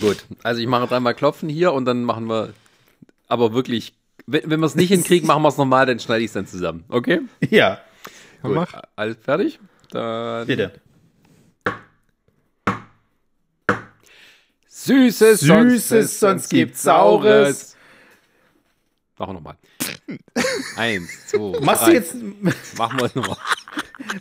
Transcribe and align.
Gut, 0.00 0.24
also 0.42 0.60
ich 0.60 0.66
mache 0.66 0.86
dreimal 0.86 1.14
Klopfen 1.14 1.48
hier 1.48 1.72
und 1.72 1.84
dann 1.84 2.04
machen 2.04 2.26
wir, 2.28 2.52
aber 3.28 3.52
wirklich, 3.54 3.94
wenn, 4.26 4.50
wenn 4.50 4.60
wir 4.60 4.66
es 4.66 4.74
nicht 4.74 4.88
hinkriegen, 4.88 5.26
machen 5.26 5.42
wir 5.42 5.48
es 5.48 5.56
nochmal, 5.56 5.86
dann 5.86 5.98
schneide 6.00 6.22
ich 6.22 6.28
es 6.28 6.32
dann 6.34 6.46
zusammen. 6.46 6.84
Okay? 6.88 7.20
Ja. 7.50 7.80
Gut. 8.42 8.54
Mach. 8.54 8.82
Alles 8.96 9.16
fertig? 9.22 9.58
Dann 9.90 10.46
Bitte. 10.46 10.80
Süßes, 14.68 15.40
Süßes, 15.40 16.20
sonst 16.20 16.48
gibt's 16.50 16.82
Saures. 16.82 17.76
Machen 19.18 19.30
wir 19.30 19.34
nochmal. 19.34 19.56
Eins, 20.76 21.08
zwei, 21.28 21.60
Machst 21.60 21.82
drei. 21.82 21.86
du 21.86 21.92
jetzt, 21.94 22.14
Machen 22.76 22.98
wir 22.98 23.06
es 23.06 23.14
nochmal. 23.14 23.38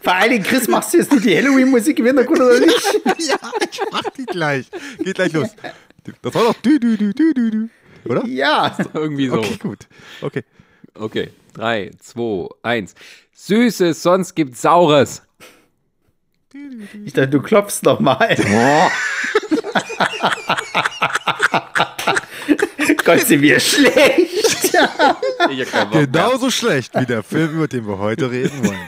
Vor 0.01 0.13
allen 0.13 0.31
Dingen, 0.31 0.43
Chris, 0.43 0.67
machst 0.67 0.93
du 0.93 0.97
jetzt 0.97 1.11
nur 1.11 1.21
die 1.21 1.35
Halloween-Musik 1.35 1.99
im 1.99 2.05
Hintergrund 2.05 2.41
oder 2.41 2.59
nicht? 2.59 3.01
ja, 3.19 3.37
ich 3.69 3.81
mach 3.91 4.09
die 4.17 4.25
gleich. 4.25 4.67
Geht 4.99 5.15
gleich 5.15 5.33
los. 5.33 5.49
Das 6.21 6.33
war 6.33 6.43
doch 6.43 6.55
du, 6.61 6.79
du, 6.79 6.97
du, 6.97 7.13
du, 7.13 7.33
du, 7.33 7.51
du. 7.51 7.69
Oder? 8.09 8.25
Ja. 8.25 8.75
Irgendwie 8.93 9.27
so. 9.27 9.39
Okay, 9.39 9.57
gut. 9.57 9.87
Okay. 10.21 10.43
Okay. 10.93 11.29
Drei, 11.53 11.91
zwei, 11.99 12.47
eins. 12.61 12.93
Süßes, 13.33 14.01
sonst 14.01 14.35
gibt's 14.35 14.61
Saures. 14.61 15.23
Ich 17.03 17.13
dachte, 17.13 17.29
du 17.29 17.41
klopfst 17.41 17.83
nochmal. 17.83 18.35
Gott, 23.05 23.21
sind 23.21 23.41
wir 23.41 23.59
schlecht. 23.59 24.73
Genauso 25.91 26.49
schlecht 26.49 26.93
wie 26.99 27.05
der 27.05 27.23
Film, 27.23 27.55
über 27.55 27.67
den 27.67 27.87
wir 27.87 27.99
heute 27.99 28.31
reden 28.31 28.65
wollen. 28.65 28.87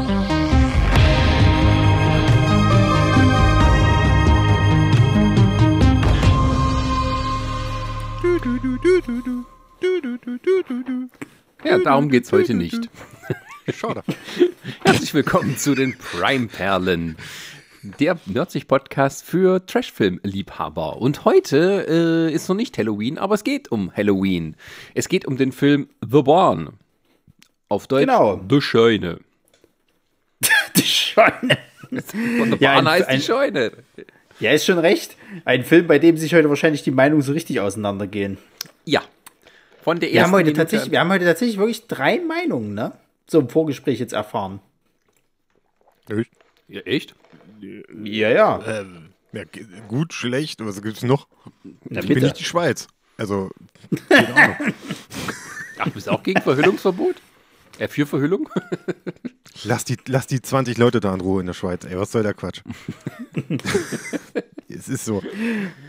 Ja, 11.63 11.77
darum 11.79 12.09
geht's 12.09 12.31
heute 12.31 12.53
nicht. 12.53 12.89
Schade. 13.73 14.03
Herzlich 14.83 15.13
willkommen 15.13 15.57
zu 15.57 15.73
den 15.75 15.97
Prime-Perlen. 15.97 17.15
Der 17.99 18.19
Nerdsich-Podcast 18.27 19.25
für 19.25 19.65
Trashfilm-Liebhaber. 19.65 20.97
Und 20.97 21.25
heute 21.25 22.27
äh, 22.29 22.33
ist 22.33 22.47
noch 22.49 22.55
nicht 22.55 22.77
Halloween, 22.77 23.17
aber 23.17 23.33
es 23.33 23.43
geht 23.43 23.71
um 23.71 23.91
Halloween. 23.95 24.55
Es 24.93 25.09
geht 25.09 25.25
um 25.25 25.37
den 25.37 25.51
Film 25.51 25.89
The 26.07 26.21
Barn. 26.21 26.73
Auf 27.69 27.87
Deutsch 27.87 28.01
Genau. 28.01 28.39
The 28.47 28.61
Scheune. 28.61 29.19
Die 30.75 30.81
Scheune. 30.83 31.57
Und 31.89 32.03
The 32.09 32.57
Ja, 32.59 32.75
Barn 32.75 32.87
ein- 32.87 32.87
heißt 32.87 33.11
die 33.11 33.21
Scheune. 33.21 33.71
Ja, 34.39 34.51
ist 34.51 34.65
schon 34.65 34.77
recht. 34.79 35.15
Ein 35.45 35.63
Film, 35.63 35.87
bei 35.87 35.97
dem 35.99 36.17
sich 36.17 36.33
heute 36.35 36.49
wahrscheinlich 36.49 36.83
die 36.83 36.91
Meinungen 36.91 37.21
so 37.21 37.31
richtig 37.33 37.59
auseinandergehen. 37.59 38.37
Ja. 38.85 39.01
Von 39.83 39.99
der 39.99 40.09
Wir 40.09 40.15
ersten 40.17 40.27
haben, 40.31 40.37
heute 40.37 40.45
Minute 40.45 40.61
tatsächlich, 40.61 40.91
wir 40.91 40.99
haben 40.99 41.09
heute 41.11 41.25
tatsächlich 41.25 41.57
wirklich 41.57 41.87
drei 41.87 42.19
Meinungen, 42.19 42.73
ne? 42.73 42.91
So 43.27 43.39
im 43.39 43.49
Vorgespräch 43.49 43.99
jetzt 43.99 44.13
erfahren. 44.13 44.59
Ja, 46.67 46.81
echt? 46.81 47.15
Ja, 48.03 48.29
ja. 48.29 48.59
Ähm, 48.67 49.09
ja, 49.33 49.43
gut, 49.87 50.13
schlecht, 50.13 50.63
was 50.65 50.81
gibt's 50.81 51.03
noch? 51.03 51.27
Na, 51.63 52.01
Ich 52.01 52.07
bin 52.07 52.15
bitte. 52.15 52.25
nicht 52.27 52.39
die 52.39 52.43
Schweiz. 52.43 52.87
Also, 53.17 53.49
keine 54.09 54.35
Ahnung. 54.35 54.73
Ach, 55.77 55.85
du 55.85 55.91
bist 55.91 56.09
auch 56.09 56.21
gegen 56.23 56.41
Verhüllungsverbot? 56.41 57.15
Äh, 57.79 57.87
für 57.87 58.05
Verhüllung? 58.05 58.49
Lass 59.63 59.85
die, 59.85 59.97
lass 60.07 60.27
die 60.27 60.41
20 60.41 60.77
Leute 60.77 60.99
da 61.01 61.13
in 61.13 61.21
Ruhe 61.21 61.41
in 61.41 61.45
der 61.45 61.53
Schweiz. 61.53 61.83
Ey, 61.85 61.97
was 61.97 62.11
soll 62.11 62.23
der 62.23 62.33
Quatsch? 62.33 62.61
es 64.69 64.89
ist 64.89 65.05
so. 65.05 65.21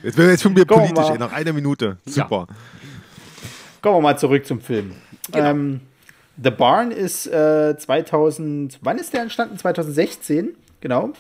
Jetzt 0.03 0.17
werden 0.19 0.27
wir 0.27 0.31
jetzt 0.33 0.43
schon 0.43 0.55
wieder 0.55 0.67
Komm 0.67 0.79
politisch, 0.81 1.05
mal. 1.05 1.13
ey, 1.13 1.19
nach 1.19 1.33
einer 1.33 1.53
Minute. 1.53 1.97
Super. 2.05 2.49
Kommen 3.83 3.97
wir 3.97 4.01
mal 4.01 4.17
zurück 4.17 4.47
zum 4.47 4.61
Film. 4.61 4.93
Ähm, 5.35 5.81
The 6.41 6.51
Barn 6.51 6.93
ist 6.93 7.27
äh, 7.27 7.77
2000, 7.77 8.79
wann 8.81 8.97
ist 8.97 9.13
der 9.13 9.23
entstanden? 9.23 9.59
2016, 9.59 10.55
genau. 10.81 11.11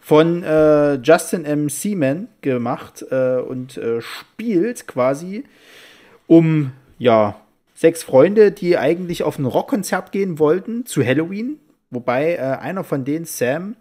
Von 0.00 0.42
äh, 0.42 0.94
Justin 0.94 1.44
M. 1.44 1.68
Seaman 1.68 2.26
gemacht 2.40 3.04
äh, 3.12 3.36
und 3.36 3.76
äh, 3.76 4.00
spielt 4.00 4.88
quasi 4.88 5.44
um, 6.26 6.72
ja, 6.98 7.40
sechs 7.74 8.02
Freunde, 8.02 8.50
die 8.50 8.76
eigentlich 8.76 9.22
auf 9.22 9.38
ein 9.38 9.46
Rockkonzert 9.46 10.10
gehen 10.10 10.40
wollten 10.40 10.86
zu 10.86 11.04
Halloween. 11.04 11.60
Wobei 11.90 12.34
äh, 12.34 12.38
einer 12.38 12.82
von 12.82 13.04
denen, 13.04 13.24
Sam, 13.24 13.76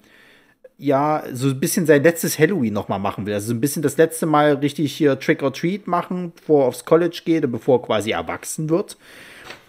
ja 0.80 1.24
so 1.34 1.50
ein 1.50 1.60
bisschen 1.60 1.86
sein 1.86 2.02
letztes 2.02 2.40
Halloween 2.40 2.74
noch 2.74 2.88
mal 2.88 3.00
machen 3.00 3.26
will. 3.26 3.34
Also 3.34 3.48
so 3.48 3.54
ein 3.54 3.62
bisschen 3.62 3.84
das 3.84 3.98
letzte 3.98 4.26
Mal 4.26 4.54
richtig 4.54 4.94
hier 4.94 5.20
Trick 5.20 5.44
or 5.44 5.54
Treat 5.54 5.88
machen, 5.88 6.32
bevor 6.36 6.64
er 6.64 6.68
aufs 6.68 6.86
College 6.86 7.22
geht 7.26 7.46
und 7.46 7.52
bevor 7.52 7.80
er 7.80 7.86
quasi 7.86 8.12
erwachsen 8.12 8.70
wird. 8.70 8.98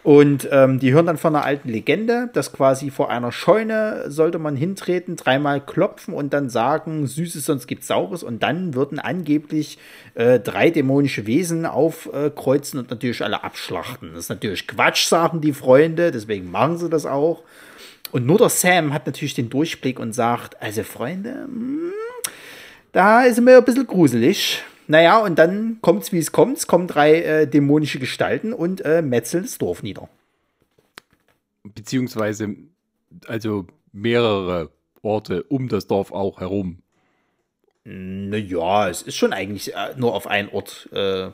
Und 0.02 0.48
ähm, 0.50 0.78
die 0.78 0.92
hören 0.92 1.04
dann 1.04 1.18
von 1.18 1.36
einer 1.36 1.44
alten 1.44 1.68
Legende, 1.68 2.30
dass 2.32 2.52
quasi 2.52 2.90
vor 2.90 3.10
einer 3.10 3.32
Scheune 3.32 4.04
sollte 4.10 4.38
man 4.38 4.56
hintreten, 4.56 5.16
dreimal 5.16 5.60
klopfen 5.60 6.14
und 6.14 6.32
dann 6.32 6.48
sagen, 6.48 7.06
Süßes, 7.06 7.44
sonst 7.44 7.66
gibt's 7.66 7.88
Saures. 7.88 8.22
Und 8.22 8.42
dann 8.42 8.74
würden 8.74 8.98
angeblich 8.98 9.78
äh, 10.14 10.40
drei 10.40 10.70
dämonische 10.70 11.26
Wesen 11.26 11.66
aufkreuzen 11.66 12.78
und 12.80 12.90
natürlich 12.90 13.22
alle 13.22 13.44
abschlachten. 13.44 14.12
Das 14.14 14.24
ist 14.24 14.28
natürlich 14.30 14.66
Quatsch, 14.66 15.06
sagen 15.06 15.42
die 15.42 15.52
Freunde, 15.52 16.12
deswegen 16.12 16.50
machen 16.50 16.78
sie 16.78 16.88
das 16.88 17.04
auch. 17.04 17.42
Und 18.12 18.26
nur 18.26 18.38
der 18.38 18.48
Sam 18.48 18.92
hat 18.92 19.06
natürlich 19.06 19.34
den 19.34 19.50
Durchblick 19.50 19.98
und 19.98 20.12
sagt, 20.12 20.60
also 20.60 20.82
Freunde, 20.82 21.44
hm, 21.44 21.92
da 22.92 23.22
ist 23.22 23.40
mir 23.40 23.58
ein 23.58 23.64
bisschen 23.64 23.86
gruselig. 23.86 24.62
Naja, 24.88 25.18
und 25.20 25.38
dann 25.38 25.78
kommt's, 25.80 26.10
wie 26.12 26.18
es 26.18 26.32
kommt. 26.32 26.58
Es 26.58 26.66
kommen 26.66 26.88
drei 26.88 27.22
äh, 27.22 27.46
dämonische 27.46 28.00
Gestalten 28.00 28.52
und 28.52 28.84
äh, 28.84 29.02
metzeln 29.02 29.44
das 29.44 29.58
Dorf 29.58 29.84
nieder. 29.84 30.08
Beziehungsweise, 31.62 32.56
also 33.26 33.66
mehrere 33.92 34.70
Orte 35.02 35.44
um 35.44 35.68
das 35.68 35.86
Dorf 35.86 36.10
auch 36.10 36.40
herum. 36.40 36.78
Naja, 37.84 38.88
es 38.88 39.02
ist 39.02 39.16
schon 39.16 39.32
eigentlich 39.32 39.74
äh, 39.74 39.94
nur 39.96 40.14
auf 40.14 40.26
einen 40.26 40.48
Ort 40.48 40.88
äh, 40.92 41.30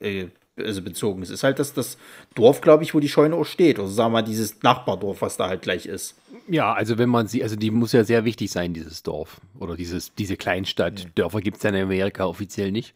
äh, 0.00 0.28
also 0.56 0.82
bezogen. 0.82 1.22
Es 1.22 1.30
ist 1.30 1.42
halt 1.42 1.58
das, 1.58 1.74
das 1.74 1.98
Dorf, 2.34 2.60
glaube 2.60 2.82
ich, 2.82 2.94
wo 2.94 3.00
die 3.00 3.08
Scheune 3.08 3.36
auch 3.36 3.44
steht. 3.44 3.78
Oder 3.78 3.88
sagen 3.88 4.12
wir 4.12 4.20
mal, 4.20 4.22
dieses 4.22 4.62
Nachbardorf, 4.62 5.22
was 5.22 5.36
da 5.36 5.48
halt 5.48 5.62
gleich 5.62 5.86
ist. 5.86 6.14
Ja, 6.48 6.72
also 6.72 6.98
wenn 6.98 7.08
man 7.08 7.26
sie, 7.26 7.42
also 7.42 7.56
die 7.56 7.70
muss 7.70 7.92
ja 7.92 8.04
sehr 8.04 8.24
wichtig 8.24 8.50
sein, 8.50 8.72
dieses 8.72 9.02
Dorf. 9.02 9.40
Oder 9.58 9.76
dieses, 9.76 10.14
diese 10.14 10.36
Kleinstadt. 10.36 11.08
Dörfer 11.14 11.40
gibt 11.40 11.58
es 11.58 11.62
ja 11.62 11.70
in 11.70 11.76
Amerika 11.76 12.24
offiziell 12.24 12.72
nicht. 12.72 12.94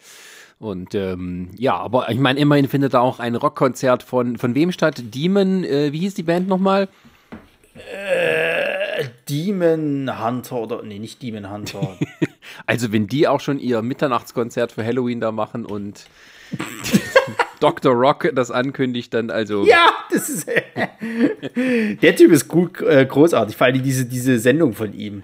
Und 0.58 0.94
ähm, 0.94 1.50
ja, 1.56 1.76
aber 1.76 2.10
ich 2.10 2.18
meine, 2.18 2.38
immerhin 2.38 2.68
findet 2.68 2.94
da 2.94 3.00
auch 3.00 3.18
ein 3.18 3.34
Rockkonzert 3.34 4.02
von, 4.02 4.36
von 4.36 4.54
wem 4.54 4.72
statt? 4.72 5.02
Demon, 5.14 5.64
äh, 5.64 5.92
wie 5.92 6.00
hieß 6.00 6.14
die 6.14 6.22
Band 6.22 6.48
nochmal? 6.48 6.88
Demon 9.28 10.22
Hunter 10.22 10.56
oder, 10.56 10.82
nee, 10.82 10.98
nicht 10.98 11.22
Demon 11.22 11.50
Hunter. 11.50 11.96
Also 12.66 12.92
wenn 12.92 13.06
die 13.06 13.28
auch 13.28 13.40
schon 13.40 13.58
ihr 13.60 13.80
Mitternachtskonzert 13.80 14.72
für 14.72 14.84
Halloween 14.84 15.20
da 15.20 15.30
machen 15.30 15.64
und 15.64 16.06
Dr. 17.60 17.92
Rock 17.92 18.30
das 18.34 18.50
ankündigt, 18.50 19.14
dann 19.14 19.30
also. 19.30 19.64
ja, 19.64 19.92
das 20.10 20.28
ist. 20.28 20.48
der 22.02 22.16
Typ 22.16 22.32
ist 22.32 22.48
gut, 22.48 22.80
äh, 22.80 23.06
großartig, 23.06 23.56
vor 23.56 23.66
allem 23.66 23.82
diese, 23.82 24.06
diese 24.06 24.38
Sendung 24.38 24.72
von 24.72 24.92
ihm. 24.92 25.22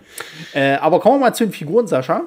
Äh, 0.52 0.74
aber 0.74 1.00
kommen 1.00 1.16
wir 1.16 1.26
mal 1.26 1.34
zu 1.34 1.44
den 1.44 1.52
Figuren, 1.52 1.86
Sascha. 1.86 2.24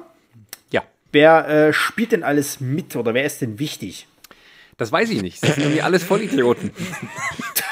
Ja, 0.70 0.82
Wer 1.12 1.48
äh, 1.48 1.72
spielt 1.72 2.12
denn 2.12 2.22
alles 2.22 2.60
mit 2.60 2.94
oder 2.96 3.14
wer 3.14 3.24
ist 3.24 3.40
denn 3.40 3.58
wichtig? 3.58 4.06
das 4.80 4.90
weiß 4.90 5.10
ich 5.10 5.20
nicht. 5.20 5.42
Das 5.42 5.56
sind 5.56 5.64
irgendwie 5.64 5.82
alles 5.82 6.02
Vollidioten. 6.02 6.70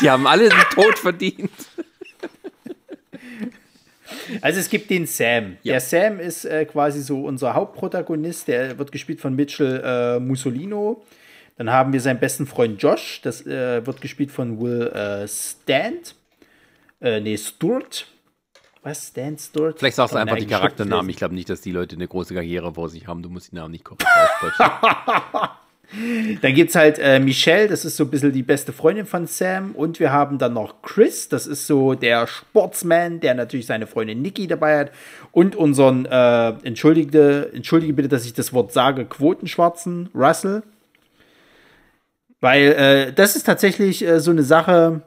Die 0.02 0.10
haben 0.10 0.26
alle 0.26 0.50
den 0.50 0.58
Tod 0.72 0.98
verdient. 0.98 1.50
Also 4.42 4.60
es 4.60 4.68
gibt 4.68 4.90
den 4.90 5.06
Sam. 5.06 5.56
Ja. 5.62 5.72
Der 5.72 5.80
Sam 5.80 6.20
ist 6.20 6.44
äh, 6.44 6.66
quasi 6.66 7.00
so 7.00 7.24
unser 7.24 7.54
Hauptprotagonist. 7.54 8.48
Der 8.48 8.78
wird 8.78 8.92
gespielt 8.92 9.20
von 9.22 9.34
Mitchell 9.34 9.82
äh, 9.82 10.20
Mussolino. 10.20 11.02
Dann 11.58 11.70
haben 11.70 11.92
wir 11.92 12.00
seinen 12.00 12.20
besten 12.20 12.46
Freund 12.46 12.80
Josh. 12.80 13.20
Das 13.22 13.44
äh, 13.44 13.84
wird 13.84 14.00
gespielt 14.00 14.30
von 14.30 14.60
Will 14.60 14.86
äh, 14.86 15.26
Stant. 15.26 16.14
Äh, 17.00 17.20
nee, 17.20 17.36
Stewart. 17.36 18.06
Was? 18.82 19.08
Stan 19.08 19.36
Stewart? 19.36 19.78
Vielleicht 19.78 19.96
sagst 19.96 20.14
du 20.14 20.18
einfach 20.18 20.36
die 20.36 20.46
Charakternamen. 20.46 21.10
Ich 21.10 21.16
glaube 21.16 21.34
nicht, 21.34 21.50
dass 21.50 21.60
die 21.60 21.72
Leute 21.72 21.96
eine 21.96 22.06
große 22.06 22.32
Karriere 22.32 22.72
vor 22.72 22.88
sich 22.88 23.06
haben. 23.08 23.22
Du 23.22 23.28
musst 23.28 23.50
die 23.50 23.56
Namen 23.56 23.72
nicht 23.72 23.84
korrekt 23.84 24.06
aussprechen. 24.06 24.70
Dann 26.42 26.54
gibt 26.54 26.68
es 26.68 26.76
halt 26.76 26.98
äh, 26.98 27.18
Michelle, 27.18 27.66
das 27.66 27.86
ist 27.86 27.96
so 27.96 28.04
ein 28.04 28.10
bisschen 28.10 28.30
die 28.30 28.42
beste 28.42 28.74
Freundin 28.74 29.06
von 29.06 29.26
Sam. 29.26 29.72
Und 29.72 29.98
wir 30.00 30.12
haben 30.12 30.36
dann 30.36 30.52
noch 30.52 30.82
Chris, 30.82 31.30
das 31.30 31.46
ist 31.46 31.66
so 31.66 31.94
der 31.94 32.26
Sportsman, 32.26 33.20
der 33.20 33.32
natürlich 33.34 33.64
seine 33.64 33.86
Freundin 33.86 34.20
Nikki 34.20 34.46
dabei 34.46 34.80
hat. 34.80 34.92
Und 35.32 35.56
unseren, 35.56 36.04
äh, 36.04 36.48
entschuldige, 36.62 37.50
entschuldige 37.54 37.94
bitte, 37.94 38.08
dass 38.08 38.26
ich 38.26 38.34
das 38.34 38.52
Wort 38.52 38.70
sage, 38.72 39.06
Quotenschwarzen, 39.06 40.10
Russell. 40.14 40.62
Weil 42.40 42.72
äh, 42.72 43.12
das 43.12 43.36
ist 43.36 43.44
tatsächlich 43.44 44.04
äh, 44.04 44.20
so 44.20 44.30
eine 44.30 44.42
Sache. 44.42 45.02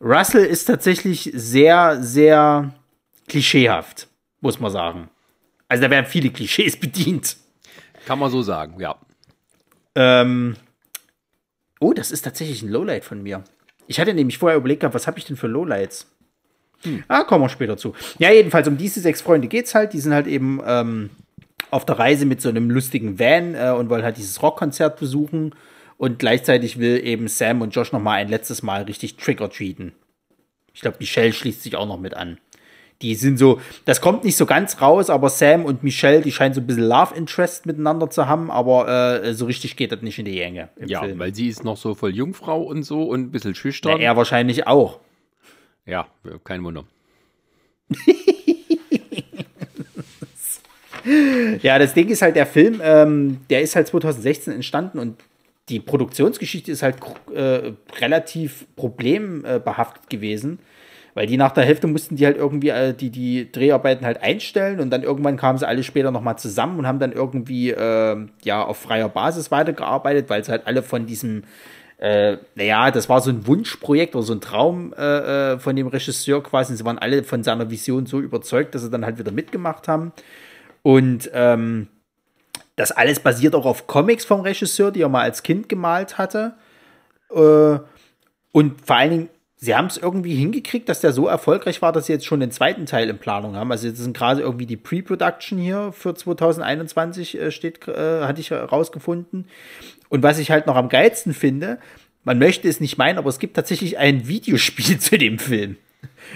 Russell 0.00 0.44
ist 0.44 0.64
tatsächlich 0.64 1.30
sehr, 1.34 2.02
sehr 2.02 2.72
klischeehaft, 3.28 4.08
muss 4.40 4.60
man 4.60 4.70
sagen. 4.70 5.10
Also 5.68 5.82
da 5.82 5.90
werden 5.90 6.06
viele 6.06 6.30
Klischees 6.30 6.76
bedient. 6.80 7.36
Kann 8.06 8.18
man 8.18 8.30
so 8.30 8.42
sagen, 8.42 8.80
ja. 8.80 8.96
Ähm, 9.94 10.56
oh, 11.80 11.92
das 11.92 12.10
ist 12.10 12.22
tatsächlich 12.22 12.62
ein 12.62 12.70
Lowlight 12.70 13.04
von 13.04 13.22
mir. 13.22 13.44
Ich 13.86 13.98
hatte 13.98 14.14
nämlich 14.14 14.38
vorher 14.38 14.56
überlegt, 14.56 14.82
was 14.82 15.06
habe 15.06 15.18
ich 15.18 15.24
denn 15.24 15.36
für 15.36 15.48
Lowlights? 15.48 16.06
Hm. 16.82 17.04
Ah, 17.08 17.24
kommen 17.24 17.44
wir 17.44 17.48
später 17.48 17.76
zu. 17.76 17.94
Ja, 18.18 18.30
jedenfalls 18.30 18.68
um 18.68 18.78
diese 18.78 19.00
sechs 19.00 19.20
Freunde 19.20 19.48
geht's 19.48 19.74
halt. 19.74 19.92
Die 19.92 20.00
sind 20.00 20.14
halt 20.14 20.26
eben 20.26 20.60
ähm, 20.64 21.10
auf 21.70 21.84
der 21.84 21.98
Reise 21.98 22.24
mit 22.24 22.40
so 22.40 22.48
einem 22.48 22.70
lustigen 22.70 23.18
Van 23.18 23.54
äh, 23.54 23.70
und 23.70 23.90
wollen 23.90 24.02
halt 24.02 24.16
dieses 24.16 24.42
Rockkonzert 24.42 24.98
besuchen. 24.98 25.54
Und 26.00 26.18
gleichzeitig 26.18 26.78
will 26.78 27.06
eben 27.06 27.28
Sam 27.28 27.60
und 27.60 27.76
Josh 27.76 27.92
noch 27.92 28.00
mal 28.00 28.14
ein 28.14 28.30
letztes 28.30 28.62
Mal 28.62 28.84
richtig 28.84 29.18
Trick-or-Treaten. 29.18 29.92
Ich 30.72 30.80
glaube, 30.80 30.96
Michelle 30.98 31.34
schließt 31.34 31.62
sich 31.62 31.76
auch 31.76 31.86
noch 31.86 32.00
mit 32.00 32.14
an. 32.14 32.38
Die 33.02 33.14
sind 33.14 33.36
so, 33.36 33.60
das 33.84 34.00
kommt 34.00 34.24
nicht 34.24 34.38
so 34.38 34.46
ganz 34.46 34.80
raus, 34.80 35.10
aber 35.10 35.28
Sam 35.28 35.66
und 35.66 35.82
Michelle, 35.82 36.22
die 36.22 36.32
scheinen 36.32 36.54
so 36.54 36.62
ein 36.62 36.66
bisschen 36.66 36.84
Love 36.84 37.14
Interest 37.14 37.66
miteinander 37.66 38.08
zu 38.08 38.26
haben, 38.26 38.50
aber 38.50 39.22
äh, 39.22 39.34
so 39.34 39.44
richtig 39.44 39.76
geht 39.76 39.92
das 39.92 40.00
nicht 40.00 40.18
in 40.18 40.24
die 40.24 40.36
Gänge. 40.36 40.70
Ja, 40.86 41.02
Film. 41.02 41.18
weil 41.18 41.34
sie 41.34 41.48
ist 41.48 41.64
noch 41.64 41.76
so 41.76 41.94
voll 41.94 42.14
Jungfrau 42.14 42.62
und 42.62 42.82
so 42.82 43.02
und 43.02 43.20
ein 43.20 43.30
bisschen 43.30 43.54
schüchtern. 43.54 44.00
Ja, 44.00 44.12
er 44.12 44.16
wahrscheinlich 44.16 44.66
auch. 44.66 45.00
Ja, 45.84 46.06
kein 46.44 46.64
Wunder. 46.64 46.84
ja, 51.60 51.78
das 51.78 51.92
Ding 51.92 52.08
ist 52.08 52.22
halt, 52.22 52.36
der 52.36 52.46
Film, 52.46 52.80
ähm, 52.82 53.42
der 53.50 53.60
ist 53.60 53.76
halt 53.76 53.88
2016 53.88 54.54
entstanden 54.54 54.98
und 54.98 55.18
die 55.70 55.80
Produktionsgeschichte 55.80 56.72
ist 56.72 56.82
halt 56.82 56.96
äh, 57.34 57.72
relativ 58.00 58.66
problembehaftet 58.76 60.10
gewesen. 60.10 60.58
Weil 61.14 61.26
die 61.26 61.36
nach 61.36 61.52
der 61.52 61.64
Hälfte 61.64 61.86
mussten 61.86 62.16
die 62.16 62.24
halt 62.24 62.36
irgendwie 62.36 62.68
äh, 62.68 62.94
die, 62.94 63.10
die 63.10 63.50
Dreharbeiten 63.50 64.06
halt 64.06 64.22
einstellen 64.22 64.80
und 64.80 64.90
dann 64.90 65.02
irgendwann 65.02 65.36
kamen 65.36 65.58
sie 65.58 65.66
alle 65.66 65.82
später 65.82 66.10
nochmal 66.10 66.38
zusammen 66.38 66.78
und 66.78 66.86
haben 66.86 67.00
dann 67.00 67.12
irgendwie 67.12 67.70
äh, 67.70 68.16
ja 68.44 68.62
auf 68.62 68.78
freier 68.78 69.08
Basis 69.08 69.50
weitergearbeitet, 69.50 70.30
weil 70.30 70.44
sie 70.44 70.52
halt 70.52 70.66
alle 70.66 70.82
von 70.84 71.06
diesem, 71.06 71.42
äh, 71.98 72.36
naja, 72.54 72.92
das 72.92 73.08
war 73.08 73.20
so 73.20 73.30
ein 73.30 73.46
Wunschprojekt 73.46 74.14
oder 74.14 74.22
so 74.22 74.34
ein 74.34 74.40
Traum 74.40 74.94
äh, 74.96 75.54
äh 75.54 75.58
von 75.58 75.74
dem 75.74 75.88
Regisseur 75.88 76.42
quasi. 76.44 76.76
Sie 76.76 76.84
waren 76.84 76.98
alle 76.98 77.24
von 77.24 77.42
seiner 77.42 77.70
Vision 77.70 78.06
so 78.06 78.20
überzeugt, 78.20 78.74
dass 78.74 78.82
sie 78.82 78.90
dann 78.90 79.04
halt 79.04 79.18
wieder 79.18 79.32
mitgemacht 79.32 79.88
haben. 79.88 80.12
Und 80.82 81.28
ähm, 81.34 81.88
das 82.80 82.92
alles 82.92 83.20
basiert 83.20 83.54
auch 83.54 83.66
auf 83.66 83.86
Comics 83.86 84.24
vom 84.24 84.40
Regisseur, 84.40 84.90
die 84.90 85.02
er 85.02 85.08
mal 85.08 85.22
als 85.22 85.42
Kind 85.42 85.68
gemalt 85.68 86.18
hatte. 86.18 86.54
Äh, 87.30 87.78
und 88.52 88.84
vor 88.84 88.96
allen 88.96 89.10
Dingen 89.10 89.28
sie 89.60 89.74
haben 89.74 89.86
es 89.86 89.98
irgendwie 89.98 90.34
hingekriegt, 90.34 90.88
dass 90.88 91.00
der 91.00 91.12
so 91.12 91.28
erfolgreich 91.28 91.82
war, 91.82 91.92
dass 91.92 92.06
sie 92.06 92.12
jetzt 92.12 92.26
schon 92.26 92.40
den 92.40 92.50
zweiten 92.50 92.86
Teil 92.86 93.08
in 93.08 93.18
Planung 93.18 93.56
haben. 93.56 93.70
Also 93.70 93.86
jetzt 93.86 93.98
sind 93.98 94.16
gerade 94.16 94.40
irgendwie 94.40 94.66
die 94.66 94.76
Pre-Production 94.76 95.58
hier 95.58 95.92
für 95.92 96.14
2021 96.14 97.38
äh, 97.38 97.50
steht, 97.50 97.86
äh, 97.86 98.22
hatte 98.22 98.40
ich 98.40 98.50
herausgefunden. 98.50 99.46
Und 100.08 100.22
was 100.22 100.38
ich 100.38 100.50
halt 100.50 100.66
noch 100.66 100.76
am 100.76 100.88
geilsten 100.88 101.34
finde, 101.34 101.78
man 102.24 102.38
möchte 102.38 102.68
es 102.68 102.80
nicht 102.80 102.98
meinen, 102.98 103.18
aber 103.18 103.28
es 103.28 103.38
gibt 103.38 103.54
tatsächlich 103.54 103.98
ein 103.98 104.26
Videospiel 104.26 104.98
zu 104.98 105.18
dem 105.18 105.38
Film. 105.38 105.76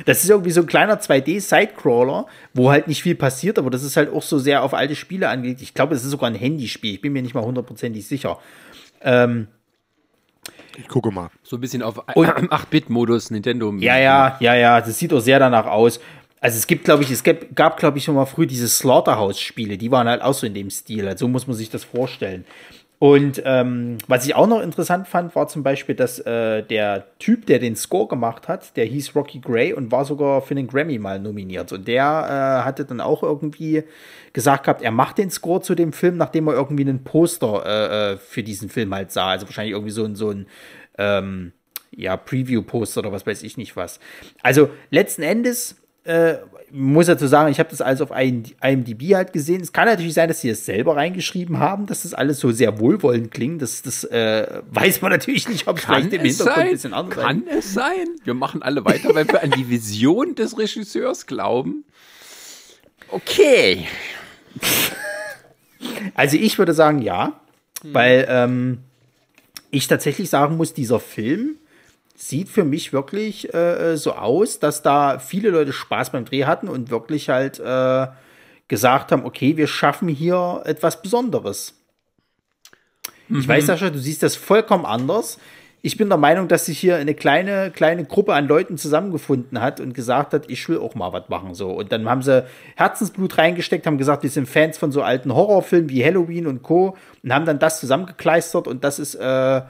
Das 0.06 0.24
ist 0.24 0.30
irgendwie 0.30 0.50
so 0.50 0.62
ein 0.62 0.66
kleiner 0.66 1.00
2D-Sidecrawler, 1.00 2.26
wo 2.52 2.70
halt 2.70 2.88
nicht 2.88 3.02
viel 3.02 3.14
passiert, 3.14 3.58
aber 3.58 3.70
das 3.70 3.82
ist 3.82 3.96
halt 3.96 4.12
auch 4.12 4.22
so 4.22 4.38
sehr 4.38 4.62
auf 4.62 4.74
alte 4.74 4.96
Spiele 4.96 5.28
angelegt. 5.28 5.62
Ich 5.62 5.74
glaube, 5.74 5.94
es 5.94 6.04
ist 6.04 6.10
sogar 6.10 6.28
ein 6.28 6.34
Handyspiel. 6.34 6.94
Ich 6.94 7.00
bin 7.00 7.12
mir 7.12 7.22
nicht 7.22 7.34
mal 7.34 7.44
hundertprozentig 7.44 8.06
sicher. 8.06 8.38
Ähm, 9.00 9.48
ich 10.76 10.88
gucke 10.88 11.10
mal. 11.10 11.30
So 11.42 11.56
ein 11.56 11.60
bisschen 11.60 11.82
auf 11.82 12.08
8-Bit-Modus 12.08 13.30
Nintendo. 13.30 13.72
Ja, 13.78 13.98
ja, 13.98 14.36
ja, 14.40 14.54
ja. 14.54 14.80
Das 14.80 14.98
sieht 14.98 15.12
auch 15.12 15.20
sehr 15.20 15.38
danach 15.38 15.66
aus. 15.66 16.00
Also 16.40 16.58
es 16.58 16.66
gibt, 16.66 16.84
glaube 16.84 17.02
ich, 17.02 17.10
es 17.10 17.22
gab, 17.22 17.54
gab 17.54 17.78
glaube 17.78 17.98
ich, 17.98 18.04
schon 18.04 18.16
mal 18.16 18.26
früh 18.26 18.46
diese 18.46 18.68
Slaughterhouse-Spiele. 18.68 19.78
Die 19.78 19.90
waren 19.90 20.08
halt 20.08 20.20
auch 20.20 20.34
so 20.34 20.46
in 20.46 20.54
dem 20.54 20.70
Stil. 20.70 21.06
Also 21.06 21.24
so 21.24 21.28
muss 21.28 21.46
man 21.46 21.56
sich 21.56 21.70
das 21.70 21.84
vorstellen. 21.84 22.44
Und 23.04 23.42
ähm, 23.44 23.98
was 24.06 24.24
ich 24.24 24.34
auch 24.34 24.46
noch 24.46 24.62
interessant 24.62 25.06
fand, 25.06 25.36
war 25.36 25.46
zum 25.46 25.62
Beispiel, 25.62 25.94
dass 25.94 26.20
äh, 26.20 26.62
der 26.62 27.04
Typ, 27.18 27.44
der 27.44 27.58
den 27.58 27.76
Score 27.76 28.08
gemacht 28.08 28.48
hat, 28.48 28.78
der 28.78 28.86
hieß 28.86 29.14
Rocky 29.14 29.40
Gray 29.40 29.74
und 29.74 29.92
war 29.92 30.06
sogar 30.06 30.40
für 30.40 30.54
den 30.54 30.68
Grammy 30.68 30.98
mal 30.98 31.20
nominiert. 31.20 31.70
Und 31.72 31.86
der 31.86 32.02
äh, 32.02 32.64
hatte 32.64 32.86
dann 32.86 33.02
auch 33.02 33.22
irgendwie 33.22 33.82
gesagt 34.32 34.64
gehabt, 34.64 34.80
er 34.80 34.90
macht 34.90 35.18
den 35.18 35.28
Score 35.28 35.60
zu 35.60 35.74
dem 35.74 35.92
Film, 35.92 36.16
nachdem 36.16 36.48
er 36.48 36.54
irgendwie 36.54 36.84
einen 36.84 37.04
Poster 37.04 37.66
äh, 37.66 38.12
äh 38.12 38.16
für 38.16 38.42
diesen 38.42 38.70
Film 38.70 38.94
halt 38.94 39.12
sah. 39.12 39.32
Also 39.32 39.44
wahrscheinlich 39.48 39.74
irgendwie 39.74 39.92
so 39.92 40.04
ein, 40.06 40.14
so 40.16 40.30
ein 40.30 40.46
ähm, 40.96 41.52
ja, 41.94 42.16
Preview-Poster 42.16 43.00
oder 43.00 43.12
was 43.12 43.26
weiß 43.26 43.42
ich 43.42 43.58
nicht 43.58 43.76
was. 43.76 44.00
Also 44.42 44.70
letzten 44.88 45.20
Endes 45.20 45.76
äh, 46.04 46.36
muss 46.70 47.06
dazu 47.06 47.26
sagen, 47.26 47.50
ich 47.50 47.58
habe 47.58 47.70
das 47.70 47.80
alles 47.80 48.00
auf 48.00 48.10
IMDb 48.10 49.14
halt 49.14 49.32
gesehen. 49.32 49.60
Es 49.62 49.72
kann 49.72 49.86
natürlich 49.86 50.14
sein, 50.14 50.28
dass 50.28 50.40
sie 50.40 50.48
das 50.48 50.64
selber 50.64 50.96
reingeschrieben 50.96 51.58
haben, 51.58 51.86
dass 51.86 52.02
das 52.02 52.14
alles 52.14 52.40
so 52.40 52.50
sehr 52.50 52.78
wohlwollend 52.80 53.30
klingt. 53.30 53.62
Das, 53.62 53.82
das 53.82 54.04
äh, 54.04 54.60
weiß 54.70 55.00
man 55.00 55.12
natürlich 55.12 55.48
nicht, 55.48 55.68
ob 55.68 55.78
es 55.78 55.84
vielleicht 55.84 56.12
im 56.12 56.20
Hintergrund 56.20 56.56
sein? 56.56 56.66
ein 56.66 56.72
bisschen 56.72 56.94
anders 56.94 57.16
ist. 57.16 57.24
Kann 57.24 57.44
sein. 57.46 57.58
es 57.58 57.74
sein? 57.74 58.06
Wir 58.24 58.34
machen 58.34 58.62
alle 58.62 58.84
weiter, 58.84 59.14
weil 59.14 59.26
wir 59.28 59.42
an 59.42 59.52
die 59.52 59.68
Vision 59.70 60.34
des 60.34 60.58
Regisseurs 60.58 61.26
glauben. 61.26 61.84
Okay. 63.08 63.86
Also 66.14 66.36
ich 66.36 66.58
würde 66.58 66.74
sagen, 66.74 67.02
ja, 67.02 67.40
hm. 67.82 67.94
weil 67.94 68.26
ähm, 68.28 68.78
ich 69.70 69.86
tatsächlich 69.86 70.30
sagen 70.30 70.56
muss, 70.56 70.74
dieser 70.74 70.98
Film 70.98 71.56
sieht 72.14 72.48
für 72.48 72.64
mich 72.64 72.92
wirklich 72.92 73.52
äh, 73.52 73.96
so 73.96 74.12
aus, 74.12 74.60
dass 74.60 74.82
da 74.82 75.18
viele 75.18 75.50
Leute 75.50 75.72
Spaß 75.72 76.10
beim 76.10 76.24
Dreh 76.24 76.44
hatten 76.44 76.68
und 76.68 76.90
wirklich 76.90 77.28
halt 77.28 77.58
äh, 77.58 78.06
gesagt 78.68 79.12
haben, 79.12 79.24
okay, 79.24 79.56
wir 79.56 79.66
schaffen 79.66 80.08
hier 80.08 80.62
etwas 80.64 81.02
Besonderes. 81.02 81.74
Mhm. 83.28 83.40
Ich 83.40 83.48
weiß, 83.48 83.66
Sascha, 83.66 83.90
du 83.90 83.98
siehst 83.98 84.22
das 84.22 84.36
vollkommen 84.36 84.86
anders. 84.86 85.38
Ich 85.82 85.98
bin 85.98 86.08
der 86.08 86.16
Meinung, 86.16 86.48
dass 86.48 86.64
sich 86.64 86.78
hier 86.78 86.96
eine 86.96 87.14
kleine, 87.14 87.70
kleine 87.70 88.06
Gruppe 88.06 88.32
an 88.32 88.48
Leuten 88.48 88.78
zusammengefunden 88.78 89.60
hat 89.60 89.80
und 89.80 89.92
gesagt 89.92 90.32
hat, 90.32 90.48
ich 90.48 90.66
will 90.66 90.78
auch 90.78 90.94
mal 90.94 91.12
was 91.12 91.28
machen. 91.28 91.54
So. 91.54 91.72
Und 91.72 91.92
dann 91.92 92.08
haben 92.08 92.22
sie 92.22 92.46
Herzensblut 92.76 93.36
reingesteckt, 93.36 93.86
haben 93.86 93.98
gesagt, 93.98 94.22
wir 94.22 94.30
sind 94.30 94.48
Fans 94.48 94.78
von 94.78 94.92
so 94.92 95.02
alten 95.02 95.34
Horrorfilmen 95.34 95.90
wie 95.90 96.02
Halloween 96.02 96.46
und 96.46 96.62
Co. 96.62 96.96
und 97.22 97.34
haben 97.34 97.44
dann 97.44 97.58
das 97.58 97.80
zusammengekleistert 97.80 98.66
und 98.66 98.82
das 98.82 98.98
ist 98.98 99.14
äh, 99.16 99.60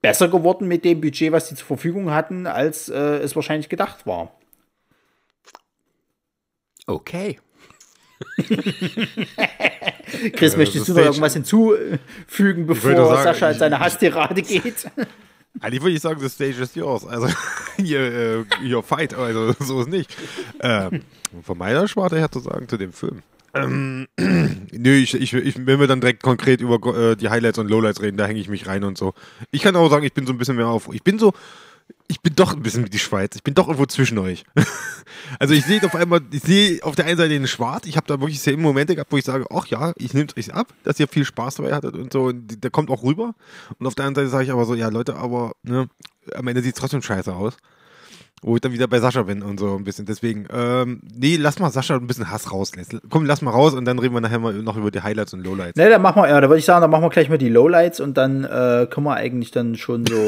besser 0.00 0.28
geworden 0.28 0.68
mit 0.68 0.84
dem 0.84 1.00
Budget, 1.00 1.32
was 1.32 1.48
sie 1.48 1.54
zur 1.54 1.66
Verfügung 1.66 2.10
hatten, 2.10 2.46
als 2.46 2.88
äh, 2.88 3.18
es 3.18 3.34
wahrscheinlich 3.36 3.68
gedacht 3.68 4.06
war. 4.06 4.32
Okay. 6.86 7.38
Chris, 10.32 10.52
ja, 10.52 10.58
möchtest 10.58 10.88
du 10.88 10.94
noch 10.94 11.02
irgendwas 11.04 11.34
hinzufügen, 11.34 12.66
bevor 12.66 12.94
sagen, 12.94 13.22
Sascha 13.22 13.50
in 13.50 13.58
seine 13.58 13.78
Hasstirade 13.78 14.42
geht? 14.42 14.90
Eigentlich 15.60 15.82
würde 15.82 15.94
ich 15.94 16.00
sagen, 16.00 16.20
the 16.20 16.28
stage 16.28 16.60
is 16.60 16.74
yours. 16.74 17.04
Also, 17.06 17.26
your, 17.78 18.00
uh, 18.40 18.44
your 18.64 18.82
fight, 18.82 19.14
also 19.14 19.54
so 19.60 19.80
ist 19.82 19.88
nicht. 19.88 20.16
Äh, 20.60 21.00
von 21.42 21.58
meiner 21.58 21.86
Sparte 21.88 22.18
her 22.18 22.30
zu 22.30 22.40
sagen 22.40 22.68
zu 22.68 22.76
dem 22.76 22.92
Film. 22.92 23.22
Ähm, 23.64 24.06
nö, 24.72 24.94
ich, 24.94 25.14
ich, 25.14 25.32
ich, 25.32 25.66
wenn 25.66 25.80
wir 25.80 25.86
dann 25.86 26.00
direkt 26.00 26.22
konkret 26.22 26.60
über 26.60 26.76
äh, 26.94 27.16
die 27.16 27.28
Highlights 27.28 27.58
und 27.58 27.68
Lowlights 27.68 28.02
reden, 28.02 28.16
da 28.16 28.26
hänge 28.26 28.40
ich 28.40 28.48
mich 28.48 28.66
rein 28.66 28.84
und 28.84 28.98
so. 28.98 29.14
Ich 29.50 29.62
kann 29.62 29.76
auch 29.76 29.88
sagen, 29.90 30.04
ich 30.04 30.14
bin 30.14 30.26
so 30.26 30.32
ein 30.32 30.38
bisschen 30.38 30.56
mehr 30.56 30.68
auf. 30.68 30.88
Ich 30.92 31.02
bin 31.02 31.18
so. 31.18 31.32
Ich 32.06 32.20
bin 32.20 32.34
doch 32.34 32.54
ein 32.54 32.62
bisschen 32.62 32.84
wie 32.84 32.90
die 32.90 32.98
Schweiz. 32.98 33.34
Ich 33.36 33.42
bin 33.42 33.54
doch 33.54 33.66
irgendwo 33.66 33.86
zwischen 33.86 34.18
euch. 34.18 34.44
also 35.38 35.54
ich 35.54 35.64
sehe 35.64 35.82
auf 35.82 35.94
einmal, 35.94 36.20
ich 36.30 36.42
sehe 36.42 36.82
auf 36.82 36.96
der 36.96 37.06
einen 37.06 37.16
Seite 37.16 37.30
den 37.30 37.46
Schwarz. 37.46 37.86
Ich 37.86 37.96
habe 37.96 38.06
da 38.06 38.20
wirklich 38.20 38.40
sehr 38.40 38.56
Momente 38.58 38.94
gehabt, 38.94 39.12
wo 39.12 39.16
ich 39.16 39.24
sage, 39.24 39.46
ach 39.50 39.66
ja, 39.66 39.92
ich 39.96 40.12
nehme 40.12 40.28
euch 40.36 40.52
ab, 40.52 40.72
dass 40.84 41.00
ihr 41.00 41.08
viel 41.08 41.24
Spaß 41.24 41.56
dabei 41.56 41.74
hattet 41.74 41.94
und 41.94 42.12
so. 42.12 42.24
Und 42.24 42.62
der 42.62 42.70
kommt 42.70 42.90
auch 42.90 43.02
rüber. 43.02 43.34
Und 43.78 43.86
auf 43.86 43.94
der 43.94 44.06
anderen 44.06 44.28
Seite 44.28 44.30
sage 44.30 44.44
ich 44.44 44.52
aber 44.52 44.64
so, 44.66 44.74
ja 44.74 44.88
Leute, 44.88 45.16
aber 45.16 45.52
ne, 45.62 45.88
am 46.34 46.46
Ende 46.46 46.62
sieht 46.62 46.74
es 46.74 46.80
trotzdem 46.80 47.02
scheiße 47.02 47.34
aus. 47.34 47.56
Wo 48.42 48.54
ich 48.54 48.60
dann 48.60 48.72
wieder 48.72 48.86
bei 48.86 49.00
Sascha 49.00 49.22
bin 49.22 49.42
und 49.42 49.58
so 49.58 49.76
ein 49.76 49.84
bisschen. 49.84 50.06
Deswegen, 50.06 50.46
ähm, 50.52 51.00
nee, 51.14 51.36
lass 51.36 51.58
mal 51.58 51.70
Sascha 51.70 51.96
ein 51.96 52.06
bisschen 52.06 52.30
Hass 52.30 52.52
rauslassen. 52.52 53.00
Komm, 53.10 53.26
lass 53.26 53.42
mal 53.42 53.50
raus 53.50 53.74
und 53.74 53.84
dann 53.84 53.98
reden 53.98 54.14
wir 54.14 54.20
nachher 54.20 54.38
mal 54.38 54.52
noch 54.54 54.76
über 54.76 54.90
die 54.90 55.00
Highlights 55.00 55.34
und 55.34 55.44
Lowlights. 55.44 55.76
Ne, 55.76 55.88
dann 55.88 56.02
machen 56.02 56.22
wir, 56.22 56.28
ja, 56.28 56.40
da 56.40 56.48
würde 56.48 56.58
ich 56.58 56.64
sagen, 56.64 56.80
dann 56.80 56.90
machen 56.90 57.02
wir 57.02 57.10
gleich 57.10 57.28
mal 57.28 57.38
die 57.38 57.48
Lowlights 57.48 58.00
und 58.00 58.16
dann 58.16 58.44
äh, 58.44 58.86
können 58.90 59.06
wir 59.06 59.14
eigentlich 59.14 59.50
dann 59.50 59.76
schon 59.76 60.06
so. 60.06 60.16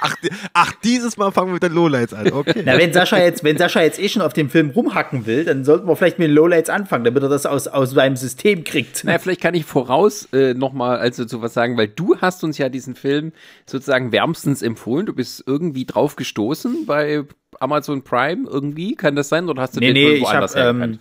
ach, 0.00 0.14
ach, 0.52 0.72
dieses 0.84 1.16
Mal 1.16 1.32
fangen 1.32 1.48
wir 1.48 1.54
mit 1.54 1.62
den 1.62 1.72
Lowlights 1.72 2.14
an, 2.14 2.32
okay. 2.32 2.62
Na, 2.64 2.78
wenn 2.78 2.92
Sascha 2.92 3.18
jetzt, 3.18 3.42
wenn 3.44 3.58
Sascha 3.58 3.82
jetzt 3.82 3.98
eh 3.98 4.08
schon 4.08 4.22
auf 4.22 4.32
dem 4.32 4.48
Film 4.48 4.70
rumhacken 4.70 5.26
will, 5.26 5.44
dann 5.44 5.64
sollten 5.64 5.88
wir 5.88 5.96
vielleicht 5.96 6.18
mit 6.18 6.28
den 6.28 6.34
Lowlights 6.34 6.70
anfangen, 6.70 7.04
damit 7.04 7.22
er 7.22 7.28
das 7.28 7.46
aus, 7.46 7.66
aus 7.68 7.90
seinem 7.90 8.16
System 8.16 8.64
kriegt. 8.64 9.02
Na, 9.04 9.18
vielleicht 9.18 9.40
kann 9.40 9.54
ich 9.54 9.64
voraus 9.64 10.28
äh, 10.32 10.54
nochmal 10.54 10.98
also 10.98 11.24
zu 11.24 11.42
was 11.42 11.54
sagen, 11.54 11.76
weil 11.76 11.88
du 11.88 12.16
hast 12.20 12.44
uns 12.44 12.58
ja 12.58 12.68
diesen 12.68 12.94
Film 12.94 13.32
sozusagen 13.66 14.12
wärmstens 14.12 14.62
empfohlen. 14.62 15.06
Du 15.06 15.12
bist 15.12 15.44
irgendwie 15.46 15.84
drauf 15.84 16.16
gestoßen 16.16 16.86
bei 17.00 17.24
Amazon 17.58 18.02
Prime 18.02 18.48
irgendwie? 18.48 18.94
Kann 18.94 19.16
das 19.16 19.28
sein? 19.28 19.48
Oder 19.48 19.62
hast 19.62 19.76
du 19.76 19.80
nee, 19.80 19.92
den 19.92 19.94
nee, 19.94 20.14
ich 20.16 20.32
hab, 20.32 20.54
ähm, 20.56 21.00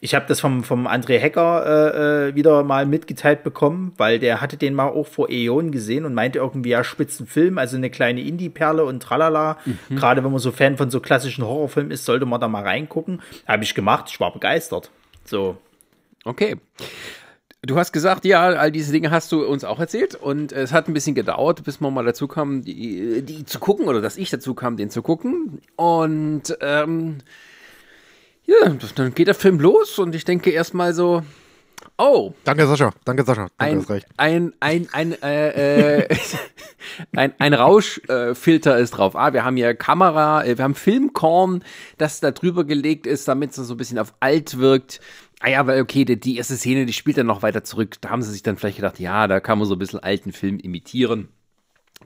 ich 0.00 0.14
habe 0.14 0.26
das 0.28 0.40
vom, 0.40 0.62
vom 0.62 0.86
André 0.86 1.18
Hecker 1.18 1.64
äh, 1.66 2.28
äh, 2.28 2.34
wieder 2.34 2.62
mal 2.64 2.86
mitgeteilt 2.86 3.42
bekommen, 3.42 3.92
weil 3.96 4.18
der 4.18 4.40
hatte 4.40 4.56
den 4.56 4.74
mal 4.74 4.88
auch 4.88 5.06
vor 5.06 5.30
Äonen 5.30 5.72
gesehen 5.72 6.04
und 6.04 6.14
meinte 6.14 6.38
irgendwie, 6.38 6.70
ja, 6.70 6.84
Spitzenfilm, 6.84 7.58
also 7.58 7.76
eine 7.76 7.90
kleine 7.90 8.20
Indie-Perle 8.20 8.84
und 8.84 9.02
tralala. 9.02 9.58
Mhm. 9.64 9.96
Gerade 9.96 10.22
wenn 10.22 10.30
man 10.30 10.40
so 10.40 10.52
Fan 10.52 10.76
von 10.76 10.90
so 10.90 11.00
klassischen 11.00 11.44
Horrorfilmen 11.44 11.92
ist, 11.92 12.04
sollte 12.04 12.26
man 12.26 12.40
da 12.40 12.48
mal 12.48 12.62
reingucken. 12.62 13.22
Habe 13.46 13.64
ich 13.64 13.74
gemacht, 13.74 14.06
ich 14.08 14.20
war 14.20 14.32
begeistert. 14.32 14.90
So. 15.24 15.56
Okay. 16.24 16.56
Du 17.66 17.76
hast 17.76 17.90
gesagt, 17.92 18.24
ja, 18.24 18.44
all 18.44 18.70
diese 18.70 18.92
Dinge 18.92 19.10
hast 19.10 19.32
du 19.32 19.44
uns 19.44 19.64
auch 19.64 19.80
erzählt 19.80 20.14
und 20.14 20.52
es 20.52 20.72
hat 20.72 20.86
ein 20.86 20.94
bisschen 20.94 21.16
gedauert, 21.16 21.64
bis 21.64 21.80
wir 21.80 21.90
mal 21.90 22.04
dazu 22.04 22.28
kamen, 22.28 22.62
die, 22.62 23.22
die 23.22 23.44
zu 23.44 23.58
gucken 23.58 23.88
oder 23.88 24.00
dass 24.00 24.16
ich 24.16 24.30
dazu 24.30 24.54
kam, 24.54 24.76
den 24.76 24.88
zu 24.88 25.02
gucken. 25.02 25.60
Und 25.74 26.56
ähm, 26.60 27.18
ja, 28.44 28.76
dann 28.94 29.14
geht 29.14 29.26
der 29.26 29.34
Film 29.34 29.58
los 29.58 29.98
und 29.98 30.14
ich 30.14 30.24
denke 30.24 30.50
erstmal 30.50 30.94
so, 30.94 31.24
oh. 31.98 32.34
Danke, 32.44 32.68
Sascha. 32.68 32.92
Danke, 33.04 33.24
Sascha. 33.24 33.48
Danke, 33.58 34.02
ein, 34.16 34.52
ein, 34.60 34.88
ein, 34.92 35.12
ein, 35.20 35.22
äh, 35.22 36.02
äh, 36.02 36.16
ein, 37.16 37.34
ein 37.38 37.54
Rauschfilter 37.54 38.78
äh, 38.78 38.82
ist 38.82 38.92
drauf. 38.92 39.16
Ah, 39.16 39.32
wir 39.32 39.44
haben 39.44 39.56
hier 39.56 39.74
Kamera, 39.74 40.44
äh, 40.44 40.56
wir 40.56 40.62
haben 40.62 40.76
Filmkorn, 40.76 41.64
das 41.98 42.20
da 42.20 42.30
drüber 42.30 42.62
gelegt 42.64 43.08
ist, 43.08 43.26
damit 43.26 43.50
es 43.50 43.56
so 43.56 43.74
ein 43.74 43.76
bisschen 43.76 43.98
auf 43.98 44.14
alt 44.20 44.58
wirkt. 44.58 45.00
Ah 45.46 45.50
ja, 45.50 45.66
weil 45.68 45.80
okay, 45.80 46.04
die, 46.04 46.18
die 46.18 46.38
erste 46.38 46.56
Szene, 46.56 46.86
die 46.86 46.92
spielt 46.92 47.18
dann 47.18 47.28
noch 47.28 47.42
weiter 47.42 47.62
zurück. 47.62 48.00
Da 48.00 48.10
haben 48.10 48.20
sie 48.20 48.32
sich 48.32 48.42
dann 48.42 48.56
vielleicht 48.56 48.78
gedacht, 48.78 48.98
ja, 48.98 49.28
da 49.28 49.38
kann 49.38 49.58
man 49.60 49.68
so 49.68 49.76
ein 49.76 49.78
bisschen 49.78 50.00
alten 50.00 50.32
Film 50.32 50.58
imitieren. 50.58 51.28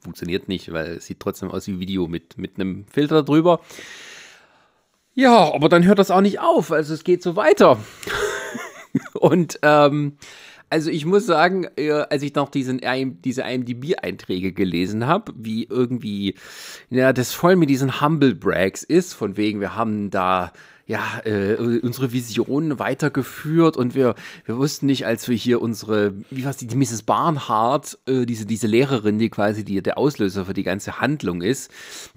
Funktioniert 0.03 0.47
nicht, 0.47 0.71
weil 0.73 0.97
es 0.99 1.07
sieht 1.07 1.21
trotzdem 1.21 1.51
aus 1.51 1.67
wie 1.67 1.81
Video 1.81 2.07
mit, 2.07 2.37
mit 2.37 2.57
einem 2.57 2.85
Filter 2.93 3.23
drüber. 3.23 3.61
Ja, 5.15 5.55
aber 5.55 5.71
dann 5.71 5.87
hört 5.87 5.99
das 5.99 6.11
auch 6.11 6.21
nicht 6.21 6.39
auf. 6.39 6.71
Also 6.71 6.93
es 6.93 7.03
geht 7.03 7.23
so 7.23 7.35
weiter. 7.35 7.79
Und 9.15 9.59
ähm, 9.63 10.19
also 10.69 10.91
ich 10.91 11.07
muss 11.07 11.25
sagen, 11.25 11.67
äh, 11.77 11.93
als 11.93 12.23
ich 12.23 12.35
noch 12.35 12.51
diesen, 12.51 12.83
diese 13.25 13.41
IMDb-Einträge 13.41 14.53
gelesen 14.53 15.07
habe, 15.07 15.33
wie 15.35 15.65
irgendwie 15.65 16.35
ja, 16.91 17.15
das 17.15 17.33
voll 17.33 17.57
mit 17.57 17.71
diesen 17.71 18.03
Humble 18.03 18.35
Brags 18.35 18.83
ist, 18.83 19.15
von 19.15 19.39
wegen, 19.39 19.61
wir 19.61 19.75
haben 19.77 20.11
da 20.11 20.53
ja, 20.91 21.21
äh, 21.25 21.55
unsere 21.55 22.11
Vision 22.11 22.81
weitergeführt 22.81 23.77
und 23.77 23.95
wir, 23.95 24.17
wir 24.45 24.57
wussten 24.57 24.87
nicht, 24.87 25.07
als 25.07 25.29
wir 25.29 25.37
hier 25.37 25.63
unsere, 25.63 26.15
wie 26.31 26.45
war 26.45 26.53
die, 26.53 26.67
die 26.67 26.75
Mrs. 26.75 27.05
Barnhart, 27.05 27.97
äh, 28.07 28.27
diese, 28.27 28.45
diese 28.45 28.67
Lehrerin, 28.67 29.21
die 29.21 29.31
quasi 29.31 29.65
die, 29.65 29.85
der 29.85 29.99
Auslöser 29.99 30.47
für 30.47 30.53
die 30.53 30.65
ganze 30.65 31.01
Handlung 31.01 31.43
ist, 31.43 31.71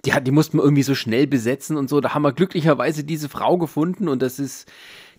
die, 0.05 0.11
die 0.23 0.31
mussten 0.31 0.57
wir 0.57 0.63
irgendwie 0.63 0.81
so 0.81 0.95
schnell 0.95 1.27
besetzen 1.27 1.77
und 1.77 1.87
so. 1.87 2.01
Da 2.01 2.15
haben 2.15 2.23
wir 2.23 2.33
glücklicherweise 2.33 3.03
diese 3.03 3.29
Frau 3.29 3.59
gefunden 3.59 4.07
und 4.07 4.23
das 4.23 4.39
ist 4.39 4.67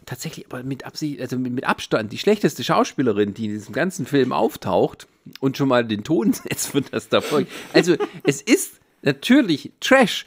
tatsächlich 0.04 0.46
aber 0.46 0.64
mit 0.64 0.84
Absicht, 0.84 1.20
also 1.20 1.38
mit, 1.38 1.52
mit 1.52 1.64
Abstand 1.64 2.12
die 2.12 2.18
schlechteste 2.18 2.64
Schauspielerin, 2.64 3.34
die 3.34 3.44
in 3.44 3.52
diesem 3.52 3.72
ganzen 3.72 4.04
Film 4.04 4.32
auftaucht 4.32 5.06
und 5.38 5.56
schon 5.56 5.68
mal 5.68 5.84
den 5.84 6.02
Ton 6.02 6.32
setzt 6.32 6.72
für 6.72 6.82
das 6.82 7.08
da 7.08 7.20
folgt. 7.20 7.52
Also 7.72 7.94
es 8.24 8.42
ist 8.42 8.80
natürlich 9.02 9.70
Trash. 9.78 10.24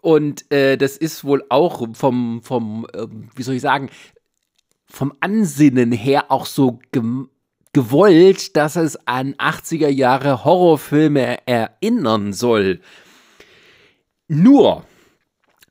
Und 0.00 0.50
äh, 0.52 0.76
das 0.76 0.96
ist 0.96 1.24
wohl 1.24 1.44
auch 1.48 1.86
vom, 1.94 2.42
vom 2.42 2.86
äh, 2.92 3.06
wie 3.34 3.42
soll 3.42 3.56
ich 3.56 3.62
sagen, 3.62 3.90
vom 4.86 5.12
Ansinnen 5.20 5.92
her 5.92 6.30
auch 6.30 6.46
so 6.46 6.80
gewollt, 7.72 8.56
dass 8.56 8.76
es 8.76 8.96
an 9.06 9.34
80er 9.34 9.88
Jahre 9.88 10.44
Horrorfilme 10.44 11.46
erinnern 11.46 12.32
soll. 12.32 12.80
Nur, 14.28 14.84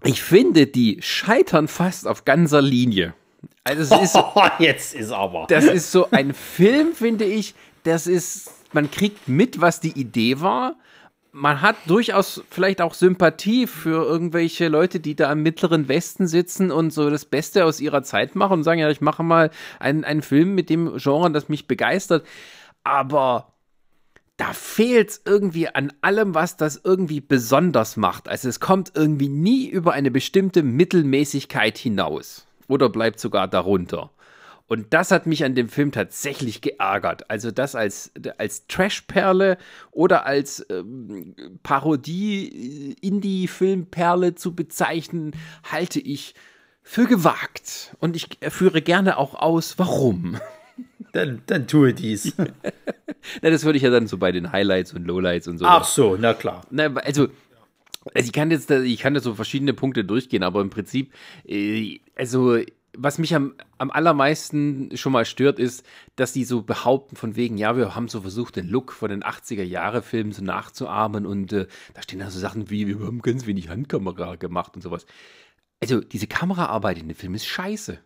ich 0.04 0.22
finde, 0.22 0.68
die 0.68 1.00
scheitern 1.02 1.68
fast 1.68 2.08
auf 2.08 2.26
ganzer 2.26 2.62
Linie. 2.62 3.14
Also 3.64 3.96
es 3.96 4.14
ist, 4.14 4.24
jetzt 4.60 4.94
ist 4.94 5.12
aber. 5.12 5.48
Das 5.50 5.66
ist 5.66 5.92
so 5.92 6.10
ein 6.12 6.34
Film, 6.34 6.94
finde 6.94 7.26
ich. 7.26 7.56
Das 7.84 8.08
ist, 8.08 8.52
man 8.74 8.92
kriegt 8.92 9.28
mit, 9.28 9.62
was 9.62 9.80
die 9.80 10.00
Idee 10.00 10.40
war 10.40 10.76
man 11.32 11.62
hat 11.62 11.76
durchaus 11.86 12.44
vielleicht 12.50 12.82
auch 12.82 12.94
Sympathie 12.94 13.68
für 13.68 14.06
irgendwelche 14.06 14.68
Leute, 14.68 15.00
die 15.00 15.16
da 15.16 15.32
im 15.32 15.44
mittleren 15.44 15.88
Westen 15.88 16.28
sitzen 16.28 16.72
und 16.72 16.92
so 16.92 17.10
das 17.10 17.26
Beste 17.26 17.66
aus 17.66 17.80
ihrer 17.80 18.04
Zeit 18.04 18.36
machen 18.36 18.54
und 18.54 18.64
sagen, 18.64 18.80
ja, 18.80 18.90
ich 18.90 19.02
mache 19.02 19.24
mal 19.24 19.52
einen, 19.80 20.04
einen 20.04 20.22
Film 20.22 20.56
mit 20.56 20.70
dem 20.70 20.98
Genre, 20.98 21.32
das 21.32 21.50
mich 21.50 21.68
begeistert. 21.68 22.26
Aber 22.84 23.54
da 24.38 24.54
fehlt 24.54 25.10
es 25.10 25.22
irgendwie 25.26 25.68
an 25.68 25.92
allem, 26.02 26.36
was 26.36 26.58
das 26.58 26.80
irgendwie 26.84 27.22
besonders 27.22 27.98
macht. 27.98 28.30
Also 28.30 28.48
es 28.48 28.60
kommt 28.60 28.92
irgendwie 28.96 29.30
nie 29.30 29.68
über 29.68 29.94
eine 29.94 30.12
bestimmte 30.12 30.64
Mittelmäßigkeit 30.64 31.78
hinaus. 31.78 32.46
Oder 32.68 32.90
bleibt 32.90 33.20
sogar 33.20 33.48
darunter. 33.48 34.12
Und 34.68 34.94
das 34.94 35.12
hat 35.12 35.26
mich 35.26 35.46
an 35.46 35.56
dem 35.56 35.70
Film 35.70 35.94
tatsächlich 35.94 36.60
geärgert. 36.62 37.30
Also 37.30 37.52
das 37.52 37.74
als, 37.74 38.12
als 38.38 38.68
Trash-Perle 38.68 39.58
oder 39.92 40.26
als 40.26 40.66
ähm, 40.70 41.34
Parodie-Indie-Filmperle 41.64 44.36
zu 44.36 44.54
bezeichnen, 44.54 45.32
halte 45.64 46.02
ich 46.02 46.36
für 46.84 47.06
gewagt. 47.06 47.96
Und 48.00 48.18
ich 48.18 48.28
führe 48.50 48.82
gerne 48.82 49.18
auch 49.18 49.36
aus, 49.36 49.80
warum. 49.80 50.38
Dann, 51.14 51.42
dann 51.48 51.68
tue 51.68 51.94
dies. 51.94 52.34
na, 53.42 53.50
das 53.50 53.64
würde 53.64 53.78
ich 53.78 53.84
ja 53.84 53.90
dann 53.90 54.08
so 54.08 54.18
bei 54.18 54.32
den 54.32 54.52
Highlights 54.52 54.94
und 54.94 55.08
Lowlights 55.08 55.48
und 55.48 55.58
so. 55.58 55.66
Ach 55.66 55.86
so, 55.86 56.16
na 56.20 56.36
klar. 56.36 56.62
Na, 56.70 56.94
also, 56.98 57.30
also 58.14 58.28
ich 58.28 58.34
kann 58.34 58.52
jetzt, 58.52 58.70
ich 58.70 59.00
kann 59.00 59.16
da 59.16 59.20
so 59.20 59.34
verschiedene 59.34 59.74
Punkte 59.74 60.04
durchgehen, 60.04 60.44
aber 60.44 60.62
im 60.62 60.70
Prinzip, 60.70 61.12
äh, 61.48 62.00
also 62.16 62.60
was 62.98 63.20
mich 63.20 63.36
am, 63.36 63.54
am 63.78 63.92
allermeisten 63.92 64.96
schon 64.98 65.14
mal 65.14 65.26
stört, 65.26 65.60
ist, 65.60 65.86
dass 66.16 66.34
die 66.34 66.44
so 66.44 66.64
behaupten 66.64 67.16
von 67.16 67.36
wegen, 67.36 67.58
ja, 67.58 67.78
wir 67.78 67.96
haben 67.96 68.08
so 68.08 68.22
versucht, 68.22 68.56
den 68.56 68.68
Look 68.68 68.92
von 68.92 69.10
den 69.10 69.24
80er-Jahre-Filmen 69.24 70.32
so 70.32 70.44
nachzuahmen 70.44 71.26
und 71.26 71.54
äh, 71.54 71.68
da 71.94 72.02
stehen 72.02 72.20
dann 72.20 72.32
so 72.32 72.40
Sachen 72.40 72.70
wie, 72.70 72.88
wir 72.88 73.06
haben 73.06 73.22
ganz 73.22 73.46
wenig 73.46 73.70
Handkamera 73.70 74.36
gemacht 74.36 74.76
und 74.76 74.82
sowas. 74.82 75.06
Also, 75.80 76.02
diese 76.02 76.28
Kameraarbeit 76.28 76.98
in 76.98 77.08
dem 77.08 77.16
Film 77.16 77.36
ist 77.36 77.46
scheiße. 77.46 78.00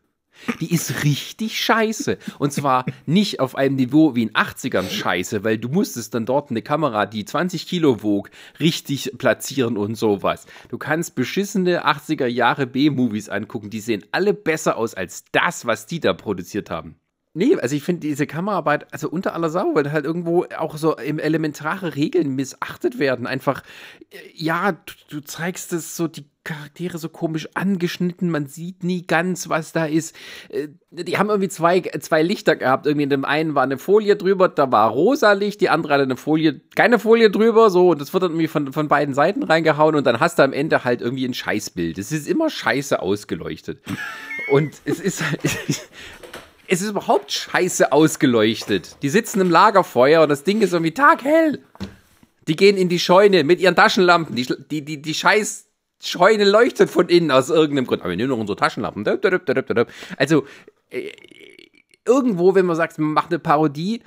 Die 0.60 0.74
ist 0.74 1.04
richtig 1.04 1.60
scheiße. 1.60 2.18
Und 2.40 2.54
zwar 2.54 2.86
nicht 3.06 3.40
auf 3.40 3.56
einem 3.56 3.76
Niveau 3.76 4.16
wie 4.16 4.24
in 4.24 4.32
80ern 4.32 4.90
scheiße, 4.90 5.44
weil 5.44 5.58
du 5.58 5.70
musstest 5.70 6.14
dann 6.14 6.26
dort 6.26 6.50
eine 6.50 6.62
Kamera, 6.62 7.06
die 7.06 7.26
20 7.26 7.68
Kilo 7.68 8.04
wog, 8.04 8.30
richtig 8.60 9.14
platzieren 9.18 9.78
und 9.78 9.96
sowas. 9.96 10.46
Du 10.70 10.78
kannst 10.78 11.16
beschissene 11.16 11.86
80er 11.86 12.28
Jahre 12.28 12.68
B-Movies 12.68 13.30
angucken, 13.30 13.70
die 13.70 13.80
sehen 13.80 14.04
alle 14.12 14.34
besser 14.34 14.78
aus 14.78 14.94
als 14.94 15.26
das, 15.32 15.66
was 15.66 15.86
die 15.86 16.00
da 16.00 16.14
produziert 16.14 16.70
haben. 16.70 16.96
Nee, 17.34 17.56
also 17.56 17.78
ich 17.78 17.84
finde 17.84 18.02
diese 18.02 18.28
Kameraarbeit, 18.28 18.94
also 18.94 19.10
unter 19.10 19.34
aller 19.34 19.50
Sau, 19.50 19.74
weil 19.74 19.90
halt 19.94 20.04
irgendwo 20.04 20.46
auch 20.58 20.76
so 20.76 20.98
elementare 20.98 21.96
Regeln 21.96 22.36
missachtet 22.36 23.00
werden. 23.00 23.26
Einfach, 23.26 23.64
äh, 24.10 24.18
ja, 24.34 24.74
du, 24.74 24.94
du 25.10 25.22
zeigst 25.22 25.72
es 25.72 25.96
so, 25.96 26.10
die 26.10 26.26
Charaktere 26.44 26.98
so 26.98 27.08
komisch 27.08 27.48
angeschnitten, 27.54 28.32
man 28.32 28.48
sieht 28.48 28.84
nie 28.84 29.06
ganz, 29.06 29.48
was 29.50 29.74
da 29.74 29.86
ist. 29.86 30.16
Äh, 30.50 30.70
die 30.90 31.18
haben 31.20 31.30
irgendwie 31.30 31.50
zwei, 31.50 31.82
zwei 31.82 32.24
Lichter 32.24 32.56
gehabt. 32.56 32.88
Irgendwie 32.88 33.04
in 33.04 33.12
dem 33.12 33.26
einen 33.26 33.54
war 33.54 33.62
eine 33.62 33.78
Folie 33.78 34.16
drüber, 34.16 34.50
da 34.50 34.72
war 34.72 34.90
rosa 34.90 35.34
Licht, 35.34 35.62
die 35.62 35.70
andere 35.70 35.94
hatte 35.94 36.04
eine 36.04 36.18
Folie, 36.18 36.60
keine 36.76 36.98
Folie 36.98 37.30
drüber, 37.30 37.70
so, 37.70 37.92
und 37.92 38.02
das 38.02 38.12
wird 38.14 38.24
dann 38.24 38.32
irgendwie 38.32 38.48
von, 38.48 38.74
von 38.74 38.88
beiden 38.88 39.14
Seiten 39.14 39.44
reingehauen 39.44 39.96
und 39.96 40.08
dann 40.08 40.20
hast 40.20 40.40
du 40.40 40.44
am 40.44 40.52
Ende 40.54 40.84
halt 40.84 41.02
irgendwie 41.02 41.26
ein 41.26 41.36
Scheißbild. 41.36 42.00
Es 42.00 42.12
ist 42.12 42.28
immer 42.28 42.50
scheiße 42.50 43.00
ausgeleuchtet. 43.00 43.80
Und 44.52 44.74
es 44.86 45.00
ist 45.00 45.24
es 46.72 46.82
ist 46.82 46.90
überhaupt 46.90 47.32
scheiße 47.32 47.92
ausgeleuchtet. 47.92 48.96
Die 49.02 49.10
sitzen 49.10 49.42
im 49.42 49.52
Lagerfeuer 49.52 50.24
und 50.24 50.30
das 50.30 50.44
Ding 50.44 50.62
ist 50.62 50.74
irgendwie 50.74 50.94
taghell. 50.94 51.60
Die 52.48 52.56
gehen 52.56 52.78
in 52.78 52.90
die 52.90 53.00
Scheune 53.00 53.44
mit 53.44 53.60
ihren 53.60 53.76
Taschenlampen. 53.76 54.36
Die, 54.36 54.48
die, 54.72 54.84
die, 54.84 55.02
die 55.02 55.14
scheiß 55.14 55.68
Scheune 56.01 56.46
leuchtet 56.46 56.89
von 56.89 57.10
innen 57.10 57.31
aus 57.31 57.50
irgendeinem 57.50 57.88
Grund. 57.88 58.01
Aber 58.01 58.10
wir 58.10 58.17
nehmen 58.17 58.29
noch 58.29 58.38
unsere 58.38 58.58
Taschenlampen. 58.58 59.05
Also, 60.17 60.46
äh, 60.89 61.12
irgendwo, 62.05 62.55
wenn 62.55 62.65
man 62.65 62.75
sagt, 62.75 62.98
man 63.00 63.13
macht 63.13 63.29
eine 63.29 63.39
Parodie, 63.39 64.01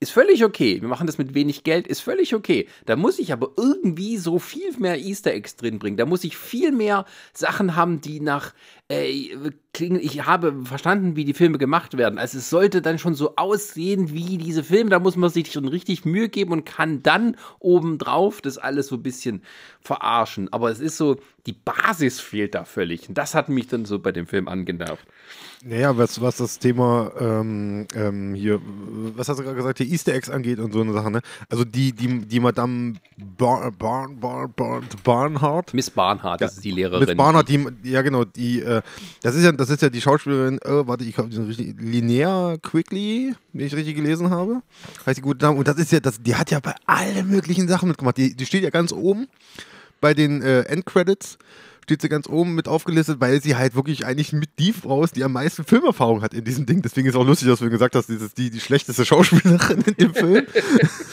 ist 0.00 0.12
völlig 0.12 0.44
okay. 0.44 0.80
Wir 0.80 0.88
machen 0.88 1.06
das 1.06 1.18
mit 1.18 1.34
wenig 1.34 1.62
Geld, 1.62 1.86
ist 1.86 2.00
völlig 2.00 2.34
okay. 2.34 2.66
Da 2.86 2.96
muss 2.96 3.18
ich 3.18 3.32
aber 3.34 3.50
irgendwie 3.58 4.16
so 4.16 4.38
viel 4.38 4.72
mehr 4.78 4.98
Easter 4.98 5.32
Eggs 5.32 5.56
drin 5.56 5.78
bringen. 5.78 5.98
Da 5.98 6.06
muss 6.06 6.24
ich 6.24 6.38
viel 6.38 6.72
mehr 6.72 7.04
Sachen 7.34 7.76
haben, 7.76 8.00
die 8.00 8.20
nach. 8.20 8.54
Ich 8.92 10.26
habe 10.26 10.64
verstanden, 10.64 11.14
wie 11.14 11.24
die 11.24 11.32
Filme 11.32 11.58
gemacht 11.58 11.96
werden. 11.96 12.18
Also 12.18 12.38
es 12.38 12.50
sollte 12.50 12.82
dann 12.82 12.98
schon 12.98 13.14
so 13.14 13.36
aussehen 13.36 14.12
wie 14.12 14.36
diese 14.36 14.64
Filme. 14.64 14.90
Da 14.90 14.98
muss 14.98 15.14
man 15.14 15.30
sich 15.30 15.52
schon 15.52 15.68
richtig 15.68 16.04
Mühe 16.04 16.28
geben 16.28 16.52
und 16.52 16.66
kann 16.66 17.00
dann 17.02 17.36
obendrauf 17.60 18.40
das 18.40 18.58
alles 18.58 18.88
so 18.88 18.96
ein 18.96 19.02
bisschen 19.02 19.42
verarschen. 19.80 20.52
Aber 20.52 20.70
es 20.70 20.80
ist 20.80 20.96
so, 20.96 21.18
die 21.46 21.52
Basis 21.52 22.20
fehlt 22.20 22.54
da 22.56 22.64
völlig. 22.64 23.08
Und 23.08 23.16
das 23.16 23.34
hat 23.34 23.48
mich 23.48 23.68
dann 23.68 23.84
so 23.84 24.00
bei 24.00 24.10
dem 24.10 24.26
Film 24.26 24.48
angenervt. 24.48 25.06
Naja, 25.62 25.96
was, 25.96 26.20
was 26.20 26.38
das 26.38 26.58
Thema 26.58 27.12
ähm, 27.20 27.86
ähm, 27.94 28.34
hier, 28.34 28.60
was 29.14 29.28
hast 29.28 29.38
du 29.38 29.44
gerade 29.44 29.56
gesagt, 29.56 29.78
hier 29.78 29.86
Easter 29.86 30.14
Eggs 30.14 30.30
angeht 30.30 30.58
und 30.58 30.72
so 30.72 30.80
eine 30.80 30.92
Sache, 30.94 31.10
ne? 31.10 31.20
Also 31.50 31.64
die, 31.64 31.92
die, 31.92 32.20
die 32.26 32.40
Madame 32.40 32.94
Bar, 33.36 33.70
Bar, 33.70 34.08
Bar, 34.08 34.48
Bar, 34.48 34.80
Barnhart. 35.04 35.74
Miss 35.74 35.90
Barnhart, 35.90 36.40
das 36.40 36.54
ist 36.54 36.64
die 36.64 36.70
Lehrerin. 36.70 37.06
Miss 37.06 37.14
Barnhart, 37.14 37.48
die, 37.48 37.66
ja 37.82 38.00
genau, 38.00 38.24
die, 38.24 38.62
äh, 38.62 38.79
das 39.22 39.34
ist 39.34 39.44
ja, 39.44 39.52
das 39.52 39.70
ist 39.70 39.82
ja 39.82 39.90
die 39.90 40.00
Schauspielerin, 40.00 40.58
äh, 40.62 40.86
warte, 40.86 41.04
ich 41.04 41.16
habe 41.18 41.28
richtig, 41.46 41.74
Linnea 41.78 42.56
Quickly, 42.62 43.34
wenn 43.52 43.66
ich 43.66 43.74
richtig 43.74 43.96
gelesen 43.96 44.30
habe. 44.30 44.62
Heißt 45.06 45.18
die 45.18 45.22
gute 45.22 45.38
Dame. 45.38 45.58
Und 45.58 45.68
das 45.68 45.76
ist 45.76 45.92
ja, 45.92 46.00
das, 46.00 46.20
die 46.22 46.34
hat 46.34 46.50
ja 46.50 46.60
bei 46.60 46.74
allen 46.86 47.28
möglichen 47.28 47.68
Sachen 47.68 47.88
mitgemacht. 47.88 48.16
Die, 48.16 48.34
die 48.34 48.46
steht 48.46 48.62
ja 48.62 48.70
ganz 48.70 48.92
oben 48.92 49.28
bei 50.00 50.14
den 50.14 50.42
äh, 50.42 50.62
Endcredits 50.62 51.38
steht 51.84 52.02
sie 52.02 52.08
ganz 52.08 52.28
oben 52.28 52.54
mit 52.54 52.68
aufgelistet, 52.68 53.20
weil 53.20 53.42
sie 53.42 53.56
halt 53.56 53.74
wirklich 53.74 54.06
eigentlich 54.06 54.32
mit 54.32 54.50
die 54.58 54.72
Frau 54.72 55.02
ist, 55.02 55.16
die 55.16 55.24
am 55.24 55.32
meisten 55.32 55.64
Filmerfahrung 55.64 56.22
hat 56.22 56.34
in 56.34 56.44
diesem 56.44 56.66
Ding. 56.66 56.82
Deswegen 56.82 57.08
ist 57.08 57.16
auch 57.16 57.26
lustig, 57.26 57.48
dass 57.48 57.60
du 57.60 57.70
gesagt 57.70 57.94
hast, 57.94 58.10
ist 58.10 58.38
die, 58.38 58.50
die 58.50 58.60
schlechteste 58.60 59.04
Schauspielerin 59.04 59.82
in 59.86 59.94
dem 59.94 60.14
Film. 60.14 60.46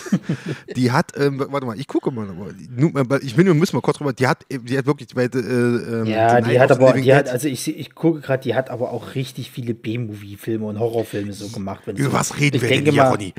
die 0.75 0.91
hat, 0.91 1.13
ähm, 1.17 1.43
warte 1.49 1.65
mal, 1.65 1.79
ich 1.79 1.87
gucke 1.87 2.11
mal, 2.11 2.27
aber 2.29 3.21
ich 3.21 3.35
bin, 3.35 3.45
wir 3.45 3.53
müssen 3.53 3.75
mal 3.75 3.81
kurz 3.81 3.97
drüber, 3.97 4.13
die 4.13 4.27
hat, 4.27 4.45
die 4.49 4.77
hat 4.77 4.85
wirklich, 4.85 5.15
weil, 5.15 5.29
äh, 5.33 5.37
ähm, 5.37 6.05
ja, 6.05 6.41
die 6.41 6.59
hat 6.59 6.71
aber, 6.71 6.93
die 6.93 7.13
hat, 7.13 7.29
also 7.29 7.47
ich, 7.47 7.67
ich 7.67 7.95
gucke 7.95 8.21
gerade, 8.21 8.43
die 8.43 8.55
hat 8.55 8.69
aber 8.69 8.91
auch 8.91 9.15
richtig 9.15 9.51
viele 9.51 9.73
B-Movie-Filme 9.73 10.65
und 10.65 10.79
Horrorfilme 10.79 11.33
so 11.33 11.49
gemacht. 11.49 11.83
Über 11.87 12.13
was 12.13 12.39
reden 12.39 12.61
wir 12.61 12.69
denn 12.69 12.85
hier, 12.85 13.03
Ronny? 13.03 13.33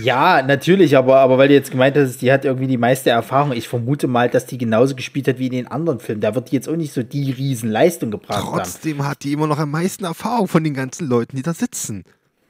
Ja, 0.00 0.42
natürlich, 0.42 0.96
aber, 0.96 1.18
aber 1.18 1.38
weil 1.38 1.48
du 1.48 1.54
jetzt 1.54 1.70
gemeint 1.70 1.96
hast, 1.96 2.22
die 2.22 2.32
hat 2.32 2.44
irgendwie 2.44 2.66
die 2.66 2.78
meiste 2.78 3.10
Erfahrung. 3.10 3.52
Ich 3.52 3.68
vermute 3.68 4.06
mal, 4.06 4.30
dass 4.30 4.46
die 4.46 4.58
genauso 4.58 4.94
gespielt 4.94 5.28
hat 5.28 5.38
wie 5.38 5.46
in 5.46 5.52
den 5.52 5.66
anderen 5.66 6.00
Filmen. 6.00 6.20
Da 6.20 6.34
wird 6.34 6.50
die 6.50 6.56
jetzt 6.56 6.68
auch 6.68 6.76
nicht 6.76 6.92
so 6.92 7.02
die 7.02 7.30
Riesenleistung 7.30 8.10
gebracht 8.10 8.42
Trotzdem 8.42 8.98
haben. 9.00 9.08
hat 9.08 9.24
die 9.24 9.32
immer 9.32 9.46
noch 9.46 9.58
am 9.58 9.70
meisten 9.70 10.04
Erfahrung 10.04 10.48
von 10.48 10.64
den 10.64 10.74
ganzen 10.74 11.08
Leuten, 11.08 11.36
die 11.36 11.42
da 11.42 11.52
sitzen. 11.52 12.04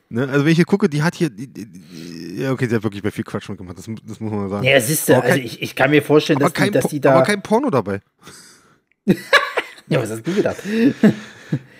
Ne? 0.09 0.29
Also 0.29 0.45
wenn 0.45 0.53
ich 0.53 0.57
hier 0.57 0.67
gucke, 0.67 0.89
die 0.89 1.03
hat 1.03 1.15
hier, 1.15 1.31
die, 1.31 1.47
die, 1.47 2.43
ja 2.43 2.53
okay, 2.53 2.69
sie 2.69 2.77
hat 2.77 2.83
wirklich 2.83 3.03
bei 3.03 3.11
viel 3.11 3.25
Quatsch 3.25 3.49
mitgemacht, 3.49 3.79
das, 3.79 3.87
das 4.07 4.21
muss 4.21 4.31
man 4.31 4.49
sagen. 4.51 4.65
Ja, 4.65 4.79
siehst 4.79 5.09
du, 5.09 5.21
also 5.21 5.39
ich, 5.39 5.63
ich 5.63 5.75
kann 5.75 5.91
mir 5.91 6.03
vorstellen, 6.03 6.39
dass, 6.39 6.53
die, 6.53 6.71
dass 6.71 6.87
die 6.89 7.01
da... 7.01 7.15
Aber 7.15 7.23
kein 7.23 7.43
Porno 7.43 7.71
dabei. 7.71 8.01
ja, 9.07 10.03
was 10.03 10.11
hast 10.11 10.27
du 10.27 10.35
gedacht? 10.35 10.59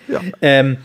ja. 0.07 0.21
Ähm, 0.41 0.77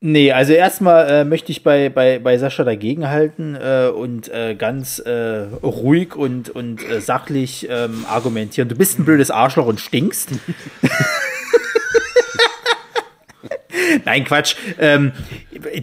Nee, 0.00 0.30
also 0.30 0.52
erstmal 0.52 1.10
äh, 1.10 1.24
möchte 1.24 1.50
ich 1.50 1.64
bei, 1.64 1.88
bei, 1.88 2.20
bei 2.20 2.38
Sascha 2.38 2.62
dagegenhalten 2.62 3.56
äh, 3.56 3.88
und 3.88 4.28
äh, 4.28 4.54
ganz 4.54 5.00
äh, 5.00 5.46
ruhig 5.62 6.14
und, 6.14 6.50
und 6.50 6.88
äh, 6.88 7.00
sachlich 7.00 7.66
ähm, 7.68 8.04
argumentieren. 8.08 8.68
Du 8.68 8.76
bist 8.76 8.98
ein 8.98 9.04
blödes 9.04 9.32
Arschloch 9.32 9.66
und 9.66 9.80
stinkst. 9.80 10.30
Nein, 14.04 14.24
Quatsch. 14.24 14.56
Ähm, 14.78 15.12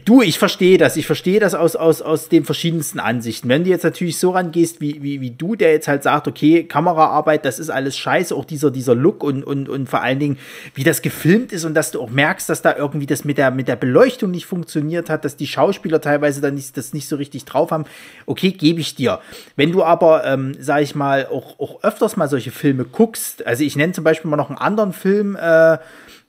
du, 0.06 0.22
ich 0.22 0.40
verstehe 0.40 0.78
das. 0.78 0.98
Ich 0.98 1.06
verstehe 1.06 1.40
das 1.40 1.54
aus, 1.54 1.76
aus, 1.76 2.02
aus 2.02 2.30
den 2.30 2.44
verschiedensten 2.44 3.00
Ansichten. 3.00 3.48
Wenn 3.48 3.64
du 3.64 3.70
jetzt 3.70 3.84
natürlich 3.84 4.18
so 4.18 4.32
rangehst, 4.32 4.82
wie, 4.82 5.04
wie, 5.04 5.22
wie 5.22 5.32
du, 5.32 5.56
der 5.56 5.72
jetzt 5.72 5.88
halt 5.88 6.04
sagt, 6.04 6.28
okay, 6.28 6.64
Kameraarbeit, 6.64 7.46
das 7.46 7.60
ist 7.60 7.70
alles 7.70 7.96
scheiße, 7.98 8.34
auch 8.36 8.46
dieser, 8.46 8.72
dieser 8.72 8.96
Look 8.96 9.24
und, 9.24 9.44
und, 9.44 9.70
und 9.70 9.88
vor 9.88 10.02
allen 10.02 10.20
Dingen, 10.20 10.38
wie 10.74 10.84
das 10.84 11.02
gefilmt 11.02 11.52
ist 11.52 11.64
und 11.66 11.76
dass 11.76 11.92
du 11.92 12.02
auch 12.02 12.10
merkst, 12.10 12.50
dass 12.50 12.62
da 12.62 12.76
irgendwie 12.76 13.06
das 13.06 13.24
mit 13.24 13.38
der, 13.38 13.52
mit 13.52 13.68
der 13.68 13.76
Beleuchtung 13.76 14.32
nicht 14.32 14.46
funktioniert 14.46 15.10
hat, 15.10 15.24
dass 15.24 15.36
die 15.36 15.48
Schauspieler 15.48 16.02
teilweise 16.02 16.42
dann 16.42 16.56
nicht, 16.56 16.76
das 16.78 16.94
nicht 16.94 17.08
so 17.08 17.16
richtig 17.16 17.46
drauf 17.46 17.72
haben. 17.72 17.86
Okay, 18.26 18.52
gebe 18.52 18.82
ich 18.82 18.96
dir. 18.96 19.20
Wenn 19.56 19.72
du 19.72 19.84
aber, 19.84 20.26
ähm, 20.26 20.56
sag 20.60 20.82
ich 20.82 20.96
mal, 20.96 21.28
auch, 21.28 21.60
auch 21.60 21.84
öfters 21.84 22.18
mal 22.18 22.28
solche 22.28 22.52
Filme 22.52 22.86
guckst, 22.86 23.46
also 23.46 23.64
ich 23.64 23.76
nenne 23.76 23.94
zum 23.94 24.04
Beispiel 24.04 24.30
mal 24.30 24.38
noch 24.38 24.50
einen 24.50 24.58
anderen 24.58 24.94
Film, 24.94 25.36
äh, 25.36 25.78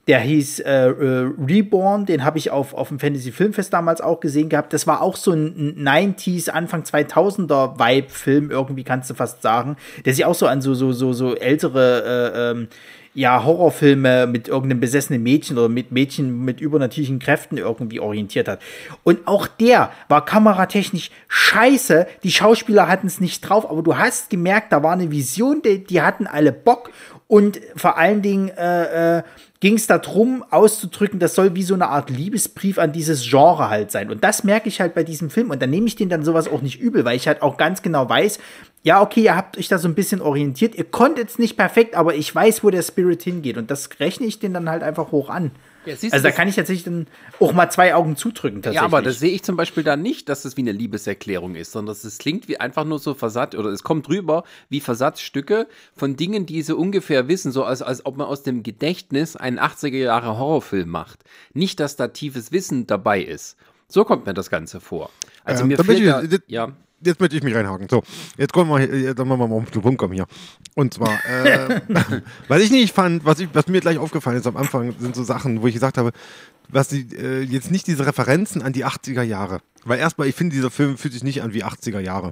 der 0.07 0.19
hieß 0.21 0.59
äh, 0.59 0.87
äh, 0.87 1.31
Reborn, 1.37 2.05
den 2.05 2.23
habe 2.23 2.37
ich 2.37 2.49
auf, 2.49 2.73
auf 2.73 2.87
dem 2.87 2.99
Fantasy 2.99 3.31
Filmfest 3.31 3.73
damals 3.73 3.99
auch 3.99 4.19
gesehen 4.21 4.47
gehabt. 4.47 4.71
Das 4.71 4.87
war 4.87 5.01
auch 5.01 5.17
so 5.17 5.31
ein 5.31 5.75
90s, 5.77 6.49
Anfang 6.49 6.83
2000er 6.83 7.77
Vibe-Film, 7.77 8.49
irgendwie 8.49 8.83
kannst 8.83 9.09
du 9.09 9.13
fast 9.13 9.41
sagen, 9.41 9.75
der 10.05 10.13
sich 10.13 10.23
auch 10.23 10.35
so 10.35 10.47
an 10.47 10.61
so, 10.61 10.73
so, 10.73 10.93
so, 10.93 11.11
so 11.11 11.35
ältere, 11.35 12.31
äh, 12.33 12.51
ähm, 12.51 12.67
ja, 13.17 13.43
Horrorfilme 13.43 14.27
mit 14.27 14.47
irgendeinem 14.47 14.79
besessenen 14.79 15.23
Mädchen 15.23 15.57
oder 15.57 15.69
mit 15.69 15.91
Mädchen 15.91 16.45
mit 16.45 16.61
übernatürlichen 16.61 17.17
Kräften 17.17 17.57
irgendwie 17.57 17.99
orientiert 17.99 18.47
hat. 18.47 18.61
Und 19.03 19.27
auch 19.27 19.47
der 19.47 19.91
war 20.07 20.23
kameratechnisch 20.23 21.09
scheiße. 21.27 22.05
Die 22.21 22.31
Schauspieler 22.31 22.87
hatten 22.87 23.07
es 23.07 23.19
nicht 23.19 23.41
drauf, 23.41 23.67
aber 23.69 23.81
du 23.81 23.97
hast 23.97 24.29
gemerkt, 24.29 24.71
da 24.71 24.83
war 24.83 24.93
eine 24.93 25.09
Vision, 25.09 25.63
die, 25.63 25.83
die 25.83 26.03
hatten 26.03 26.27
alle 26.27 26.51
Bock 26.51 26.91
und 27.25 27.59
vor 27.75 27.97
allen 27.97 28.21
Dingen 28.21 28.49
äh, 28.49 29.17
äh, 29.17 29.23
ging 29.59 29.75
es 29.75 29.87
darum, 29.87 30.43
auszudrücken, 30.51 31.19
das 31.19 31.33
soll 31.35 31.55
wie 31.55 31.63
so 31.63 31.73
eine 31.73 31.89
Art 31.89 32.09
Liebesbrief 32.09 32.77
an 32.77 32.91
dieses 32.91 33.27
Genre 33.27 33.69
halt 33.69 33.91
sein. 33.91 34.11
Und 34.11 34.23
das 34.23 34.43
merke 34.43 34.69
ich 34.69 34.79
halt 34.79 34.93
bei 34.93 35.03
diesem 35.03 35.29
Film. 35.29 35.49
Und 35.49 35.61
dann 35.61 35.69
nehme 35.69 35.87
ich 35.87 35.95
den 35.95 36.09
dann 36.09 36.23
sowas 36.23 36.47
auch 36.47 36.61
nicht 36.61 36.79
übel, 36.79 37.05
weil 37.05 37.15
ich 37.15 37.27
halt 37.27 37.41
auch 37.41 37.57
ganz 37.57 37.81
genau 37.81 38.07
weiß, 38.07 38.39
ja, 38.83 39.01
okay, 39.01 39.23
ihr 39.23 39.35
habt 39.35 39.57
euch 39.57 39.67
da 39.67 39.79
so 39.79 39.87
ein 39.87 39.95
bisschen 39.95 40.21
orientiert. 40.21 40.75
Ihr 40.75 40.85
konntet 40.85 41.29
es 41.29 41.39
nicht 41.39 41.57
perfekt, 41.57 41.95
aber 41.95 42.15
ich 42.15 42.33
weiß, 42.33 42.63
wo 42.63 42.69
der 42.69 42.83
Spirit 42.83 43.23
hingeht. 43.23 43.57
Und 43.57 43.71
das 43.71 43.89
rechne 43.99 44.27
ich 44.27 44.39
den 44.39 44.53
dann 44.53 44.69
halt 44.69 44.83
einfach 44.83 45.11
hoch 45.11 45.29
an. 45.29 45.51
Ja, 45.87 45.95
also 46.11 46.23
da 46.23 46.31
kann 46.31 46.47
ich 46.47 46.55
tatsächlich 46.55 46.83
dann 46.83 47.07
auch 47.39 47.53
mal 47.53 47.69
zwei 47.69 47.95
Augen 47.95 48.15
zudrücken. 48.15 48.61
Ja, 48.71 48.83
aber 48.83 49.01
das 49.01 49.19
sehe 49.19 49.31
ich 49.31 49.43
zum 49.43 49.55
Beispiel 49.55 49.83
da 49.83 49.95
nicht, 49.95 50.29
dass 50.29 50.45
es 50.45 50.57
wie 50.57 50.61
eine 50.61 50.71
Liebeserklärung 50.71 51.55
ist, 51.55 51.71
sondern 51.71 51.95
es 51.95 52.17
klingt 52.17 52.47
wie 52.47 52.59
einfach 52.59 52.83
nur 52.83 52.99
so 52.99 53.13
Versatz 53.13 53.55
oder 53.55 53.69
es 53.69 53.83
kommt 53.83 54.07
drüber 54.07 54.43
wie 54.69 54.81
Versatzstücke 54.81 55.67
von 55.95 56.15
Dingen, 56.15 56.45
die 56.45 56.61
sie 56.61 56.75
ungefähr 56.75 57.27
wissen, 57.27 57.51
so 57.51 57.63
als, 57.63 57.81
als 57.81 58.05
ob 58.05 58.17
man 58.17 58.27
aus 58.27 58.43
dem 58.43 58.63
Gedächtnis 58.63 59.35
einen 59.35 59.59
80er 59.59 59.97
Jahre 59.97 60.37
Horrorfilm 60.37 60.89
macht. 60.89 61.23
Nicht, 61.53 61.79
dass 61.79 61.95
da 61.95 62.09
tiefes 62.09 62.51
Wissen 62.51 62.87
dabei 62.87 63.21
ist. 63.21 63.57
So 63.87 64.03
kommt 64.03 64.25
mir 64.25 64.33
das 64.33 64.49
Ganze 64.49 64.81
vor. 64.81 65.09
Also 65.45 65.61
ähm, 65.61 65.69
mir 65.69 65.77
fehlt 65.77 66.05
da, 66.05 66.21
ja 66.47 66.73
jetzt 67.01 67.19
möchte 67.19 67.35
ich 67.35 67.43
mich 67.43 67.55
reinhaken. 67.55 67.87
So, 67.89 68.03
jetzt 68.37 68.53
kommen 68.53 68.69
wir, 68.69 68.81
jetzt 68.81 69.17
machen 69.17 69.29
wir 69.29 69.47
mal 69.47 69.55
auf 69.55 69.71
den 69.71 69.81
Punkt 69.81 69.99
kommen 69.99 70.13
hier. 70.13 70.25
Und 70.75 70.93
zwar, 70.93 71.13
äh, 71.25 71.81
was 72.47 72.61
ich 72.61 72.71
nicht 72.71 72.93
fand, 72.93 73.25
was, 73.25 73.39
ich, 73.39 73.49
was 73.53 73.67
mir 73.67 73.81
gleich 73.81 73.97
aufgefallen 73.97 74.37
ist 74.37 74.47
am 74.47 74.57
Anfang, 74.57 74.93
sind 74.99 75.15
so 75.15 75.23
Sachen, 75.23 75.61
wo 75.61 75.67
ich 75.67 75.73
gesagt 75.73 75.97
habe, 75.97 76.11
was 76.69 76.89
die, 76.89 77.07
äh, 77.15 77.41
jetzt 77.41 77.71
nicht 77.71 77.87
diese 77.87 78.05
Referenzen 78.05 78.61
an 78.61 78.73
die 78.73 78.85
80er 78.85 79.21
Jahre. 79.21 79.59
Weil 79.85 79.99
erstmal, 79.99 80.27
ich 80.27 80.35
finde, 80.35 80.55
dieser 80.55 80.71
Film 80.71 80.97
fühlt 80.97 81.13
sich 81.13 81.23
nicht 81.23 81.41
an 81.41 81.53
wie 81.53 81.63
80er 81.63 81.99
Jahre. 81.99 82.31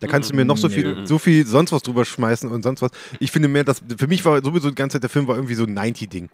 Da 0.00 0.08
kannst 0.08 0.30
du 0.30 0.34
mir 0.34 0.44
noch 0.44 0.56
so 0.56 0.68
viel, 0.68 1.06
so 1.06 1.18
viel 1.20 1.46
sonst 1.46 1.70
was 1.70 1.82
drüber 1.82 2.04
schmeißen 2.04 2.50
und 2.50 2.64
sonst 2.64 2.82
was. 2.82 2.90
Ich 3.20 3.30
finde 3.30 3.46
mehr, 3.46 3.62
dass 3.62 3.80
für 3.96 4.08
mich 4.08 4.24
war 4.24 4.42
sowieso 4.42 4.68
die 4.68 4.74
ganze 4.74 4.94
Zeit 4.94 5.04
der 5.04 5.10
Film 5.10 5.28
war 5.28 5.36
irgendwie 5.36 5.54
so 5.54 5.62
ein 5.62 5.78
90-Ding. 5.78 6.28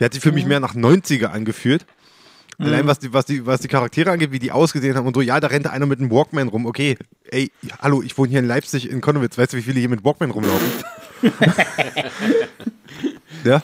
Der 0.00 0.06
hat 0.06 0.14
sich 0.14 0.22
für 0.22 0.32
mich 0.32 0.44
mehr 0.44 0.58
nach 0.58 0.74
90er 0.74 1.26
angeführt. 1.26 1.86
Mhm. 2.58 2.66
Allein 2.66 2.86
was 2.86 2.98
die, 2.98 3.12
was, 3.12 3.26
die, 3.26 3.46
was 3.46 3.60
die 3.60 3.68
Charaktere 3.68 4.10
angeht, 4.10 4.32
wie 4.32 4.38
die 4.38 4.52
ausgesehen 4.52 4.96
haben 4.96 5.06
und 5.06 5.14
so, 5.14 5.20
ja, 5.20 5.40
da 5.40 5.48
rennt 5.48 5.66
einer 5.66 5.86
mit 5.86 6.00
einem 6.00 6.10
Walkman 6.10 6.48
rum. 6.48 6.66
Okay, 6.66 6.96
ey, 7.24 7.50
hallo, 7.80 8.02
ich 8.02 8.16
wohne 8.18 8.30
hier 8.30 8.38
in 8.40 8.46
Leipzig, 8.46 8.90
in 8.90 9.00
Konnewitz. 9.00 9.38
Weißt 9.38 9.52
du, 9.52 9.56
wie 9.56 9.62
viele 9.62 9.80
hier 9.80 9.88
mit 9.88 10.04
Walkman 10.04 10.30
rumlaufen? 10.30 10.68
ja. 13.44 13.62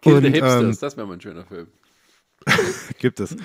Kill 0.00 0.14
und, 0.14 0.22
the 0.22 0.30
Hipsters, 0.30 0.62
ähm, 0.62 0.76
das 0.80 0.96
wäre 0.96 1.06
mal 1.06 1.14
ein 1.14 1.20
schöner 1.20 1.44
Film. 1.44 1.66
gibt 2.98 3.20
es. 3.20 3.36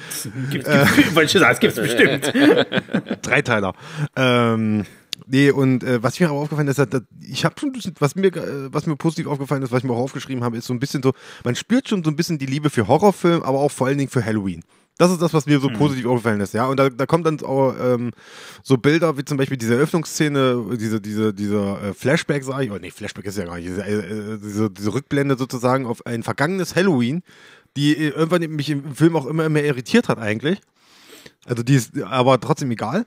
Gibt, 0.49 0.67
äh, 0.67 0.85
gibt, 0.95 1.35
es 1.35 1.59
gibt 1.59 1.75
bestimmt. 1.75 2.33
Dreiteiler. 3.21 3.73
Ähm, 4.15 4.85
Nee, 5.29 5.51
und 5.51 5.83
äh, 5.83 6.01
was 6.01 6.19
mir 6.19 6.31
auch 6.31 6.41
aufgefallen 6.41 6.69
ist, 6.69 6.79
dass, 6.79 7.01
ich 7.21 7.43
habe 7.43 7.59
schon, 7.59 7.73
was 7.99 8.15
mir, 8.15 8.27
äh, 8.27 8.73
was 8.73 8.85
mir 8.85 8.95
positiv 8.95 9.27
aufgefallen 9.27 9.61
ist, 9.61 9.71
was 9.71 9.79
ich 9.79 9.83
mir 9.83 9.93
auch 9.93 9.97
aufgeschrieben 9.97 10.43
habe, 10.43 10.55
ist 10.57 10.65
so 10.65 10.73
ein 10.73 10.79
bisschen 10.79 11.03
so, 11.03 11.13
man 11.43 11.55
spürt 11.55 11.89
schon 11.89 12.03
so 12.03 12.09
ein 12.09 12.15
bisschen 12.15 12.37
die 12.37 12.45
Liebe 12.45 12.69
für 12.69 12.87
Horrorfilm, 12.87 13.43
aber 13.43 13.59
auch 13.59 13.71
vor 13.71 13.87
allen 13.87 13.97
Dingen 13.97 14.09
für 14.09 14.23
Halloween. 14.23 14.63
Das 14.97 15.11
ist 15.11 15.21
das, 15.21 15.33
was 15.33 15.45
mir 15.45 15.59
so 15.59 15.69
mhm. 15.69 15.73
positiv 15.73 16.05
aufgefallen 16.05 16.39
ist, 16.39 16.53
ja. 16.53 16.65
Und 16.65 16.77
da, 16.77 16.89
da 16.89 17.05
kommt 17.05 17.25
dann 17.25 17.39
auch 17.41 17.75
ähm, 17.79 18.11
so 18.63 18.77
Bilder 18.77 19.17
wie 19.17 19.25
zum 19.25 19.37
Beispiel 19.37 19.57
diese 19.57 19.75
Eröffnungsszene, 19.75 20.77
diese, 20.79 21.01
diese, 21.01 21.33
dieser 21.33 21.83
äh, 21.83 21.93
Flashback, 21.93 22.43
sage 22.43 22.65
ich, 22.65 22.71
oh 22.71 22.77
nee, 22.79 22.89
Flashback 22.89 23.25
ist 23.25 23.37
ja 23.37 23.45
gar 23.45 23.57
nicht, 23.57 23.67
diese, 23.67 23.85
äh, 23.85 24.39
diese, 24.41 24.71
diese 24.71 24.93
Rückblende 24.93 25.37
sozusagen 25.37 25.85
auf 25.85 26.05
ein 26.05 26.23
vergangenes 26.23 26.75
Halloween, 26.75 27.21
die 27.75 27.95
äh, 27.95 28.09
irgendwann 28.09 28.41
mich 28.55 28.69
im 28.69 28.95
Film 28.95 29.15
auch 29.15 29.25
immer 29.27 29.49
mehr 29.49 29.65
irritiert 29.65 30.09
hat 30.09 30.19
eigentlich. 30.19 30.61
Also 31.45 31.63
die 31.63 31.75
ist 31.75 32.01
aber 32.01 32.39
trotzdem 32.39 32.71
egal. 32.71 33.05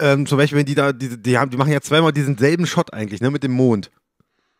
Ähm, 0.00 0.26
zum 0.26 0.38
Beispiel, 0.38 0.58
wenn 0.58 0.66
die 0.66 0.74
da, 0.74 0.92
die, 0.92 1.20
die, 1.20 1.38
haben, 1.38 1.50
die 1.50 1.56
machen 1.56 1.72
ja 1.72 1.80
zweimal 1.80 2.12
diesen 2.12 2.36
selben 2.36 2.66
Shot 2.66 2.92
eigentlich, 2.92 3.20
ne, 3.20 3.30
mit 3.30 3.42
dem 3.42 3.52
Mond. 3.52 3.90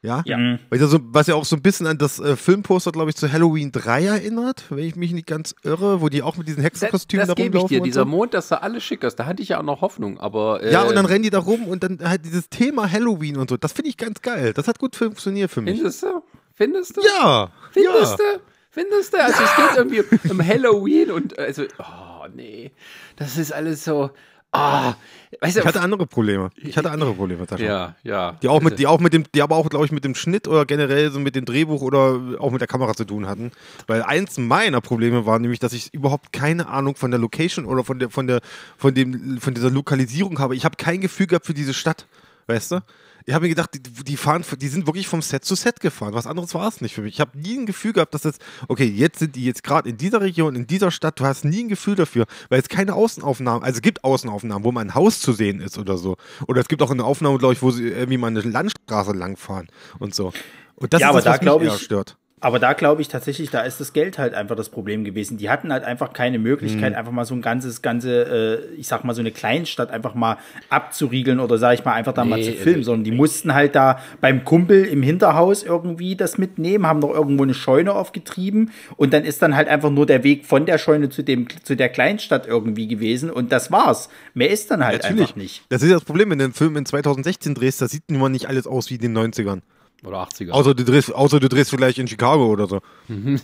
Ja? 0.03 0.23
Ja. 0.25 0.37
Weil 0.71 0.81
ja 0.81 0.87
so, 0.87 1.01
was 1.03 1.27
ja 1.27 1.35
auch 1.35 1.45
so 1.45 1.57
ein 1.57 1.63
bisschen 1.63 1.87
an 1.87 1.99
das 1.99 2.21
äh, 2.21 2.37
Filmposter, 2.37 2.93
glaube 2.93 3.11
ich, 3.11 3.17
zu 3.17 3.31
Halloween 3.33 3.73
3 3.73 4.05
erinnert, 4.05 4.65
wenn 4.71 4.85
ich 4.85 4.95
mich 4.95 5.13
nicht 5.13 5.27
ganz 5.27 5.55
irre, 5.65 6.01
wo 6.01 6.09
die 6.09 6.23
auch 6.23 6.37
mit 6.37 6.47
diesen 6.47 6.63
Hexenkostümen 6.63 7.27
das 7.27 7.35
da 7.35 7.43
gebe 7.43 7.57
ich 7.57 7.63
rumlaufen. 7.63 7.77
dir. 7.79 7.83
Dieser 7.83 8.03
so. 8.03 8.07
Mond, 8.07 8.33
das 8.33 8.49
sah 8.49 8.59
alles 8.59 8.85
schick 8.85 9.05
aus. 9.05 9.17
Da 9.17 9.27
hatte 9.27 9.43
ich 9.43 9.49
ja 9.51 9.59
auch 9.59 9.65
noch 9.65 9.81
Hoffnung. 9.81 10.21
Aber 10.21 10.63
äh, 10.63 10.73
Ja, 10.73 10.83
und 10.83 10.95
dann 10.95 11.07
rennen 11.07 11.25
die 11.25 11.31
da 11.31 11.41
rum 11.41 11.67
und 11.67 11.83
dann 11.83 11.99
halt 12.09 12.25
dieses 12.25 12.49
Thema 12.49 12.91
Halloween 12.91 13.37
und 13.37 13.51
so. 13.51 13.57
Das 13.57 13.73
finde 13.73 13.89
ich 13.89 13.97
ganz 13.97 14.23
geil. 14.23 14.53
Das 14.53 14.69
hat 14.69 14.79
gut 14.79 14.95
funktioniert 14.95 15.51
für 15.51 15.61
mich. 15.61 15.75
findest 15.75 16.03
du? 16.05 16.23
Findest 16.55 16.97
du? 16.97 17.01
Ja. 17.03 17.51
Findest 17.73 18.19
ja. 18.19 18.35
du? 18.35 18.41
Findest 18.71 19.13
du? 19.13 19.23
Also 19.23 19.43
es 19.43 19.57
geht 19.57 19.77
irgendwie 19.77 20.31
um 20.31 20.47
Halloween 20.47 21.11
und 21.11 21.39
also, 21.39 21.65
oh 21.79 22.29
nee, 22.35 22.73
das 23.17 23.39
ist 23.39 23.53
alles 23.53 23.85
so, 23.85 24.11
ah, 24.57 24.97
weißt 25.41 25.57
du, 25.57 25.61
Ich 25.61 25.67
hatte 25.67 25.81
andere 25.81 26.07
Probleme. 26.07 26.51
Ich 26.57 26.77
hatte 26.77 26.91
andere 26.91 27.15
Probleme, 27.15 27.47
Sascha. 27.47 27.65
ja, 27.65 27.95
ja. 28.03 28.33
Die 28.43 28.49
auch 28.49 28.61
mit, 28.61 28.79
die 28.79 28.87
auch 28.87 29.01
mit 29.01 29.13
dem, 29.13 29.25
die 29.35 29.43
aber 29.43 29.57
auch, 29.57 29.69
glaube 29.69 29.85
ich, 29.85 29.93
mit 29.93 30.05
dem 30.05 30.15
Schnitt 30.15 30.49
oder 30.49 30.65
generell 30.65 31.11
so 31.11 31.21
mit 31.21 31.37
dem 31.37 31.45
Drehbuch 31.45 31.83
oder 31.83 32.21
auch 32.39 32.51
mit 32.51 32.61
der 32.61 32.69
Kamera 32.69 32.95
zu 32.95 33.05
tun 33.05 33.27
hatten. 33.27 33.53
Weil 33.87 34.03
eins 34.03 34.39
meiner 34.39 34.81
Probleme 34.81 35.27
war 35.27 35.39
nämlich, 35.39 35.59
dass 35.59 35.73
ich 35.73 35.93
überhaupt 35.93 36.33
keine 36.33 36.69
Ahnung 36.69 36.97
von 36.97 37.11
der 37.11 37.21
Location 37.21 37.67
oder 37.67 37.85
von 37.85 37.99
der, 37.99 38.11
von 38.11 38.27
der, 38.27 38.41
von 38.77 38.95
dem, 38.95 39.39
von 39.41 39.55
dieser 39.55 39.71
Lokalisierung 39.71 40.39
habe. 40.39 40.57
Ich 40.57 40.65
habe 40.65 40.77
kein 40.77 41.01
Gefühl 41.01 41.27
gehabt 41.27 41.47
für 41.47 41.55
diese 41.55 41.75
Stadt. 41.75 42.07
Weißt 42.47 42.73
du? 42.73 42.81
Ich 43.29 43.35
habe 43.35 43.43
mir 43.43 43.49
gedacht, 43.49 43.71
die, 43.75 43.81
die 43.83 44.17
fahren, 44.17 44.45
die 44.61 44.69
sind 44.69 44.87
wirklich 44.87 45.09
vom 45.09 45.21
Set 45.21 45.45
zu 45.45 45.57
Set 45.57 45.81
gefahren. 45.81 46.15
Was 46.15 46.29
anderes 46.29 46.55
war 46.55 46.69
es 46.69 46.81
nicht 46.81 46.95
für 46.95 47.03
mich. 47.03 47.15
Ich 47.15 47.21
habe 47.21 47.37
nie 47.37 47.59
ein 47.59 47.67
Gefühl 47.67 47.93
gehabt, 47.93 48.15
dass 48.15 48.23
das, 48.23 48.39
okay, 48.69 48.85
jetzt 48.85 49.19
sind 49.19 49.35
die 49.35 49.45
jetzt 49.45 49.65
gerade 49.65 49.89
in 49.89 49.97
dieser 49.97 50.21
Region, 50.21 50.55
in 50.55 50.69
dieser 50.69 50.93
Stadt. 50.93 51.19
Du 51.19 51.25
hast 51.25 51.45
nie 51.45 51.65
ein 51.65 51.69
Gefühl 51.69 51.97
dafür, 51.97 52.27
weil 52.51 52.61
es 52.61 52.69
keine 52.69 52.95
Außenaufnahmen, 52.95 53.65
also 53.65 53.77
es 53.79 53.83
gibt 53.83 54.05
Außenaufnahmen, 54.05 54.63
wo 54.63 54.71
mal 54.71 54.83
ein 54.83 54.95
Haus 54.95 55.21
zu 55.21 55.33
sehen 55.33 55.61
ist 55.61 55.77
oder 55.77 55.99
so. 55.99 56.17
Oder 56.47 56.61
es 56.61 56.69
gibt 56.69 56.83
auch 56.83 56.91
eine 56.93 57.03
Aufnahme, 57.03 57.39
glaube 57.39 57.55
ich, 57.55 57.63
wo 57.63 57.73
sie 57.73 57.89
irgendwie 57.89 58.17
mal 58.17 58.29
eine 58.29 58.43
Landstraße 58.43 59.11
langfahren 59.13 59.67
und 59.99 60.15
so. 60.15 60.33
Und 60.77 60.95
das 60.95 61.01
Ja, 61.01 61.09
ist 61.09 61.11
aber 61.11 61.19
das, 61.19 61.25
da 61.25 61.31
was 61.33 61.37
mich 61.41 61.43
glaub 61.43 61.63
eher 61.63 61.75
ich- 61.75 61.83
stört. 61.83 62.17
Aber 62.43 62.59
da 62.59 62.75
glaube 62.75 63.01
ich 63.01 63.09
tatsächlich, 63.09 63.49
da 63.49 63.63
ist 63.63 63.81
das 63.81 63.95
Geld 63.95 64.19
halt 64.19 64.35
einfach 64.35 64.57
das 64.57 64.69
Problem 64.69 65.05
gewesen. 65.05 65.39
Die 65.39 65.49
hatten 65.49 65.73
halt 65.73 65.85
einfach 65.85 66.13
keine 66.13 66.39
Möglichkeit, 66.39 66.95
einfach 66.95 67.11
mal 67.11 67.25
so 67.25 67.35
ein 67.35 67.41
ganzes, 67.41 67.81
ganze, 67.81 68.67
äh, 68.71 68.75
ich 68.77 68.89
sag 68.89 69.05
mal, 69.05 69.15
so 69.15 69.21
eine 69.23 69.31
Kleinstadt 69.31 69.91
einfach 69.91 70.15
mal 70.15 70.37
abzuriegeln 70.69 71.41
oder 71.41 71.57
sag 71.57 71.73
ich 71.79 71.85
mal, 71.87 71.95
einfach 71.95 72.13
da 72.13 72.27
mal 72.27 72.37
Nee, 72.37 72.43
zu 72.45 72.51
also- 72.51 72.63
filmen, 72.63 72.83
sondern 72.85 73.05
die 73.05 73.11
mussten 73.11 73.55
halt 73.55 73.75
da 73.75 74.01
beim 74.21 74.45
Kumpel 74.45 74.85
im 74.85 75.03
Hinterhaus 75.03 75.63
irgendwie 75.63 76.15
das 76.15 76.37
mitnehmen, 76.37 76.87
haben 76.87 76.99
noch 77.01 77.15
irgendwo 77.15 77.43
eine 77.43 77.55
Scheune 77.55 77.95
aufgetrieben 77.95 78.71
und 78.99 79.15
dann 79.15 79.25
ist 79.25 79.41
dann 79.41 79.57
halt 79.57 79.69
einfach 79.69 79.91
nur 79.91 80.05
der 80.05 80.23
Weg 80.23 80.45
von 80.45 80.67
der 80.67 80.77
Scheune 80.77 81.09
zu 81.09 81.23
dem, 81.23 81.47
zu 81.63 81.75
der 81.75 81.89
Kleinstadt 81.89 82.47
irgendwie 82.47 82.87
gewesen 82.87 83.31
und 83.31 83.51
das 83.51 83.73
war's. 83.73 84.11
Mehr 84.35 84.51
ist 84.51 84.71
dann 84.71 84.85
halt 84.85 85.03
Natürlich. 85.05 85.23
einfach 85.23 85.37
nicht. 85.37 85.63
Das 85.71 85.83
ist 85.83 85.89
ja 85.89 85.95
das 85.95 86.05
Problem, 86.05 86.29
wenn 86.31 86.39
du 86.39 86.45
einen 86.45 86.53
Film 86.55 86.77
in 86.77 86.85
2016 86.85 87.55
drehst, 87.55 87.81
da 87.81 87.89
sieht 87.89 88.03
nun 88.11 88.21
mal 88.21 88.29
nicht 88.29 88.47
alles 88.47 88.67
aus 88.67 88.91
wie 88.91 88.97
in 88.97 89.01
den 89.01 89.17
90ern. 89.17 89.63
Oder 90.05 90.19
80er. 90.19 90.51
Außer 90.51 90.75
du 90.75 90.85
drehst, 90.85 91.15
außer 91.15 91.41
du 91.41 91.49
drehst 91.49 91.71
vielleicht 91.71 91.99
in 91.99 92.07
Chicago 92.07 92.47
oder 92.47 92.67
so. 92.67 92.81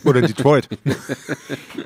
oder 0.05 0.21
in 0.21 0.27
Detroit. 0.27 0.69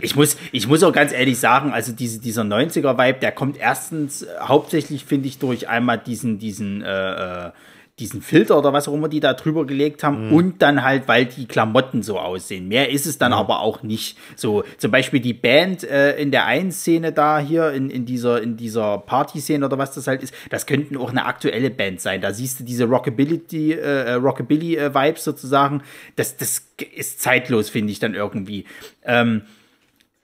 Ich 0.02 0.14
muss, 0.14 0.36
ich 0.52 0.68
muss 0.68 0.82
auch 0.82 0.92
ganz 0.92 1.12
ehrlich 1.12 1.38
sagen, 1.38 1.72
also 1.72 1.90
diese, 1.92 2.20
dieser 2.20 2.42
90er-Vibe, 2.42 3.18
der 3.18 3.32
kommt 3.32 3.56
erstens 3.56 4.26
hauptsächlich, 4.40 5.04
finde 5.04 5.28
ich, 5.28 5.38
durch 5.38 5.68
einmal 5.68 5.98
diesen, 5.98 6.38
diesen, 6.38 6.82
äh, 6.82 7.46
äh, 7.46 7.50
diesen 7.98 8.20
Filter 8.20 8.58
oder 8.58 8.74
was 8.74 8.88
auch 8.88 8.92
immer 8.92 9.08
die 9.08 9.20
da 9.20 9.32
drüber 9.32 9.66
gelegt 9.66 10.04
haben 10.04 10.30
und 10.30 10.60
dann 10.60 10.84
halt, 10.84 11.08
weil 11.08 11.24
die 11.24 11.46
Klamotten 11.46 12.02
so 12.02 12.18
aussehen. 12.18 12.68
Mehr 12.68 12.90
ist 12.90 13.06
es 13.06 13.16
dann 13.16 13.32
aber 13.32 13.60
auch 13.60 13.82
nicht. 13.82 14.18
So, 14.36 14.64
zum 14.76 14.90
Beispiel 14.90 15.20
die 15.20 15.32
Band 15.32 15.82
äh, 15.82 16.14
in 16.18 16.30
der 16.30 16.44
einen 16.44 16.72
Szene 16.72 17.12
da 17.12 17.38
hier, 17.38 17.72
in, 17.72 17.88
in 17.88 18.04
dieser, 18.04 18.42
in 18.42 18.58
dieser 18.58 18.98
Party-Szene 18.98 19.64
oder 19.64 19.78
was 19.78 19.92
das 19.92 20.06
halt 20.08 20.22
ist, 20.22 20.34
das 20.50 20.66
könnten 20.66 20.98
auch 20.98 21.10
eine 21.10 21.24
aktuelle 21.24 21.70
Band 21.70 22.02
sein. 22.02 22.20
Da 22.20 22.34
siehst 22.34 22.60
du 22.60 22.64
diese 22.64 22.84
Rockabilly, 22.84 23.72
äh, 23.72 24.12
Rockabilly-Vibes 24.12 25.24
sozusagen. 25.24 25.82
Das, 26.16 26.36
das 26.36 26.66
ist 26.94 27.22
zeitlos, 27.22 27.70
finde 27.70 27.92
ich 27.92 27.98
dann 27.98 28.14
irgendwie. 28.14 28.66
Ähm, 29.06 29.42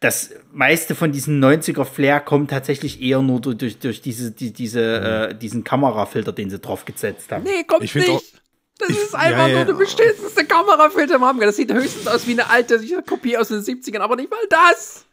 das 0.02 0.30
meiste 0.52 0.94
von 0.94 1.12
diesem 1.12 1.40
90er 1.42 1.84
Flair 1.84 2.20
kommt 2.20 2.50
tatsächlich 2.50 3.00
eher 3.00 3.22
nur 3.22 3.40
durch, 3.40 3.78
durch, 3.78 4.02
diese, 4.02 4.32
die, 4.32 4.52
diese, 4.52 5.30
äh, 5.30 5.34
diesen 5.34 5.64
Kamerafilter, 5.64 6.32
den 6.32 6.50
sie 6.50 6.58
drauf 6.58 6.84
gesetzt 6.84 7.30
haben. 7.30 7.44
nee, 7.44 7.64
kommt 7.64 7.84
Ich 7.84 7.94
nicht. 7.94 8.42
Das 8.78 8.88
ist 8.90 9.14
einfach 9.14 9.46
ja, 9.46 9.48
ja. 9.48 9.56
nur 9.56 9.64
der 9.64 9.72
beschissenste 9.74 10.44
Kamerafilter 10.44 11.14
im 11.14 11.24
Haben. 11.24 11.38
Das 11.40 11.56
sieht 11.56 11.72
höchstens 11.72 12.08
aus 12.08 12.26
wie 12.26 12.32
eine 12.32 12.50
alte 12.50 12.80
Kopie 13.02 13.36
aus 13.36 13.48
den 13.48 13.60
70ern, 13.60 14.00
aber 14.00 14.16
nicht 14.16 14.30
mal 14.30 14.40
das. 14.48 15.04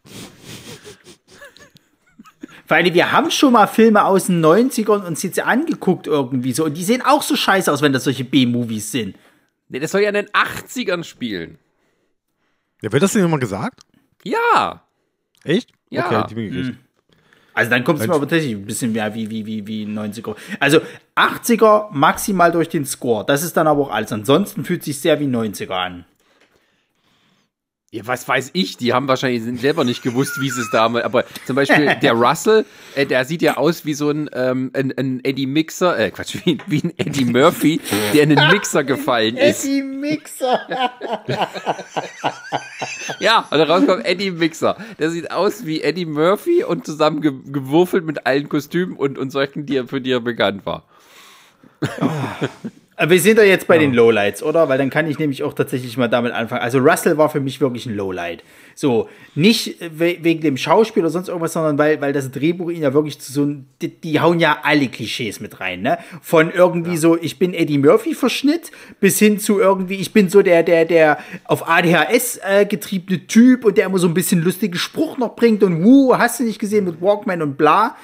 Vor 2.65 2.77
allem, 2.77 2.93
wir 2.93 3.11
haben 3.11 3.29
schon 3.29 3.53
mal 3.53 3.67
Filme 3.67 4.05
aus 4.05 4.25
den 4.25 4.43
90ern 4.43 5.05
uns 5.05 5.21
jetzt 5.21 5.39
angeguckt 5.39 6.07
irgendwie 6.07 6.53
so. 6.53 6.65
Und 6.65 6.75
die 6.75 6.83
sehen 6.83 7.03
auch 7.03 7.21
so 7.21 7.35
scheiße 7.35 7.71
aus, 7.71 7.83
wenn 7.83 7.93
das 7.93 8.05
solche 8.05 8.23
B-Movies 8.23 8.91
sind. 8.91 9.15
Nee, 9.67 9.79
das 9.79 9.91
soll 9.91 10.01
ja 10.01 10.09
in 10.09 10.15
den 10.15 10.29
80ern 10.29 11.03
spielen. 11.03 11.59
Ja, 12.81 12.91
wird 12.91 13.03
das 13.03 13.13
denn 13.13 13.25
immer 13.25 13.39
gesagt? 13.39 13.81
Ja. 14.23 14.83
Echt? 15.43 15.71
Ja. 15.89 16.05
Okay, 16.05 16.25
die 16.29 16.35
bin 16.35 16.45
ich 16.45 16.51
gekriegt. 16.51 16.77
Also 17.53 17.71
dann 17.71 17.83
kommt 17.83 17.99
es 17.99 18.07
mir 18.07 18.13
aber 18.13 18.23
tatsächlich 18.23 18.55
ein 18.55 18.65
bisschen 18.65 18.93
mehr 18.93 19.13
wie, 19.13 19.29
wie, 19.29 19.45
wie, 19.45 19.67
wie 19.67 19.85
90er. 19.85 20.35
Also 20.61 20.79
80er 21.15 21.89
maximal 21.91 22.53
durch 22.53 22.69
den 22.69 22.85
Score. 22.85 23.25
Das 23.25 23.43
ist 23.43 23.57
dann 23.57 23.67
aber 23.67 23.81
auch 23.81 23.91
alles. 23.91 24.13
Ansonsten 24.13 24.63
fühlt 24.63 24.83
sich 24.83 25.01
sehr 25.01 25.19
wie 25.19 25.25
90er 25.25 25.71
an. 25.71 26.05
Ja, 27.91 28.05
was 28.05 28.27
weiß 28.27 28.51
ich, 28.53 28.77
die 28.77 28.93
haben 28.93 29.07
wahrscheinlich 29.07 29.41
sind 29.41 29.59
selber 29.59 29.83
nicht 29.83 30.03
gewusst, 30.03 30.39
wie 30.39 30.51
sie 30.51 30.61
es 30.61 30.69
damals, 30.69 31.05
aber 31.05 31.23
zum 31.47 31.55
Beispiel 31.55 31.95
der 32.03 32.13
Russell, 32.13 32.65
äh, 32.93 33.07
der 33.07 33.25
sieht 33.25 33.41
ja 33.41 33.57
aus 33.57 33.83
wie 33.83 33.95
so 33.95 34.11
ein, 34.11 34.29
ähm, 34.31 34.69
ein, 34.75 34.93
ein 34.95 35.25
Eddie 35.25 35.47
Mixer, 35.47 35.97
äh, 35.97 36.11
Quatsch, 36.11 36.37
wie, 36.45 36.59
wie 36.67 36.83
ein 36.83 36.93
Eddie 36.97 37.25
Murphy, 37.25 37.81
der 38.13 38.23
in 38.23 38.29
den 38.29 38.47
Mixer 38.51 38.83
gefallen 38.83 39.37
ist. 39.37 39.63
Die 39.63 39.81
Mixer. 39.81 40.59
Ja, 43.19 43.47
und 43.49 43.57
da 43.57 43.63
rauskommt 43.63 44.05
Eddie 44.05 44.31
Mixer. 44.31 44.77
Der 44.99 45.09
sieht 45.09 45.31
aus 45.31 45.65
wie 45.65 45.81
Eddie 45.81 46.05
Murphy 46.05 46.63
und 46.63 46.85
zusammen 46.85 47.21
ge 47.21 47.33
gewürfelt 47.45 48.05
mit 48.05 48.25
allen 48.25 48.49
Kostümen 48.49 48.95
und, 48.95 49.17
und 49.17 49.31
solchen, 49.31 49.65
die 49.65 49.77
er, 49.77 49.87
für 49.87 49.99
die 49.99 50.11
er 50.11 50.21
bekannt 50.21 50.65
war. 50.65 50.85
Aber 52.99 53.11
Wir 53.11 53.21
sind 53.21 53.37
da 53.37 53.43
jetzt 53.43 53.65
bei 53.65 53.77
den 53.77 53.93
Lowlights, 53.93 54.43
oder? 54.43 54.67
Weil 54.67 54.77
dann 54.77 54.89
kann 54.89 55.09
ich 55.09 55.17
nämlich 55.17 55.41
auch 55.43 55.53
tatsächlich 55.53 55.95
mal 55.95 56.09
damit 56.09 56.33
anfangen. 56.33 56.61
Also 56.61 56.79
Russell 56.79 57.17
war 57.17 57.29
für 57.29 57.39
mich 57.39 57.61
wirklich 57.61 57.85
ein 57.85 57.95
Lowlight. 57.95 58.43
So, 58.75 59.07
nicht 59.35 59.77
we 59.79 60.17
wegen 60.21 60.41
dem 60.41 60.57
Schauspiel 60.57 61.03
oder 61.03 61.09
sonst 61.09 61.29
irgendwas, 61.29 61.53
sondern 61.53 61.77
weil, 61.77 62.01
weil 62.01 62.11
das 62.11 62.29
Drehbuch 62.29 62.69
ihn 62.69 62.81
ja 62.81 62.93
wirklich 62.93 63.17
zu 63.21 63.31
so 63.31 63.55
die, 63.81 63.87
die 63.87 64.19
hauen 64.19 64.41
ja 64.41 64.57
alle 64.63 64.89
Klischees 64.89 65.39
mit 65.39 65.61
rein, 65.61 65.81
ne? 65.81 65.97
Von 66.21 66.51
irgendwie 66.51 66.97
so, 66.97 67.17
ich 67.17 67.39
bin 67.39 67.53
Eddie 67.53 67.77
Murphy 67.77 68.13
Verschnitt, 68.13 68.69
bis 68.99 69.17
hin 69.17 69.39
zu 69.39 69.61
irgendwie, 69.61 69.95
ich 69.95 70.11
bin 70.11 70.27
so 70.27 70.41
der, 70.41 70.63
der, 70.63 70.83
der 70.83 71.19
auf 71.45 71.69
ADHS 71.69 72.41
äh, 72.43 72.65
getriebene 72.65 73.27
Typ 73.27 73.63
und 73.63 73.77
der 73.77 73.85
immer 73.85 73.99
so 73.99 74.09
ein 74.09 74.13
bisschen 74.13 74.41
lustigen 74.41 74.75
Spruch 74.75 75.17
noch 75.17 75.37
bringt 75.37 75.63
und 75.63 75.85
wuh, 75.85 76.17
hast 76.17 76.41
du 76.41 76.43
nicht 76.43 76.59
gesehen 76.59 76.83
mit 76.83 77.01
Walkman 77.01 77.41
und 77.41 77.57
bla. 77.57 77.95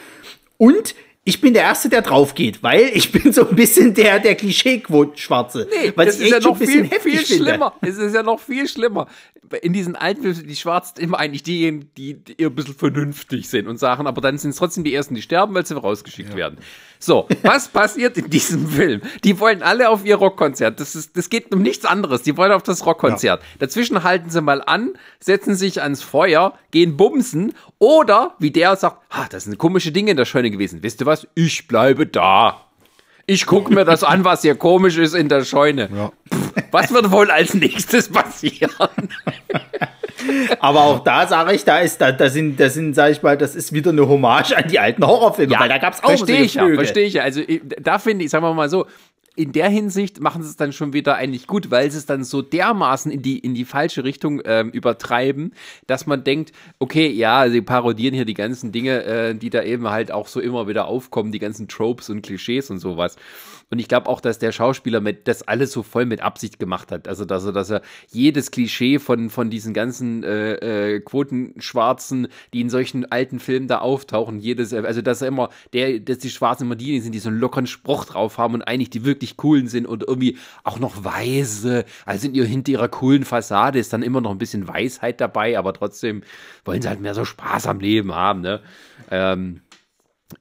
Und 0.58 0.96
ich 1.28 1.42
bin 1.42 1.56
der 1.56 1.64
Erste, 1.64 1.90
der 1.90 2.04
drauf 2.04 2.36
geht, 2.36 2.62
weil 2.62 2.92
ich 2.94 3.12
bin 3.12 3.34
so 3.34 3.50
ein 3.50 3.56
bisschen 3.56 3.96
der, 3.96 4.20
der 4.20 4.36
Klischee-Schwarze. 4.36 5.68
Nee, 5.72 5.92
was 5.96 6.06
das 6.06 6.20
ist 6.20 6.30
ja 6.30 6.40
noch 6.40 6.56
viel, 6.56 6.86
viel 6.86 7.26
schlimmer. 7.26 7.74
Es 7.82 7.98
ist 7.98 8.14
ja 8.14 8.22
noch 8.22 8.40
viel 8.40 8.68
schlimmer. 8.68 9.08
In 9.64 9.74
diesen 9.74 9.96
alten 9.96 10.22
Filmen, 10.22 10.48
die 10.48 10.56
Schwarzen 10.56 11.02
immer 11.02 11.18
eigentlich 11.18 11.42
diejenigen, 11.42 11.90
die, 11.98 12.14
die 12.14 12.40
eher 12.40 12.50
ein 12.50 12.56
bisschen 12.56 12.76
vernünftig 12.76 13.50
sind 13.50 13.68
und 13.68 13.78
sagen, 13.78 14.06
aber 14.06 14.22
dann 14.22 14.38
sind 14.38 14.52
es 14.52 14.58
trotzdem 14.58 14.84
die 14.84 14.94
Ersten, 14.94 15.16
die 15.16 15.24
sterben, 15.24 15.56
weil 15.56 15.66
sie 15.66 15.76
rausgeschickt 15.76 16.36
werden. 16.36 16.60
So, 17.06 17.28
was 17.44 17.68
passiert 17.68 18.18
in 18.18 18.32
diesem 18.32 18.68
Film? 18.68 19.00
Die 19.24 19.40
wollen 19.40 19.62
alle 19.62 19.90
auf 19.90 20.04
ihr 20.06 20.16
Rockkonzert. 20.16 20.80
Das, 20.80 20.96
ist, 20.96 21.16
das 21.16 21.30
geht 21.30 21.54
um 21.54 21.62
nichts 21.62 21.86
anderes. 21.86 22.24
Die 22.24 22.36
wollen 22.36 22.52
auf 22.52 22.64
das 22.64 22.84
Rockkonzert. 22.84 23.44
Dazwischen 23.60 24.04
halten 24.04 24.32
sie 24.32 24.42
mal 24.42 24.64
an, 24.64 24.94
setzen 25.20 25.54
sich 25.54 25.84
ans 25.84 26.02
Feuer, 26.02 26.58
gehen 26.72 26.98
bumsen 26.98 27.54
oder, 27.78 28.34
wie 28.40 28.50
der 28.50 28.76
sagt, 28.76 29.04
ah, 29.12 29.28
das 29.30 29.44
sind 29.44 29.60
komische 29.60 29.92
Dinge 29.92 30.10
in 30.10 30.18
der 30.18 30.26
Scheune 30.26 30.50
gewesen. 30.50 30.82
Wisst 30.82 31.00
ihr 31.00 31.06
was? 31.06 31.28
Ich 31.36 31.68
bleibe 31.68 32.08
da. 32.08 32.66
Ich 33.28 33.46
gucke 33.46 33.72
mir 33.72 33.86
das 33.86 34.04
an, 34.04 34.26
was 34.26 34.42
hier 34.42 34.56
komisch 34.56 34.98
ist 34.98 35.14
in 35.14 35.30
der 35.30 35.46
Scheune. 35.46 35.90
Ja. 35.94 36.12
Was 36.72 36.92
wird 36.92 37.12
wohl 37.12 37.30
als 37.30 37.54
nächstes 37.54 38.10
passieren? 38.10 38.72
Aber 40.60 40.82
auch 40.84 41.00
da 41.00 41.28
sage 41.28 41.54
ich, 41.54 41.64
da 41.64 41.80
ist, 41.80 42.00
da, 42.02 42.12
da 42.12 42.30
sind, 42.30 42.60
da 42.60 42.70
sind, 42.70 42.94
sag 42.94 43.12
ich 43.12 43.22
mal, 43.22 43.38
das 43.38 43.56
ist 43.56 43.74
wieder 43.74 43.92
eine 43.92 44.08
Hommage 44.08 44.54
an 44.56 44.68
die 44.68 44.80
alten 44.80 45.06
Horrorfilme, 45.06 45.52
weil 45.60 45.70
da 45.70 45.78
gab 45.78 45.94
es 45.94 46.04
auch 46.04 46.08
verstehe 46.08 46.42
ich 46.46 46.54
ja, 46.56 46.64
verstehe 46.76 47.06
ich 47.06 47.14
ja. 47.14 47.24
Also 47.24 47.42
ich- 47.46 47.62
da 47.82 48.00
finde 48.00 48.26
ich, 48.26 48.32
sagen 48.32 48.44
wir 48.46 48.54
mal 48.54 48.70
so, 48.70 48.86
in 49.38 49.52
der 49.52 49.68
Hinsicht 49.68 50.22
machen 50.22 50.44
sie 50.44 50.50
es 50.50 50.56
dann 50.56 50.72
schon 50.72 50.94
wieder 50.94 51.16
eigentlich 51.16 51.46
gut, 51.46 51.70
weil 51.70 51.92
sie 51.92 51.98
es 51.98 52.06
dann 52.06 52.24
so 52.24 52.42
dermaßen 52.42 53.12
in 53.12 53.22
die, 53.22 53.38
in 53.38 53.54
die 53.54 53.66
falsche 53.66 54.06
Richtung 54.06 54.42
ähm, 54.46 54.70
übertreiben, 54.70 55.54
dass 55.88 56.06
man 56.06 56.24
denkt, 56.24 56.54
okay, 56.80 57.08
ja, 57.10 57.50
sie 57.50 57.62
parodieren 57.62 58.16
hier 58.16 58.24
die 58.24 58.34
ganzen 58.34 58.72
Dinge, 58.72 59.04
äh, 59.04 59.36
die 59.36 59.50
da 59.50 59.62
eben 59.64 59.90
halt 59.90 60.10
auch 60.12 60.28
so 60.30 60.40
immer 60.40 60.70
wieder 60.70 60.86
aufkommen, 60.88 61.34
die 61.34 61.40
ganzen 61.40 61.68
Tropes 61.68 62.10
und 62.10 62.22
Klischees 62.22 62.70
und 62.70 62.78
sowas. 62.80 63.18
Und 63.72 63.80
ich 63.80 63.88
glaube 63.88 64.08
auch, 64.08 64.22
dass 64.22 64.40
der 64.40 64.52
Schauspieler 64.52 65.02
mit, 65.02 65.28
das 65.28 65.42
alles 65.44 65.72
so 65.72 65.84
voll 65.84 66.06
mit 66.06 66.22
Absicht 66.22 66.60
gemacht 66.60 66.92
hat. 66.92 67.08
Also, 67.08 67.26
dass 67.26 67.46
er, 67.46 67.52
dass 67.52 67.70
er 67.70 67.82
jedes 68.12 68.52
Klischee 68.52 69.00
von, 69.00 69.30
von 69.30 69.50
diesen 69.50 69.74
ganzen 69.74 70.24
äh, 70.24 70.96
äh, 70.96 71.00
Quotenschwarzen, 71.00 72.28
die 72.54 72.62
in 72.62 72.70
solchen 72.70 73.12
alten 73.12 73.40
Filmen 73.40 73.68
da 73.68 73.80
auftauchen, 73.80 74.40
jedes, 74.40 74.74
also 74.74 75.02
dass 75.02 75.22
er 75.22 75.30
immer, 75.30 75.50
der, 75.74 76.00
dass 76.00 76.20
die 76.20 76.30
Schwarzen 76.30 76.64
immer 76.66 76.76
diejenigen 76.76 77.04
sind, 77.04 77.12
die 77.14 77.20
so 77.20 77.30
einen 77.30 77.40
lockeren 77.40 77.68
Spruch 77.68 78.06
drauf 78.06 78.38
haben 78.38 78.54
und 78.54 78.62
eigentlich 78.62 78.92
die 78.92 79.04
wirklich 79.04 79.38
coolen 79.38 79.68
sind 79.68 79.88
und 79.88 80.04
irgendwie 80.04 80.38
auch 80.64 80.80
noch 80.80 81.04
weise, 81.04 81.86
also 82.06 82.28
in 82.28 82.36
ihr, 82.36 82.46
hinter 82.46 82.72
ihrer 82.72 82.88
coolen 82.88 83.26
Fassade 83.26 83.80
ist 83.80 83.94
dann 83.94 84.04
immer 84.04 84.22
noch 84.22 84.32
ein 84.32 84.38
bisschen 84.38 84.68
Weisheit 84.68 85.20
dabei, 85.20 85.58
aber 85.58 85.74
trotzdem 85.74 86.22
wollen 86.66 86.82
sie 86.82 86.90
halt 86.90 87.02
mehr 87.02 87.16
so 87.16 87.26
Spaß 87.26 87.68
am 87.68 87.80
Leben 87.80 88.14
haben, 88.14 88.42
ne? 88.42 88.62
Ähm, 89.12 89.62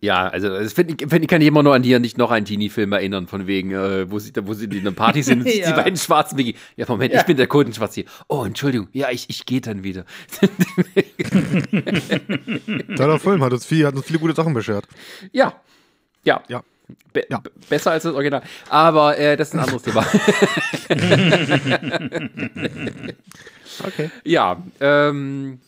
ja, 0.00 0.28
also 0.28 0.48
das 0.48 0.72
finde 0.72 0.94
ich, 0.98 1.08
find, 1.08 1.22
ich 1.24 1.28
kann 1.28 1.42
ich 1.42 1.48
immer 1.48 1.62
nur 1.62 1.74
an 1.74 1.82
die 1.82 1.98
nicht 1.98 2.16
noch 2.16 2.30
einen 2.30 2.46
Teenie-Film 2.46 2.92
erinnern, 2.92 3.26
von 3.26 3.46
wegen, 3.46 3.72
äh, 3.72 4.10
wo 4.10 4.18
sie, 4.18 4.32
wo 4.42 4.54
sie 4.54 4.64
in 4.64 4.80
einer 4.80 4.92
Party 4.92 5.22
sind 5.22 5.42
und 5.44 5.54
ja. 5.54 5.66
die 5.66 5.72
beiden 5.72 5.98
Schwarzen 5.98 6.38
Wiki. 6.38 6.56
Ja, 6.76 6.86
Moment, 6.88 7.12
ja. 7.12 7.20
ich 7.20 7.26
bin 7.26 7.36
der 7.36 7.46
Kotenschwarz 7.46 7.94
hier. 7.94 8.04
Oh, 8.28 8.44
Entschuldigung, 8.44 8.88
ja, 8.92 9.10
ich, 9.10 9.28
ich 9.28 9.44
gehe 9.44 9.60
dann 9.60 9.84
wieder. 9.84 10.06
Toller 12.96 13.18
Film, 13.18 13.44
hat 13.44 13.52
uns, 13.52 13.66
viel, 13.66 13.86
hat 13.86 13.94
uns 13.94 14.06
viele 14.06 14.18
gute 14.18 14.34
Sachen 14.34 14.54
beschert. 14.54 14.86
Ja, 15.32 15.54
ja. 16.24 16.42
Ja. 16.48 16.62
Be 17.12 17.24
ja. 17.30 17.42
Besser 17.68 17.92
als 17.92 18.02
das 18.04 18.14
Original. 18.14 18.42
Aber 18.68 19.18
äh, 19.18 19.36
das 19.36 19.48
ist 19.48 19.54
ein 19.54 19.60
anderes 19.60 19.82
Thema. 19.82 20.04
okay. 23.86 24.10
Ja, 24.24 24.62
ähm, 24.80 25.60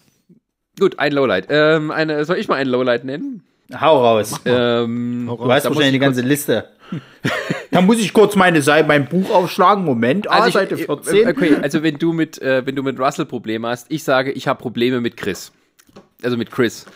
gut, 0.78 0.98
ein 0.98 1.12
Lowlight. 1.12 1.46
Ähm, 1.48 1.90
eine, 1.90 2.24
soll 2.24 2.38
ich 2.38 2.48
mal 2.48 2.56
ein 2.56 2.68
Lowlight 2.68 3.04
nennen? 3.04 3.42
Hau 3.74 4.00
raus. 4.00 4.40
Ähm, 4.44 5.26
Hau 5.28 5.34
raus. 5.34 5.46
Du 5.46 5.52
hast 5.52 5.64
wahrscheinlich 5.64 5.92
die 5.92 5.98
ganze 5.98 6.20
Liste. 6.22 6.68
da 7.70 7.80
muss 7.80 7.98
ich 7.98 8.12
kurz 8.12 8.36
meine 8.36 8.62
Seite, 8.62 8.86
mein 8.86 9.08
Buch 9.08 9.30
aufschlagen. 9.30 9.84
Moment, 9.84 10.30
ah, 10.30 10.40
also 10.40 10.50
Seite 10.58 10.76
14. 10.76 11.28
Okay, 11.28 11.56
also 11.60 11.82
wenn 11.82 11.98
du 11.98 12.12
mit, 12.12 12.40
äh, 12.40 12.64
wenn 12.64 12.76
du 12.76 12.82
mit 12.82 12.98
Russell 12.98 13.26
Probleme 13.26 13.68
hast, 13.68 13.86
ich 13.90 14.04
sage, 14.04 14.30
ich 14.32 14.46
habe 14.46 14.60
Probleme 14.60 15.00
mit 15.00 15.16
Chris. 15.16 15.52
Also 16.22 16.36
mit 16.36 16.50
Chris. 16.50 16.86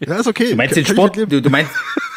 Ja, 0.00 0.16
ist 0.16 0.26
okay. 0.26 0.50
Du 0.50 0.56
meinst 0.56 0.76
den 0.76 0.86
Sport, 0.86 1.16
du, 1.16 1.26
du 1.26 1.50
meinst, 1.50 1.72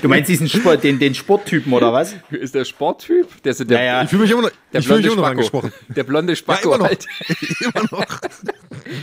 du 0.00 0.08
meinst 0.08 0.28
diesen 0.28 0.48
Sport, 0.48 0.84
den, 0.84 0.98
den 0.98 1.14
Sporttypen 1.14 1.72
oder 1.72 1.92
was? 1.92 2.14
Ist 2.30 2.54
der 2.54 2.64
Sporttyp? 2.64 3.26
Der 3.42 3.52
ist 3.52 3.58
der, 3.68 3.78
naja. 3.78 4.02
Ich 4.02 4.10
fühle 4.10 4.22
mich 4.22 4.30
immer 4.30 4.42
noch, 4.42 4.50
der 4.72 4.80
ich 4.80 4.86
blonde 4.86 5.02
mich 5.02 5.12
immer 5.12 5.22
noch 5.22 5.28
angesprochen. 5.28 5.72
Der 5.88 6.04
blonde 6.04 6.36
Spacko 6.36 6.70
ja, 6.70 6.76
immer 6.76 6.86
halt. 6.86 7.06
immer 7.60 7.84
noch. 7.90 8.20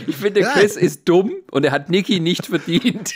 Ich 0.06 0.16
finde, 0.16 0.40
ja. 0.40 0.52
Chris 0.52 0.76
ist 0.76 1.08
dumm 1.08 1.32
und 1.50 1.64
er 1.64 1.72
hat 1.72 1.90
Niki 1.90 2.20
nicht 2.20 2.46
verdient. 2.46 3.14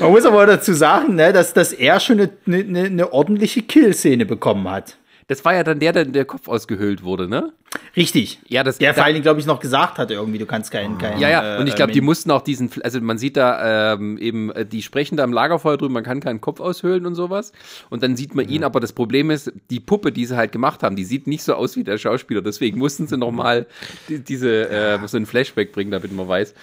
Man 0.00 0.10
muss 0.10 0.24
aber 0.24 0.46
dazu 0.46 0.72
sagen, 0.72 1.14
ne, 1.14 1.32
dass, 1.32 1.52
dass 1.52 1.72
er 1.72 2.00
schon 2.00 2.20
eine, 2.20 2.30
eine, 2.46 2.84
eine 2.84 3.12
ordentliche 3.12 3.62
Kill-Szene 3.62 4.26
bekommen 4.26 4.70
hat. 4.70 4.96
Das 5.28 5.44
war 5.44 5.54
ja 5.54 5.62
dann 5.62 5.78
der, 5.78 5.92
der 5.92 6.06
der 6.06 6.24
Kopf 6.24 6.48
ausgehöhlt 6.48 7.02
wurde, 7.04 7.28
ne? 7.28 7.52
Richtig. 7.94 8.38
Ja, 8.48 8.64
das, 8.64 8.78
der 8.78 8.94
vor 8.94 9.04
allen 9.04 9.12
Dingen, 9.12 9.22
glaube 9.22 9.40
ich, 9.40 9.46
noch 9.46 9.60
gesagt 9.60 9.98
hatte 9.98 10.14
irgendwie, 10.14 10.38
du 10.38 10.46
kannst 10.46 10.70
keinen. 10.70 10.96
Kein, 10.96 11.20
ja, 11.20 11.28
ja, 11.28 11.58
und 11.58 11.66
ich 11.66 11.74
glaube, 11.74 11.90
äh, 11.90 11.94
die 11.94 12.00
mussten 12.00 12.30
auch 12.30 12.40
diesen, 12.40 12.70
also 12.82 12.98
man 13.00 13.18
sieht 13.18 13.36
da 13.36 13.92
ähm, 13.92 14.16
eben, 14.16 14.50
äh, 14.52 14.64
die 14.64 14.80
sprechen 14.80 15.16
da 15.16 15.24
im 15.24 15.32
Lagerfeuer 15.32 15.76
drüber, 15.76 15.92
man 15.92 16.02
kann 16.02 16.20
keinen 16.20 16.40
Kopf 16.40 16.60
aushöhlen 16.60 17.04
und 17.04 17.14
sowas. 17.14 17.52
Und 17.90 18.02
dann 18.02 18.16
sieht 18.16 18.34
man 18.34 18.48
ihn, 18.48 18.64
aber 18.64 18.80
das 18.80 18.92
Problem 18.92 19.30
ist, 19.30 19.52
die 19.68 19.80
Puppe, 19.80 20.12
die 20.12 20.24
sie 20.24 20.36
halt 20.36 20.50
gemacht 20.50 20.82
haben, 20.82 20.96
die 20.96 21.04
sieht 21.04 21.26
nicht 21.26 21.42
so 21.42 21.54
aus 21.54 21.76
wie 21.76 21.84
der 21.84 21.98
Schauspieler. 21.98 22.40
Deswegen 22.40 22.78
mussten 22.78 23.06
sie 23.06 23.18
nochmal 23.18 23.66
die, 24.08 24.20
diese, 24.20 24.70
äh, 24.70 24.98
so 25.06 25.18
ein 25.18 25.26
Flashback 25.26 25.72
bringen, 25.72 25.90
damit 25.90 26.10
man 26.12 26.26
weiß. 26.26 26.54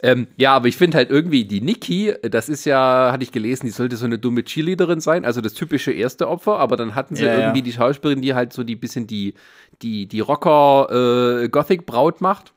Ähm, 0.00 0.28
ja, 0.36 0.54
aber 0.54 0.68
ich 0.68 0.76
finde 0.76 0.96
halt 0.96 1.10
irgendwie 1.10 1.44
die 1.44 1.60
Nikki, 1.60 2.14
das 2.22 2.48
ist 2.48 2.64
ja, 2.64 3.10
hatte 3.10 3.24
ich 3.24 3.32
gelesen, 3.32 3.66
die 3.66 3.72
sollte 3.72 3.96
so 3.96 4.06
eine 4.06 4.18
dumme 4.18 4.44
Cheerleaderin 4.44 5.00
sein, 5.00 5.24
also 5.24 5.40
das 5.40 5.54
typische 5.54 5.90
erste 5.90 6.28
Opfer, 6.28 6.58
aber 6.58 6.76
dann 6.76 6.94
hatten 6.94 7.16
sie 7.16 7.24
ja, 7.24 7.36
irgendwie 7.36 7.58
ja. 7.58 7.64
die 7.64 7.72
Schauspielerin, 7.72 8.22
die 8.22 8.34
halt 8.34 8.52
so 8.52 8.62
die 8.62 8.76
bisschen 8.76 9.08
die, 9.08 9.34
die, 9.82 10.06
die 10.06 10.20
Rocker 10.20 11.42
äh, 11.42 11.48
Gothic 11.48 11.84
Braut 11.84 12.20
macht. 12.20 12.52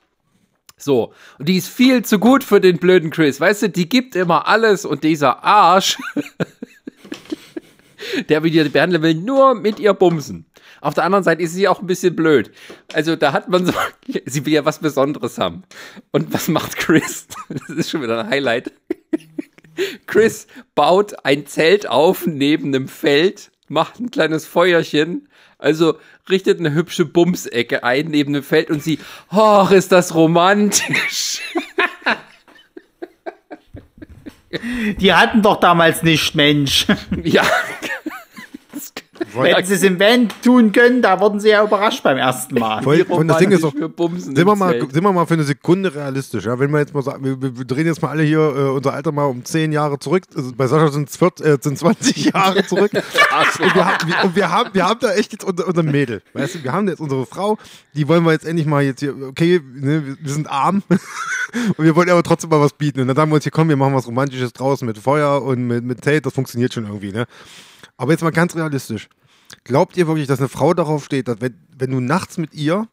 So, 0.77 1.13
und 1.39 1.47
die 1.49 1.57
ist 1.57 1.67
viel 1.67 2.03
zu 2.03 2.19
gut 2.19 2.43
für 2.43 2.61
den 2.61 2.77
blöden 2.77 3.09
Chris, 3.09 3.39
weißt 3.39 3.63
du, 3.63 3.69
die 3.69 3.89
gibt 3.89 4.15
immer 4.15 4.47
alles 4.47 4.85
und 4.85 5.03
dieser 5.03 5.43
Arsch, 5.43 5.97
der 8.29 8.43
wieder 8.43 8.65
behandeln 8.65 9.01
will, 9.01 9.15
nur 9.15 9.55
mit 9.55 9.79
ihr 9.79 9.93
bumsen. 9.93 10.45
Auf 10.81 10.95
der 10.95 11.03
anderen 11.03 11.23
Seite 11.23 11.43
ist 11.43 11.53
sie 11.53 11.67
auch 11.67 11.79
ein 11.79 11.87
bisschen 11.87 12.15
blöd. 12.15 12.51
Also 12.91 13.15
da 13.15 13.31
hat 13.33 13.47
man 13.47 13.65
so, 13.65 13.73
sie 14.25 14.45
will 14.45 14.53
ja 14.53 14.65
was 14.65 14.79
Besonderes 14.79 15.37
haben. 15.37 15.63
Und 16.11 16.33
was 16.33 16.47
macht 16.47 16.75
Chris? 16.75 17.27
Das 17.49 17.69
ist 17.69 17.89
schon 17.91 18.01
wieder 18.01 18.19
ein 18.19 18.29
Highlight. 18.29 18.73
Chris 20.07 20.47
baut 20.75 21.25
ein 21.25 21.45
Zelt 21.45 21.87
auf 21.87 22.25
neben 22.25 22.67
einem 22.67 22.87
Feld, 22.87 23.51
macht 23.67 23.99
ein 23.99 24.11
kleines 24.11 24.45
Feuerchen, 24.45 25.29
also 25.57 25.97
richtet 26.29 26.59
eine 26.59 26.73
hübsche 26.73 27.05
Bumsecke 27.05 27.83
ein 27.83 28.07
neben 28.07 28.33
dem 28.33 28.43
Feld 28.43 28.69
und 28.69 28.83
sie, 28.83 28.99
oh, 29.31 29.67
ist 29.71 29.91
das 29.91 30.15
romantisch. 30.15 31.41
Die 34.97 35.13
hatten 35.13 35.41
doch 35.41 35.59
damals 35.59 36.03
nicht, 36.03 36.35
Mensch. 36.35 36.85
Ja, 37.23 37.45
wenn 39.35 39.65
sie 39.65 39.73
es 39.73 39.83
im 39.83 39.99
Van 39.99 40.27
tun 40.43 40.71
können, 40.71 41.01
da 41.01 41.19
wurden 41.19 41.39
sie 41.39 41.49
ja 41.49 41.63
überrascht 41.63 42.03
beim 42.03 42.17
ersten 42.17 42.55
Mal. 42.55 42.81
Voll, 42.83 43.01
und 43.09 43.27
das 43.27 43.37
Ding 43.37 43.51
ist 43.51 43.63
auch, 43.63 43.73
sind 43.73 44.37
wir, 44.37 44.55
mal, 44.55 44.79
sind 44.79 45.03
wir 45.03 45.11
mal 45.11 45.25
für 45.25 45.33
eine 45.35 45.43
Sekunde 45.43 45.93
realistisch. 45.93 46.45
Ja? 46.45 46.59
Wenn 46.59 46.71
wir 46.71 46.79
jetzt 46.79 46.93
mal 46.93 47.03
sagen, 47.03 47.23
wir, 47.23 47.41
wir 47.41 47.65
drehen 47.65 47.85
jetzt 47.85 48.01
mal 48.01 48.09
alle 48.09 48.23
hier 48.23 48.39
äh, 48.39 48.69
unser 48.69 48.93
Alter 48.93 49.11
mal 49.11 49.25
um 49.25 49.43
10 49.43 49.71
Jahre 49.71 49.99
zurück. 49.99 50.23
Also 50.35 50.51
bei 50.55 50.67
Sascha 50.67 50.91
sind 50.91 51.09
es 51.09 51.41
äh, 51.41 51.59
20 51.59 52.25
Jahre 52.33 52.65
zurück. 52.65 52.91
und, 52.93 53.75
wir 53.75 53.85
haben, 53.85 54.07
wir, 54.07 54.23
und 54.23 54.35
wir, 54.35 54.51
haben, 54.51 54.69
wir 54.73 54.87
haben 54.87 54.99
da 54.99 55.13
echt 55.13 55.31
jetzt 55.31 55.43
unser, 55.43 55.67
unser 55.67 55.83
Mädel. 55.83 56.21
Weißt 56.33 56.55
du, 56.55 56.63
wir 56.63 56.73
haben 56.73 56.87
jetzt 56.87 56.99
unsere 56.99 57.25
Frau, 57.25 57.57
die 57.93 58.07
wollen 58.07 58.23
wir 58.23 58.31
jetzt 58.31 58.45
endlich 58.45 58.67
mal 58.67 58.83
jetzt 58.83 58.99
hier, 58.99 59.15
okay, 59.27 59.61
ne, 59.73 60.17
wir 60.19 60.31
sind 60.31 60.49
arm 60.49 60.83
und 61.77 61.83
wir 61.83 61.95
wollen 61.95 62.09
aber 62.09 62.23
trotzdem 62.23 62.49
mal 62.49 62.61
was 62.61 62.73
bieten. 62.73 63.01
Und 63.01 63.07
dann 63.07 63.15
sagen 63.15 63.31
wir 63.31 63.35
uns 63.35 63.43
hier, 63.43 63.51
komm, 63.51 63.69
wir 63.69 63.77
machen 63.77 63.93
was 63.93 64.07
Romantisches 64.07 64.53
draußen 64.53 64.85
mit 64.85 64.97
Feuer 64.97 65.41
und 65.41 65.67
mit, 65.67 65.83
mit 65.83 66.03
Zelt, 66.03 66.25
das 66.25 66.33
funktioniert 66.33 66.73
schon 66.73 66.85
irgendwie. 66.85 67.11
Ne? 67.11 67.25
Aber 67.97 68.11
jetzt 68.11 68.23
mal 68.23 68.31
ganz 68.31 68.55
realistisch. 68.55 69.09
Glaubt 69.63 69.97
ihr 69.97 70.07
wirklich, 70.07 70.27
dass 70.27 70.39
eine 70.39 70.49
Frau 70.49 70.73
darauf 70.73 71.05
steht, 71.05 71.27
dass 71.27 71.41
wenn, 71.41 71.55
wenn 71.77 71.91
du 71.91 71.99
nachts 71.99 72.37
mit 72.37 72.53
ihr 72.53 72.87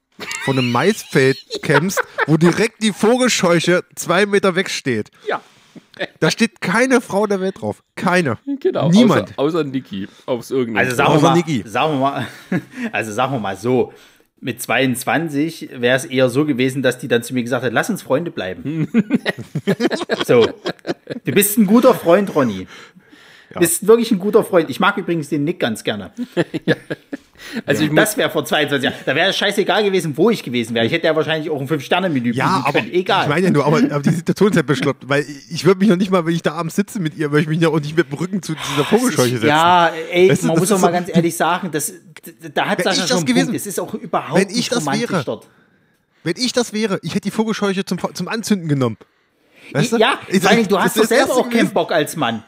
von 0.44 0.58
einem 0.58 0.70
Maisfeld 0.70 1.38
kämpfst, 1.62 2.02
wo 2.26 2.36
direkt 2.36 2.82
die 2.82 2.92
Vogelscheuche 2.92 3.84
zwei 3.94 4.26
Meter 4.26 4.54
weg 4.54 4.70
steht? 4.70 5.10
Ja. 5.28 5.40
Da 6.20 6.30
steht 6.30 6.60
keine 6.60 7.00
Frau 7.00 7.26
der 7.26 7.40
Welt 7.40 7.60
drauf. 7.60 7.82
Keine. 7.96 8.38
Genau. 8.60 8.88
Niemand. 8.90 9.30
Außer, 9.36 9.58
außer 9.58 9.64
Niki. 9.64 10.08
Aufs 10.26 10.50
irgendein. 10.50 10.84
Also 10.84 10.96
sagen 10.96 11.14
wir, 11.14 11.20
mal, 11.20 11.44
sagen 11.64 11.92
wir 11.94 11.98
mal, 11.98 12.26
also 12.92 13.12
sagen 13.12 13.32
wir 13.32 13.40
mal 13.40 13.56
so. 13.56 13.92
Mit 14.40 14.62
22 14.62 15.70
wäre 15.80 15.96
es 15.96 16.04
eher 16.04 16.28
so 16.28 16.44
gewesen, 16.44 16.80
dass 16.80 16.98
die 16.98 17.08
dann 17.08 17.24
zu 17.24 17.34
mir 17.34 17.42
gesagt 17.42 17.64
hat, 17.64 17.72
lass 17.72 17.90
uns 17.90 18.02
Freunde 18.02 18.30
bleiben. 18.30 18.88
so. 20.24 20.48
Du 21.24 21.32
bist 21.32 21.58
ein 21.58 21.66
guter 21.66 21.92
Freund, 21.92 22.32
Ronny. 22.36 22.68
Ja. 23.54 23.60
Bist 23.60 23.86
wirklich 23.86 24.10
ein 24.10 24.18
guter 24.18 24.44
Freund. 24.44 24.68
Ich 24.68 24.78
mag 24.78 24.96
übrigens 24.98 25.30
den 25.30 25.44
Nick 25.44 25.58
ganz 25.60 25.82
gerne. 25.82 26.12
ja. 26.66 26.76
Also 27.64 27.84
ja. 27.84 27.92
das 27.94 28.16
wäre 28.16 28.28
vor 28.28 28.44
22 28.44 28.84
Jahren. 28.84 28.98
Da 29.06 29.14
wäre 29.14 29.30
es 29.30 29.36
scheißegal 29.36 29.82
gewesen, 29.84 30.16
wo 30.16 30.28
ich 30.28 30.42
gewesen 30.42 30.74
wäre. 30.74 30.84
Ich 30.84 30.92
hätte 30.92 31.06
ja 31.06 31.16
wahrscheinlich 31.16 31.50
auch 31.50 31.60
ein 31.60 31.66
Fünf-Sterne-Menü 31.66 32.32
Ja, 32.32 32.62
aber 32.66 32.80
können. 32.80 32.92
egal. 32.92 33.22
Ich 33.22 33.28
meine 33.28 33.46
ja 33.46 33.52
nur, 33.52 33.64
aber, 33.64 33.78
aber 33.78 34.00
die 34.00 34.10
Situation 34.10 34.50
ist 34.50 34.56
ja 34.56 34.62
beschloppt, 34.62 35.08
weil 35.08 35.24
ich 35.50 35.64
würde 35.64 35.78
mich 35.78 35.88
noch 35.88 35.96
nicht 35.96 36.10
mal, 36.10 36.26
wenn 36.26 36.34
ich 36.34 36.42
da 36.42 36.52
abends 36.52 36.76
sitze 36.76 37.00
mit 37.00 37.16
ihr, 37.16 37.30
würde 37.30 37.42
ich 37.42 37.48
mich 37.48 37.60
ja 37.60 37.68
auch 37.68 37.80
nicht 37.80 37.96
mit 37.96 38.10
dem 38.10 38.18
Rücken 38.18 38.42
zu 38.42 38.54
dieser 38.54 38.84
Vogelscheuche 38.84 39.36
setzen. 39.36 39.46
Ja, 39.46 39.92
ey, 40.10 40.28
weißt 40.30 40.42
du, 40.42 40.46
man 40.48 40.58
muss 40.58 40.68
doch 40.68 40.80
mal 40.80 40.92
ganz 40.92 41.08
ehrlich 41.08 41.34
sagen, 41.34 41.70
das, 41.72 41.92
da 42.52 42.66
hat 42.66 42.82
Sascha 42.82 43.06
schon 43.06 43.24
gewesen, 43.24 43.46
Punkt. 43.46 43.60
Es 43.60 43.66
ist 43.66 43.80
auch 43.80 43.94
überhaupt 43.94 44.38
wenn 44.38 44.50
ich 44.50 44.56
nicht 44.56 44.72
das 44.72 44.84
wäre, 44.86 45.22
dort. 45.24 45.48
Wenn 46.24 46.36
ich 46.36 46.52
das 46.52 46.74
wäre, 46.74 46.98
ich 47.02 47.12
hätte 47.12 47.22
die 47.22 47.30
Vogelscheuche 47.30 47.84
zum, 47.84 47.98
zum 48.12 48.28
Anzünden 48.28 48.68
genommen. 48.68 48.98
Weißt 49.72 49.92
du? 49.92 49.96
Ja, 49.96 50.18
ich, 50.28 50.42
vor 50.42 50.50
allem, 50.50 50.68
du 50.68 50.78
hast 50.78 50.96
doch 50.98 51.04
selber 51.04 51.34
auch 51.34 51.48
keinen 51.48 51.70
Bock 51.70 51.92
als 51.92 52.16
Mann. 52.16 52.42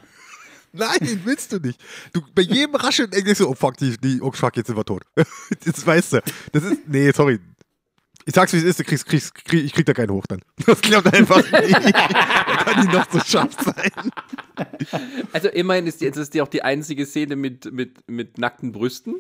Nein, 0.73 1.21
willst 1.25 1.53
du 1.53 1.59
nicht. 1.59 1.81
Du, 2.13 2.21
bei 2.35 2.43
jedem 2.43 2.75
Rascheln 2.75 3.11
denkst 3.11 3.39
du, 3.39 3.49
oh 3.49 3.55
fuck, 3.55 3.77
die, 3.77 3.97
die, 3.99 4.21
oh 4.21 4.31
fuck, 4.31 4.57
jetzt 4.57 4.69
sind 4.69 4.77
wir 4.77 4.85
tot. 4.85 5.03
Das 5.65 5.87
weißt 5.87 6.15
du. 6.15 6.23
Das 6.53 6.65
ist, 6.65 6.89
nee, 6.89 7.11
sorry. 7.13 7.41
Ich 8.27 8.35
sag's, 8.35 8.53
wie 8.53 8.59
es 8.59 8.65
ist, 8.65 8.79
du 8.79 8.85
kriegst, 8.85 9.07
kriegst, 9.07 9.35
krieg, 9.35 9.65
ich 9.65 9.73
krieg 9.73 9.87
da 9.87 9.93
keinen 9.93 10.11
hoch 10.11 10.25
dann. 10.29 10.41
Das 10.67 10.81
klappt 10.81 11.13
einfach 11.13 11.39
nicht. 11.39 11.75
da 11.95 12.57
kann 12.65 12.87
die 12.87 12.97
noch 12.97 13.11
so 13.11 13.19
scharf 13.21 13.57
sein. 13.65 14.13
Also 15.33 15.49
immerhin 15.49 15.87
ist 15.87 16.01
jetzt 16.01 16.17
ist 16.17 16.35
die 16.35 16.43
auch 16.43 16.49
die 16.49 16.63
einzige 16.63 17.07
Szene 17.07 17.35
mit, 17.35 17.73
mit, 17.73 18.09
mit 18.09 18.39
nackten 18.39 18.73
Brüsten. 18.73 19.17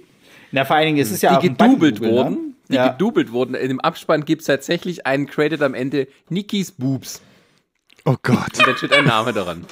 Na, 0.53 0.65
vor 0.65 0.77
allen 0.77 0.87
Dingen, 0.87 0.99
es 0.99 1.11
ist 1.11 1.23
ja 1.23 1.39
die 1.41 1.49
gedoubelt 1.49 2.01
ne? 2.01 2.11
wurden. 2.11 2.35
Ne? 2.35 2.55
Die 2.69 2.75
ja. 2.75 2.89
gedoubelt 2.89 3.33
wurden. 3.33 3.55
In 3.55 3.69
dem 3.69 3.81
Abspann 3.81 4.25
gibt 4.25 4.43
es 4.43 4.47
tatsächlich 4.47 5.07
einen 5.07 5.27
Credit 5.27 5.63
am 5.63 5.75
Ende, 5.75 6.07
Nikis 6.29 6.71
Boobs. 6.71 7.21
Oh 8.05 8.17
Gott. 8.23 8.59
Und 8.59 8.67
da 8.67 8.77
steht 8.77 8.93
ein 8.93 9.05
Name 9.05 9.33
daran. 9.33 9.65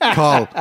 Karl. 0.00 0.48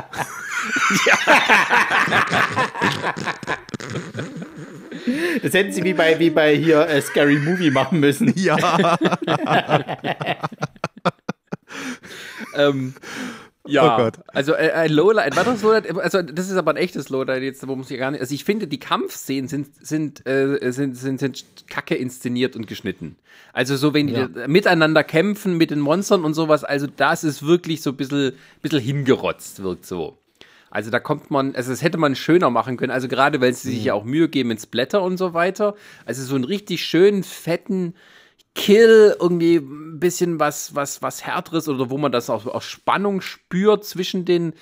Das 5.41 5.53
hätten 5.53 5.71
sie 5.71 5.83
wie 5.83 5.93
bei, 5.93 6.17
wie 6.19 6.29
bei 6.29 6.55
hier 6.55 6.87
äh, 6.87 7.01
Scary 7.01 7.37
Movie 7.37 7.69
machen 7.69 7.99
müssen. 7.99 8.33
Ja. 8.35 8.97
ähm, 12.55 12.95
ja, 13.67 13.95
oh 13.95 14.03
Gott. 14.03 14.19
also 14.27 14.53
äh, 14.53 14.71
ein 14.71 14.91
Lowlight, 14.91 15.31
ein 15.31 15.37
weiteres 15.37 15.61
Lowlight, 15.61 15.97
also 15.97 16.21
das 16.21 16.49
ist 16.49 16.57
aber 16.57 16.71
ein 16.71 16.77
echtes 16.77 17.09
Lowlight 17.09 17.43
jetzt, 17.43 17.67
wo 17.67 17.75
muss 17.75 17.91
ich 17.91 17.99
gar 17.99 18.11
nicht, 18.11 18.21
also 18.21 18.33
ich 18.33 18.43
finde, 18.43 18.67
die 18.67 18.79
Kampfszenen 18.79 19.47
sind, 19.47 19.67
sind, 19.85 20.25
äh, 20.27 20.71
sind, 20.71 20.95
sind, 20.95 21.19
sind 21.19 21.45
kacke 21.67 21.95
inszeniert 21.95 22.55
und 22.55 22.67
geschnitten. 22.67 23.15
Also 23.53 23.75
so, 23.75 23.93
wenn 23.93 24.07
ja. 24.07 24.27
die 24.27 24.47
miteinander 24.47 25.03
kämpfen 25.03 25.57
mit 25.57 25.71
den 25.71 25.79
Monstern 25.79 26.25
und 26.25 26.33
sowas, 26.33 26.63
also 26.63 26.87
das 26.87 27.23
ist 27.23 27.45
wirklich 27.45 27.81
so 27.81 27.91
ein 27.91 27.97
bisschen, 27.97 28.33
bisschen 28.61 28.79
hingerotzt, 28.81 29.63
wirkt 29.63 29.85
so. 29.85 30.17
Also 30.75 30.91
da 30.91 30.99
kommt 30.99 31.31
man, 31.31 31.55
also 31.55 31.71
das 31.71 31.81
hätte 31.81 31.97
man 31.97 32.15
schöner 32.15 32.49
machen 32.49 32.75
können, 32.75 32.91
also 32.91 33.07
gerade 33.07 33.39
weil 33.39 33.53
sie 33.53 33.69
sich 33.69 33.79
mhm. 33.79 33.85
ja 33.85 33.93
auch 33.93 34.03
Mühe 34.03 34.27
geben 34.27 34.51
ins 34.51 34.65
Blätter 34.65 35.01
und 35.01 35.15
so 35.15 35.33
weiter. 35.33 35.75
Also 36.05 36.23
so 36.23 36.35
einen 36.35 36.43
richtig 36.43 36.83
schönen, 36.83 37.23
fetten, 37.23 37.93
Kill, 38.55 39.15
irgendwie 39.19 39.57
ein 39.57 39.99
bisschen 39.99 40.39
was, 40.39 40.73
was, 40.73 41.01
was 41.01 41.25
härteres 41.25 41.67
oder 41.67 41.89
wo 41.89 41.97
man 41.97 42.11
das 42.11 42.29
auch 42.29 42.47
aus 42.47 42.63
Spannung 42.63 43.21
spürt 43.21 43.85
zwischen 43.85 44.25
den 44.25 44.53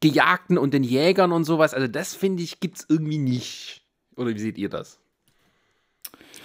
Gejagten 0.00 0.58
und 0.58 0.74
den 0.74 0.82
Jägern 0.82 1.32
und 1.32 1.44
sowas. 1.44 1.74
Also 1.74 1.86
das 1.86 2.14
finde 2.14 2.42
ich 2.42 2.60
gibt's 2.60 2.86
irgendwie 2.88 3.18
nicht. 3.18 3.82
Oder 4.16 4.34
wie 4.34 4.38
seht 4.38 4.58
ihr 4.58 4.68
das? 4.68 4.98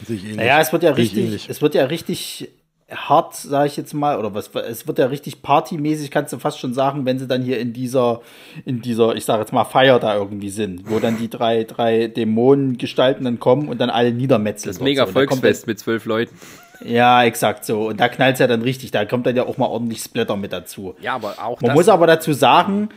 Naja, 0.07 0.59
es 0.59 0.73
wird 0.73 0.83
ja 0.83 0.91
richtig, 0.91 1.49
es 1.49 1.61
wird 1.61 1.75
ja 1.75 1.85
richtig 1.85 2.49
hart, 2.91 3.35
sage 3.35 3.67
ich 3.67 3.77
jetzt 3.77 3.93
mal, 3.93 4.19
oder 4.19 4.33
was, 4.33 4.49
es 4.53 4.87
wird 4.87 4.99
ja 4.99 5.05
richtig 5.05 5.41
partymäßig, 5.41 6.11
kannst 6.11 6.33
du 6.33 6.39
fast 6.39 6.59
schon 6.59 6.73
sagen, 6.73 7.05
wenn 7.05 7.17
sie 7.17 7.27
dann 7.27 7.41
hier 7.41 7.59
in 7.59 7.73
dieser, 7.73 8.21
in 8.65 8.81
dieser, 8.81 9.15
ich 9.15 9.25
sage 9.25 9.41
jetzt 9.41 9.53
mal, 9.53 9.63
Feier 9.63 9.99
da 9.99 10.15
irgendwie 10.15 10.49
sind, 10.49 10.89
wo 10.89 10.99
dann 10.99 11.17
die 11.17 11.29
drei, 11.29 11.63
drei 11.63 12.07
Dämonengestalten 12.07 13.23
dann 13.23 13.39
kommen 13.39 13.69
und 13.69 13.79
dann 13.79 13.89
alle 13.89 14.11
niedermetzeln. 14.11 14.73
Das 14.73 14.81
mega 14.81 15.05
so. 15.05 15.13
Volksfest 15.13 15.67
mit 15.67 15.79
zwölf 15.79 16.05
Leuten. 16.05 16.35
Ja, 16.85 17.23
exakt 17.23 17.65
so. 17.65 17.87
Und 17.87 17.99
da 17.99 18.09
knallt 18.09 18.33
es 18.33 18.39
ja 18.39 18.47
dann 18.47 18.61
richtig. 18.61 18.91
Da 18.91 19.05
kommt 19.05 19.25
dann 19.25 19.35
ja 19.35 19.43
auch 19.43 19.57
mal 19.57 19.67
ordentlich 19.67 19.99
Splatter 19.99 20.35
mit 20.35 20.53
dazu. 20.53 20.95
Ja, 21.01 21.15
aber 21.15 21.35
auch. 21.41 21.61
Man 21.61 21.73
muss 21.73 21.89
aber 21.89 22.07
dazu 22.07 22.33
sagen, 22.33 22.89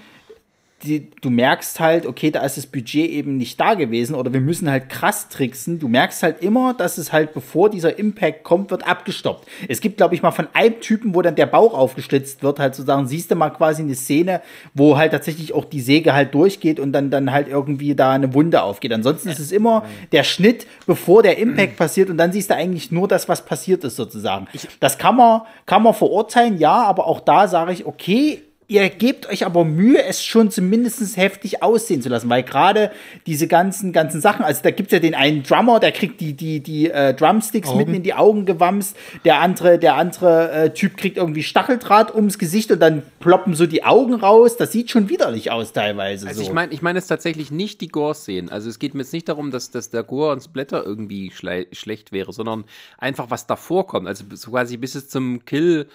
die, 0.82 1.10
du 1.22 1.30
merkst 1.30 1.80
halt, 1.80 2.04
okay, 2.04 2.30
da 2.30 2.40
ist 2.42 2.58
das 2.58 2.66
Budget 2.66 3.10
eben 3.10 3.38
nicht 3.38 3.58
da 3.58 3.74
gewesen 3.74 4.14
oder 4.14 4.32
wir 4.34 4.42
müssen 4.42 4.70
halt 4.70 4.90
krass 4.90 5.30
tricksen. 5.30 5.78
Du 5.78 5.88
merkst 5.88 6.22
halt 6.22 6.42
immer, 6.42 6.74
dass 6.74 6.98
es 6.98 7.12
halt, 7.12 7.32
bevor 7.32 7.70
dieser 7.70 7.98
Impact 7.98 8.44
kommt, 8.44 8.70
wird 8.70 8.86
abgestoppt. 8.86 9.48
Es 9.68 9.80
gibt, 9.80 9.96
glaube 9.96 10.14
ich, 10.14 10.22
mal 10.22 10.32
von 10.32 10.48
einem 10.52 10.78
Typen, 10.80 11.14
wo 11.14 11.22
dann 11.22 11.34
der 11.34 11.46
Bauch 11.46 11.72
aufgeschlitzt 11.72 12.42
wird, 12.42 12.58
halt 12.58 12.74
sozusagen, 12.74 13.06
siehst 13.08 13.30
du 13.30 13.36
mal 13.36 13.50
quasi 13.50 13.82
eine 13.82 13.94
Szene, 13.94 14.42
wo 14.74 14.98
halt 14.98 15.12
tatsächlich 15.12 15.54
auch 15.54 15.64
die 15.64 15.80
Säge 15.80 16.12
halt 16.12 16.34
durchgeht 16.34 16.78
und 16.78 16.92
dann, 16.92 17.10
dann 17.10 17.32
halt 17.32 17.48
irgendwie 17.48 17.94
da 17.94 18.12
eine 18.12 18.34
Wunde 18.34 18.62
aufgeht. 18.62 18.92
Ansonsten 18.92 19.30
ist 19.30 19.38
es 19.38 19.52
immer 19.52 19.84
der 20.12 20.24
Schnitt, 20.24 20.66
bevor 20.86 21.22
der 21.22 21.38
Impact 21.38 21.78
passiert 21.78 22.10
und 22.10 22.18
dann 22.18 22.32
siehst 22.32 22.50
du 22.50 22.54
eigentlich 22.54 22.92
nur 22.92 23.08
das, 23.08 23.30
was 23.30 23.46
passiert 23.46 23.82
ist, 23.84 23.96
sozusagen. 23.96 24.46
Das 24.78 24.98
kann 24.98 25.16
man, 25.16 25.40
kann 25.64 25.82
man 25.82 25.94
verurteilen, 25.94 26.58
ja, 26.58 26.82
aber 26.82 27.06
auch 27.06 27.20
da 27.20 27.48
sage 27.48 27.72
ich, 27.72 27.86
okay, 27.86 28.42
ihr 28.68 28.88
gebt 28.88 29.28
euch 29.28 29.46
aber 29.46 29.64
Mühe, 29.64 30.02
es 30.02 30.24
schon 30.24 30.50
zumindest 30.50 31.16
heftig 31.16 31.62
aussehen 31.62 32.02
zu 32.02 32.08
lassen, 32.08 32.28
weil 32.28 32.42
gerade 32.42 32.90
diese 33.26 33.46
ganzen, 33.46 33.92
ganzen 33.92 34.20
Sachen, 34.20 34.44
also 34.44 34.60
da 34.62 34.70
gibt's 34.70 34.92
ja 34.92 34.98
den 34.98 35.14
einen 35.14 35.44
Drummer, 35.44 35.78
der 35.78 35.92
kriegt 35.92 36.20
die, 36.20 36.32
die, 36.34 36.60
die 36.60 36.90
äh, 36.90 37.14
Drumsticks 37.14 37.68
Augen. 37.68 37.78
mitten 37.78 37.94
in 37.94 38.02
die 38.02 38.14
Augen 38.14 38.44
gewamst, 38.44 38.96
der 39.24 39.40
andere, 39.40 39.78
der 39.78 39.94
andere 39.94 40.50
äh, 40.50 40.70
Typ 40.70 40.96
kriegt 40.96 41.16
irgendwie 41.16 41.44
Stacheldraht 41.44 42.14
ums 42.14 42.38
Gesicht 42.38 42.72
und 42.72 42.80
dann 42.80 43.02
ploppen 43.20 43.54
so 43.54 43.66
die 43.66 43.84
Augen 43.84 44.14
raus. 44.14 44.56
Das 44.56 44.72
sieht 44.72 44.90
schon 44.90 45.08
widerlich 45.08 45.50
aus 45.50 45.72
teilweise. 45.72 46.26
Also 46.26 46.40
so. 46.40 46.46
ich 46.48 46.52
meine, 46.52 46.72
ich 46.72 46.82
meine 46.82 46.98
es 46.98 47.06
tatsächlich 47.06 47.52
nicht 47.52 47.80
die 47.80 47.88
Gore-Szenen. 47.88 48.50
Also 48.50 48.68
es 48.68 48.78
geht 48.78 48.94
mir 48.94 49.02
jetzt 49.02 49.12
nicht 49.12 49.28
darum, 49.28 49.50
dass, 49.52 49.70
dass 49.70 49.90
der 49.90 50.02
Gore 50.02 50.32
und 50.32 50.42
Splatter 50.42 50.84
irgendwie 50.84 51.30
schlecht 51.30 52.10
wäre, 52.10 52.32
sondern 52.32 52.64
einfach 52.98 53.30
was 53.30 53.46
davor 53.46 53.86
kommt. 53.86 54.08
Also 54.08 54.24
so 54.34 54.50
quasi 54.50 54.76
bis 54.76 54.96
es 54.96 55.08
zum 55.08 55.44
Kill 55.44 55.86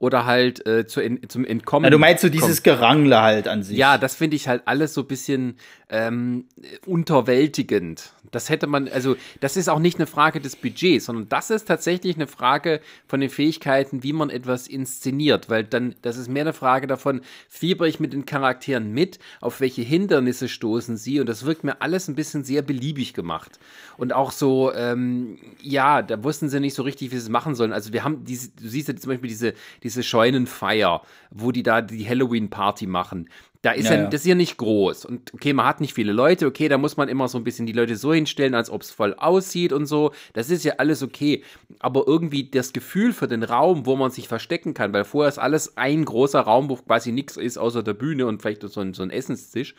oder 0.00 0.24
halt 0.24 0.66
äh, 0.66 0.86
zu 0.86 1.00
in, 1.02 1.28
zum 1.28 1.44
Entkommen. 1.44 1.84
Ja, 1.84 1.90
du 1.90 1.98
meinst 1.98 2.22
so 2.22 2.30
dieses 2.30 2.62
Gerangle 2.62 3.20
halt 3.20 3.46
an 3.46 3.62
sich. 3.62 3.76
Ja, 3.76 3.98
das 3.98 4.16
finde 4.16 4.34
ich 4.34 4.48
halt 4.48 4.62
alles 4.64 4.94
so 4.94 5.02
ein 5.02 5.06
bisschen 5.06 5.56
ähm, 5.90 6.46
unterwältigend. 6.86 8.14
Das 8.30 8.48
hätte 8.48 8.66
man, 8.66 8.88
also 8.88 9.16
das 9.40 9.56
ist 9.56 9.68
auch 9.68 9.78
nicht 9.78 9.98
eine 9.98 10.06
Frage 10.06 10.40
des 10.40 10.56
Budgets, 10.56 11.06
sondern 11.06 11.28
das 11.28 11.50
ist 11.50 11.66
tatsächlich 11.66 12.16
eine 12.16 12.26
Frage 12.26 12.80
von 13.06 13.20
den 13.20 13.30
Fähigkeiten, 13.30 14.02
wie 14.02 14.12
man 14.12 14.30
etwas 14.30 14.66
inszeniert, 14.66 15.48
weil 15.48 15.64
dann, 15.64 15.94
das 16.02 16.16
ist 16.16 16.28
mehr 16.28 16.42
eine 16.42 16.52
Frage 16.52 16.86
davon, 16.86 17.22
fieber 17.48 17.88
ich 17.88 18.00
mit 18.00 18.12
den 18.12 18.26
Charakteren 18.26 18.92
mit, 18.92 19.18
auf 19.40 19.60
welche 19.60 19.82
Hindernisse 19.82 20.48
stoßen 20.48 20.96
sie 20.96 21.20
und 21.20 21.28
das 21.28 21.44
wirkt 21.44 21.64
mir 21.64 21.82
alles 21.82 22.08
ein 22.08 22.14
bisschen 22.14 22.44
sehr 22.44 22.62
beliebig 22.62 23.14
gemacht. 23.14 23.58
Und 23.96 24.12
auch 24.12 24.32
so, 24.32 24.72
ähm, 24.72 25.38
ja, 25.60 26.02
da 26.02 26.22
wussten 26.24 26.48
sie 26.48 26.60
nicht 26.60 26.74
so 26.74 26.82
richtig, 26.82 27.10
wie 27.10 27.16
sie 27.16 27.22
es 27.22 27.28
machen 27.28 27.54
sollen. 27.54 27.72
Also 27.72 27.92
wir 27.92 28.04
haben 28.04 28.24
diese, 28.24 28.50
du 28.50 28.68
siehst 28.68 28.88
ja 28.88 28.96
zum 28.96 29.10
Beispiel 29.10 29.28
diese, 29.28 29.54
diese 29.82 30.02
Scheunenfeier, 30.02 31.02
wo 31.30 31.52
die 31.52 31.62
da 31.62 31.82
die 31.82 32.08
Halloween-Party 32.08 32.86
machen. 32.86 33.28
Da 33.62 33.72
ist 33.72 33.90
ja, 33.90 33.96
ja, 33.96 34.06
das 34.06 34.22
ist 34.22 34.26
ja 34.26 34.34
nicht 34.34 34.56
groß. 34.56 35.04
Und 35.04 35.34
okay, 35.34 35.52
man 35.52 35.66
hat 35.66 35.82
nicht 35.82 35.92
viele 35.92 36.12
Leute, 36.12 36.46
okay, 36.46 36.68
da 36.68 36.78
muss 36.78 36.96
man 36.96 37.10
immer 37.10 37.28
so 37.28 37.36
ein 37.36 37.44
bisschen 37.44 37.66
die 37.66 37.74
Leute 37.74 37.96
so 37.96 38.14
hinstellen, 38.14 38.54
als 38.54 38.70
ob 38.70 38.80
es 38.80 38.90
voll 38.90 39.14
aussieht 39.14 39.74
und 39.74 39.84
so. 39.84 40.12
Das 40.32 40.48
ist 40.48 40.64
ja 40.64 40.74
alles 40.78 41.02
okay. 41.02 41.44
Aber 41.78 42.04
irgendwie 42.06 42.48
das 42.48 42.72
Gefühl 42.72 43.12
für 43.12 43.28
den 43.28 43.42
Raum, 43.42 43.84
wo 43.84 43.96
man 43.96 44.10
sich 44.10 44.28
verstecken 44.28 44.72
kann, 44.72 44.94
weil 44.94 45.04
vorher 45.04 45.28
ist 45.28 45.38
alles 45.38 45.76
ein 45.76 46.06
großer 46.06 46.40
Raum, 46.40 46.70
wo 46.70 46.76
quasi 46.76 47.12
nichts 47.12 47.36
ist 47.36 47.58
außer 47.58 47.82
der 47.82 47.92
Bühne 47.92 48.26
und 48.26 48.40
vielleicht 48.40 48.62
so 48.62 48.80
ein, 48.80 48.94
so 48.94 49.02
ein 49.02 49.10
Essenstisch. 49.10 49.74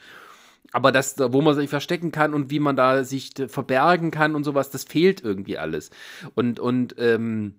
Aber 0.72 0.92
das, 0.92 1.16
wo 1.18 1.42
man 1.42 1.56
sich 1.56 1.70
verstecken 1.70 2.12
kann 2.12 2.36
und 2.36 2.52
wie 2.52 2.60
man 2.60 2.76
da 2.76 3.04
sich 3.04 3.32
verbergen 3.48 4.12
kann 4.12 4.36
und 4.36 4.44
sowas, 4.44 4.70
das 4.70 4.84
fehlt 4.84 5.22
irgendwie 5.22 5.58
alles. 5.58 5.90
Und, 6.36 6.60
und 6.60 6.96
ähm, 7.00 7.56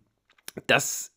das 0.66 1.11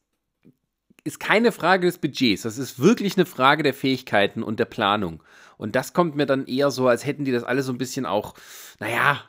ist 1.05 1.19
keine 1.19 1.53
Frage 1.53 1.85
des 1.85 1.99
Budgets, 1.99 2.41
das 2.41 2.57
ist 2.57 2.79
wirklich 2.79 3.15
eine 3.15 3.25
Frage 3.25 3.63
der 3.63 3.73
Fähigkeiten 3.73 4.43
und 4.43 4.59
der 4.59 4.65
Planung. 4.65 5.23
Und 5.57 5.75
das 5.75 5.93
kommt 5.93 6.15
mir 6.15 6.25
dann 6.25 6.47
eher 6.47 6.71
so, 6.71 6.87
als 6.89 7.05
hätten 7.05 7.23
die 7.23 7.31
das 7.31 7.43
alle 7.43 7.63
so 7.63 7.71
ein 7.71 7.77
bisschen 7.77 8.05
auch, 8.05 8.33
naja, 8.79 9.21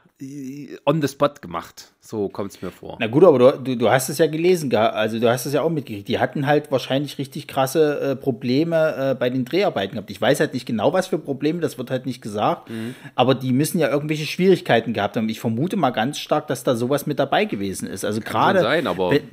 on 0.84 1.02
the 1.02 1.08
spot 1.08 1.34
gemacht. 1.40 1.92
So 2.06 2.28
kommt 2.28 2.52
es 2.52 2.62
mir 2.62 2.70
vor. 2.70 2.96
Na 3.00 3.08
gut, 3.08 3.24
aber 3.24 3.58
du, 3.58 3.76
du 3.76 3.90
hast 3.90 4.08
es 4.08 4.18
ja 4.18 4.28
gelesen, 4.28 4.72
also 4.72 5.18
du 5.18 5.28
hast 5.28 5.44
es 5.44 5.52
ja 5.52 5.62
auch 5.62 5.70
mitgekriegt. 5.70 6.06
Die 6.06 6.20
hatten 6.20 6.46
halt 6.46 6.70
wahrscheinlich 6.70 7.18
richtig 7.18 7.48
krasse 7.48 8.00
äh, 8.00 8.16
Probleme 8.16 9.10
äh, 9.10 9.14
bei 9.16 9.28
den 9.28 9.44
Dreharbeiten 9.44 9.94
gehabt. 9.94 10.10
Ich 10.10 10.20
weiß 10.20 10.38
halt 10.38 10.54
nicht 10.54 10.66
genau, 10.66 10.92
was 10.92 11.08
für 11.08 11.18
Probleme, 11.18 11.60
das 11.60 11.78
wird 11.78 11.90
halt 11.90 12.06
nicht 12.06 12.22
gesagt. 12.22 12.70
Mhm. 12.70 12.94
Aber 13.16 13.34
die 13.34 13.52
müssen 13.52 13.80
ja 13.80 13.90
irgendwelche 13.90 14.24
Schwierigkeiten 14.24 14.92
gehabt 14.92 15.16
haben. 15.16 15.28
Ich 15.28 15.40
vermute 15.40 15.76
mal 15.76 15.90
ganz 15.90 16.20
stark, 16.20 16.46
dass 16.46 16.62
da 16.62 16.76
sowas 16.76 17.06
mit 17.06 17.18
dabei 17.18 17.44
gewesen 17.44 17.88
ist. 17.88 18.04
Also 18.04 18.20
gerade 18.20 18.62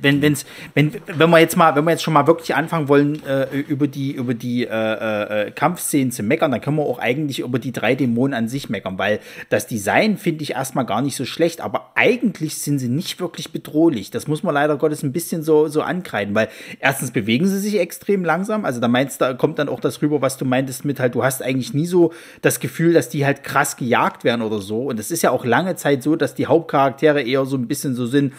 wenn, 0.00 0.20
wenn, 0.20 0.36
wenn, 0.74 0.92
wenn 1.06 1.30
wir 1.30 1.38
jetzt 1.38 1.56
mal, 1.56 1.76
wenn 1.76 1.84
wir 1.84 1.92
jetzt 1.92 2.02
schon 2.02 2.14
mal 2.14 2.26
wirklich 2.26 2.56
anfangen 2.56 2.88
wollen, 2.88 3.24
äh, 3.24 3.56
über 3.56 3.86
die, 3.86 4.10
über 4.10 4.34
die 4.34 4.64
äh, 4.64 5.46
äh, 5.46 5.50
Kampfszenen 5.52 6.10
zu 6.10 6.24
meckern, 6.24 6.50
dann 6.50 6.60
können 6.60 6.78
wir 6.78 6.86
auch 6.86 6.98
eigentlich 6.98 7.38
über 7.38 7.60
die 7.60 7.70
drei 7.70 7.94
Dämonen 7.94 8.34
an 8.34 8.48
sich 8.48 8.68
meckern, 8.68 8.98
weil 8.98 9.20
das 9.48 9.68
Design 9.68 10.18
finde 10.18 10.42
ich 10.42 10.52
erstmal 10.52 10.86
gar 10.86 11.02
nicht 11.02 11.14
so 11.14 11.24
schlecht, 11.24 11.60
aber 11.60 11.92
eigentlich 11.94 12.63
sind 12.64 12.78
sie 12.78 12.88
nicht 12.88 13.20
wirklich 13.20 13.52
bedrohlich. 13.52 14.10
Das 14.10 14.26
muss 14.26 14.42
man 14.42 14.54
leider 14.54 14.76
Gottes 14.76 15.02
ein 15.02 15.12
bisschen 15.12 15.42
so, 15.42 15.68
so 15.68 15.82
ankreiden, 15.82 16.34
weil 16.34 16.48
erstens 16.80 17.10
bewegen 17.10 17.46
sie 17.46 17.58
sich 17.58 17.78
extrem 17.78 18.24
langsam. 18.24 18.64
Also 18.64 18.80
da 18.80 18.88
meinst 18.88 19.20
da 19.20 19.34
kommt 19.34 19.58
dann 19.58 19.68
auch 19.68 19.80
das 19.80 20.02
rüber, 20.02 20.20
was 20.22 20.36
du 20.36 20.44
meintest 20.44 20.84
mit 20.84 21.00
halt, 21.00 21.14
du 21.14 21.24
hast 21.24 21.42
eigentlich 21.42 21.74
nie 21.74 21.86
so 21.86 22.12
das 22.42 22.60
Gefühl, 22.60 22.92
dass 22.92 23.08
die 23.08 23.24
halt 23.24 23.44
krass 23.44 23.76
gejagt 23.76 24.24
werden 24.24 24.42
oder 24.42 24.60
so. 24.60 24.84
Und 24.84 24.98
es 24.98 25.10
ist 25.10 25.22
ja 25.22 25.30
auch 25.30 25.44
lange 25.44 25.76
Zeit 25.76 26.02
so, 26.02 26.16
dass 26.16 26.34
die 26.34 26.46
Hauptcharaktere 26.46 27.22
eher 27.22 27.46
so 27.46 27.56
ein 27.56 27.68
bisschen 27.68 27.94
so 27.94 28.06
sind, 28.06 28.32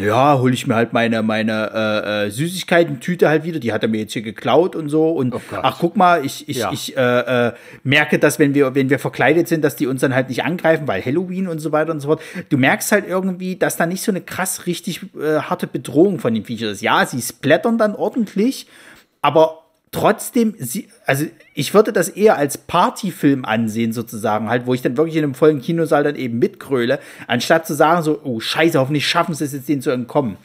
ja, 0.00 0.38
hole 0.38 0.54
ich 0.54 0.66
mir 0.66 0.74
halt 0.74 0.92
meine, 0.92 1.22
meine 1.22 1.70
äh, 1.74 2.26
äh, 2.26 2.30
Süßigkeiten-Tüte 2.30 3.28
halt 3.28 3.44
wieder. 3.44 3.58
Die 3.58 3.72
hat 3.72 3.82
er 3.82 3.88
mir 3.88 4.00
jetzt 4.00 4.12
hier 4.12 4.22
geklaut 4.22 4.76
und 4.76 4.88
so. 4.88 5.10
Und 5.10 5.34
oh 5.34 5.40
ach, 5.62 5.78
guck 5.78 5.96
mal, 5.96 6.24
ich, 6.24 6.48
ich, 6.48 6.58
ja. 6.58 6.72
ich 6.72 6.96
äh, 6.96 7.48
äh, 7.48 7.52
merke, 7.82 8.18
dass 8.18 8.38
wenn 8.38 8.54
wir, 8.54 8.74
wenn 8.74 8.90
wir 8.90 8.98
verkleidet 8.98 9.48
sind, 9.48 9.62
dass 9.62 9.76
die 9.76 9.86
uns 9.86 10.00
dann 10.00 10.14
halt 10.14 10.28
nicht 10.28 10.44
angreifen, 10.44 10.86
weil 10.88 11.04
Halloween 11.04 11.48
und 11.48 11.58
so 11.58 11.72
weiter 11.72 11.92
und 11.92 12.00
so 12.00 12.08
fort. 12.08 12.22
Du 12.48 12.56
merkst 12.56 12.92
halt 12.92 13.06
irgendwie, 13.08 13.56
dass 13.56 13.76
da 13.76 13.86
nicht 13.86 14.02
so 14.02 14.12
eine 14.12 14.20
krass 14.20 14.66
richtig 14.66 15.02
äh, 15.14 15.40
harte 15.40 15.66
Bedrohung 15.66 16.18
von 16.18 16.34
den 16.34 16.44
Viechern 16.44 16.70
ist. 16.70 16.82
Ja, 16.82 17.04
sie 17.06 17.20
splattern 17.20 17.78
dann 17.78 17.94
ordentlich, 17.94 18.66
aber 19.22 19.67
trotzdem, 19.90 20.54
sie, 20.58 20.88
also 21.06 21.26
ich 21.54 21.74
würde 21.74 21.92
das 21.92 22.08
eher 22.08 22.36
als 22.36 22.58
Partyfilm 22.58 23.44
ansehen, 23.44 23.92
sozusagen, 23.92 24.48
halt, 24.48 24.66
wo 24.66 24.74
ich 24.74 24.82
dann 24.82 24.96
wirklich 24.96 25.16
in 25.16 25.24
einem 25.24 25.34
vollen 25.34 25.60
Kinosaal 25.60 26.04
dann 26.04 26.16
eben 26.16 26.38
mitgröle, 26.38 26.98
anstatt 27.26 27.66
zu 27.66 27.74
sagen, 27.74 28.02
so, 28.02 28.20
oh 28.22 28.40
Scheiße, 28.40 28.78
hoffentlich 28.78 29.06
schaffen 29.06 29.34
sie 29.34 29.44
es 29.44 29.52
jetzt, 29.52 29.68
denen 29.68 29.82
zu 29.82 29.90
entkommen. 29.90 30.36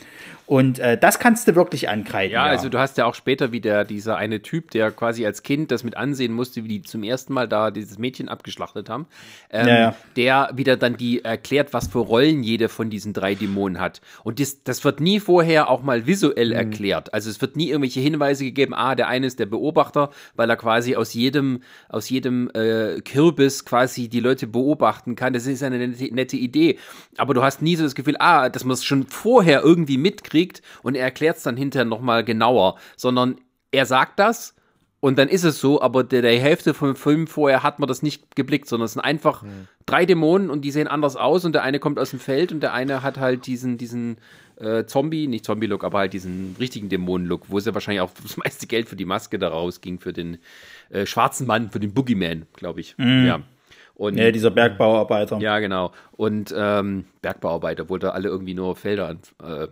Und 0.45 0.79
äh, 0.79 0.97
das 0.97 1.19
kannst 1.19 1.47
du 1.47 1.55
wirklich 1.55 1.87
ankreiden. 1.87 2.33
Ja, 2.33 2.47
ja, 2.47 2.51
also 2.51 2.67
du 2.67 2.77
hast 2.77 2.97
ja 2.97 3.05
auch 3.05 3.15
später 3.15 3.53
wieder 3.53 3.85
dieser 3.85 4.17
eine 4.17 4.41
Typ, 4.41 4.71
der 4.71 4.91
quasi 4.91 5.25
als 5.25 5.41
Kind 5.41 5.71
das 5.71 5.85
mit 5.85 5.95
ansehen 5.95 6.33
musste, 6.33 6.65
wie 6.65 6.67
die 6.67 6.81
zum 6.81 7.03
ersten 7.03 7.33
Mal 7.33 7.47
da 7.47 7.71
dieses 7.71 7.97
Mädchen 7.97 8.27
abgeschlachtet 8.27 8.89
haben, 8.89 9.07
ähm, 9.51 9.67
ja, 9.67 9.79
ja. 9.79 9.95
der 10.17 10.49
wieder 10.53 10.75
dann 10.75 10.97
die 10.97 11.23
erklärt, 11.23 11.71
was 11.71 11.87
für 11.87 11.99
Rollen 11.99 12.43
jede 12.43 12.67
von 12.67 12.89
diesen 12.89 13.13
drei 13.13 13.35
Dämonen 13.35 13.79
hat. 13.79 14.01
Und 14.23 14.41
das, 14.41 14.63
das 14.63 14.83
wird 14.83 14.99
nie 14.99 15.21
vorher 15.21 15.69
auch 15.69 15.81
mal 15.81 16.07
visuell 16.07 16.49
mhm. 16.49 16.55
erklärt. 16.55 17.13
Also 17.13 17.29
es 17.29 17.39
wird 17.39 17.55
nie 17.55 17.69
irgendwelche 17.69 18.01
Hinweise 18.01 18.43
gegeben, 18.43 18.73
ah, 18.73 18.95
der 18.95 19.07
eine 19.07 19.27
ist 19.27 19.39
der 19.39 19.45
Beobachter, 19.45 20.09
weil 20.35 20.49
er 20.49 20.57
quasi 20.57 20.97
aus 20.97 21.13
jedem, 21.13 21.61
aus 21.87 22.09
jedem 22.09 22.49
äh, 22.53 22.99
Kürbis 22.99 23.63
quasi 23.63 24.09
die 24.09 24.19
Leute 24.19 24.47
beobachten 24.47 25.15
kann. 25.15 25.31
Das 25.31 25.47
ist 25.47 25.63
eine 25.63 25.77
nette, 25.77 26.13
nette 26.13 26.35
Idee. 26.35 26.79
Aber 27.17 27.33
du 27.33 27.43
hast 27.43 27.61
nie 27.61 27.77
so 27.77 27.83
das 27.83 27.95
Gefühl, 27.95 28.17
ah, 28.19 28.49
dass 28.49 28.65
man 28.65 28.73
es 28.73 28.83
schon 28.83 29.07
vorher 29.07 29.61
irgendwie 29.61 29.97
mitkriegt 29.97 30.32
kriegt 30.33 30.63
und 30.81 30.95
er 30.95 31.03
erklärt 31.03 31.37
es 31.37 31.43
dann 31.43 31.57
hinterher 31.57 31.85
nochmal 31.85 32.23
genauer, 32.23 32.77
sondern 32.97 33.35
er 33.71 33.85
sagt 33.85 34.17
das 34.17 34.55
Und 34.99 35.17
dann 35.19 35.27
ist 35.27 35.43
es 35.43 35.59
so, 35.59 35.81
aber 35.81 36.03
der, 36.03 36.21
der 36.21 36.39
Hälfte 36.39 36.73
vom 36.73 36.95
Film 36.95 37.27
vorher 37.27 37.61
hat 37.61 37.77
man 37.77 37.87
das 37.87 38.01
nicht 38.03 38.37
geblickt, 38.37 38.67
sondern 38.69 38.85
es 38.85 38.93
sind 38.93 39.01
einfach 39.01 39.41
Hm. 39.43 39.67
drei 39.85 40.05
Dämonen 40.05 40.49
und 40.49 40.61
die 40.61 40.71
sehen 40.71 40.87
anders 40.87 41.17
aus 41.17 41.43
und 41.45 41.51
der 41.53 41.63
eine 41.63 41.79
kommt 41.79 41.99
aus 41.99 42.11
dem 42.11 42.19
Feld 42.19 42.53
und 42.53 42.61
der 42.61 42.73
eine 42.73 43.03
hat 43.03 43.17
halt 43.17 43.45
diesen, 43.45 43.77
diesen 43.77 44.17
äh, 44.55 44.85
Zombie, 44.85 45.27
nicht 45.27 45.43
Zombie-Look, 45.43 45.83
aber 45.83 45.99
halt 45.99 46.13
diesen 46.13 46.55
richtigen 46.57 46.87
Dämonen-Look, 46.87 47.49
wo 47.49 47.57
es 47.57 47.65
ja 47.65 47.73
wahrscheinlich 47.73 48.01
auch 48.01 48.11
das 48.23 48.37
meiste 48.37 48.65
Geld 48.65 48.87
für 48.87 48.95
die 48.95 49.05
Maske 49.05 49.37
daraus 49.37 49.81
ging, 49.81 49.99
für 49.99 50.13
den 50.13 50.37
äh, 50.89 51.05
schwarzen 51.05 51.45
Mann, 51.47 51.69
für 51.69 51.81
den 51.81 51.93
Boogeyman, 51.93 52.45
glaube 52.53 52.79
ich. 52.79 52.95
Ja. 53.27 53.41
Und, 53.95 54.17
Ja, 54.17 54.31
dieser 54.31 54.51
Bergbauarbeiter. 54.51 55.37
ja, 55.39 55.59
genau. 55.59 55.91
Und 56.13 56.53
ähm, 56.55 57.05
Bergbauarbeiter, 57.21 57.89
wo 57.89 57.97
da 57.97 58.09
alle 58.09 58.29
irgendwie 58.29 58.53
nur 58.53 58.75
Felder 58.75 59.07
an. 59.09 59.19
Äh, 59.43 59.67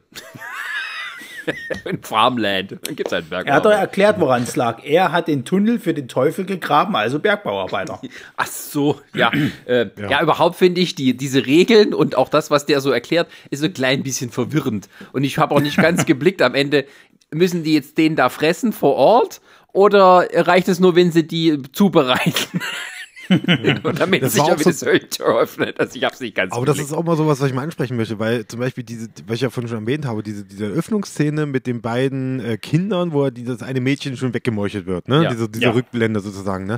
in 1.85 2.01
Farmland. 2.03 2.77
Dann 2.83 2.95
gibt 2.95 3.07
es 3.07 3.13
halt 3.13 3.25
Er 3.31 3.55
hat 3.55 3.65
doch 3.65 3.71
erklärt, 3.71 4.19
woran 4.19 4.43
es 4.43 4.55
lag. 4.55 4.83
Er 4.83 5.11
hat 5.11 5.27
den 5.27 5.45
Tunnel 5.45 5.79
für 5.79 5.93
den 5.93 6.07
Teufel 6.07 6.45
gegraben, 6.45 6.95
also 6.95 7.19
Bergbauarbeiter. 7.19 8.01
Ach 8.37 8.47
so, 8.47 8.99
ja. 9.13 9.31
Äh, 9.65 9.87
ja. 9.97 10.21
überhaupt 10.21 10.55
finde 10.55 10.81
ich 10.81 10.95
die, 10.95 11.15
diese 11.15 11.45
Regeln 11.45 11.93
und 11.93 12.15
auch 12.15 12.29
das, 12.29 12.51
was 12.51 12.65
der 12.65 12.81
so 12.81 12.91
erklärt, 12.91 13.27
ist 13.49 13.59
so 13.59 13.65
ein 13.65 13.73
klein 13.73 14.03
bisschen 14.03 14.29
verwirrend. 14.29 14.89
Und 15.13 15.23
ich 15.23 15.37
habe 15.37 15.55
auch 15.55 15.61
nicht 15.61 15.77
ganz 15.77 16.05
geblickt 16.05 16.41
am 16.41 16.55
Ende, 16.55 16.85
müssen 17.31 17.63
die 17.63 17.73
jetzt 17.73 17.97
den 17.97 18.15
da 18.15 18.29
fressen 18.29 18.73
vor 18.73 18.95
Ort 18.95 19.41
oder 19.73 20.27
reicht 20.33 20.67
es 20.67 20.79
nur, 20.79 20.95
wenn 20.95 21.11
sie 21.11 21.25
die 21.25 21.61
zubereiten? 21.71 22.59
Und 23.83 23.99
damit 23.99 24.21
Das 24.23 24.37
auch 24.39 24.47
wieder 24.47 24.57
so- 24.63 24.69
das 24.69 24.81
Höllentür 24.83 25.39
öffnet. 25.39 25.79
Also 25.79 25.95
ich 25.95 26.03
habe 26.03 26.13
es 26.13 26.19
nicht 26.19 26.35
ganz 26.35 26.51
Aber 26.53 26.65
das 26.65 26.75
geblickt. 26.75 26.91
ist 26.91 26.97
auch 26.97 27.03
mal 27.03 27.15
sowas, 27.17 27.39
was 27.39 27.47
ich 27.49 27.53
mal 27.53 27.63
ansprechen 27.63 27.97
möchte, 27.97 28.19
weil 28.19 28.45
zum 28.47 28.59
Beispiel 28.59 28.83
diese, 28.83 29.07
was 29.27 29.35
ich 29.35 29.41
ja 29.41 29.49
vorhin 29.49 29.69
schon 29.69 29.79
erwähnt 29.85 30.05
habe, 30.05 30.23
diese, 30.23 30.43
diese 30.43 30.65
Eröffnungsszene 30.65 31.45
mit 31.45 31.67
den 31.67 31.81
beiden 31.81 32.39
äh, 32.39 32.57
Kindern, 32.57 33.13
wo 33.13 33.29
dieses 33.29 33.63
eine 33.63 33.81
Mädchen 33.81 34.17
schon 34.17 34.33
weggemeuchelt 34.33 34.85
wird, 34.85 35.07
ne? 35.07 35.23
Ja. 35.23 35.29
Diese, 35.31 35.49
diese 35.49 35.65
Ja. 35.65 35.71
Rückblende 35.71 36.19
sozusagen, 36.19 36.65
ne? 36.65 36.77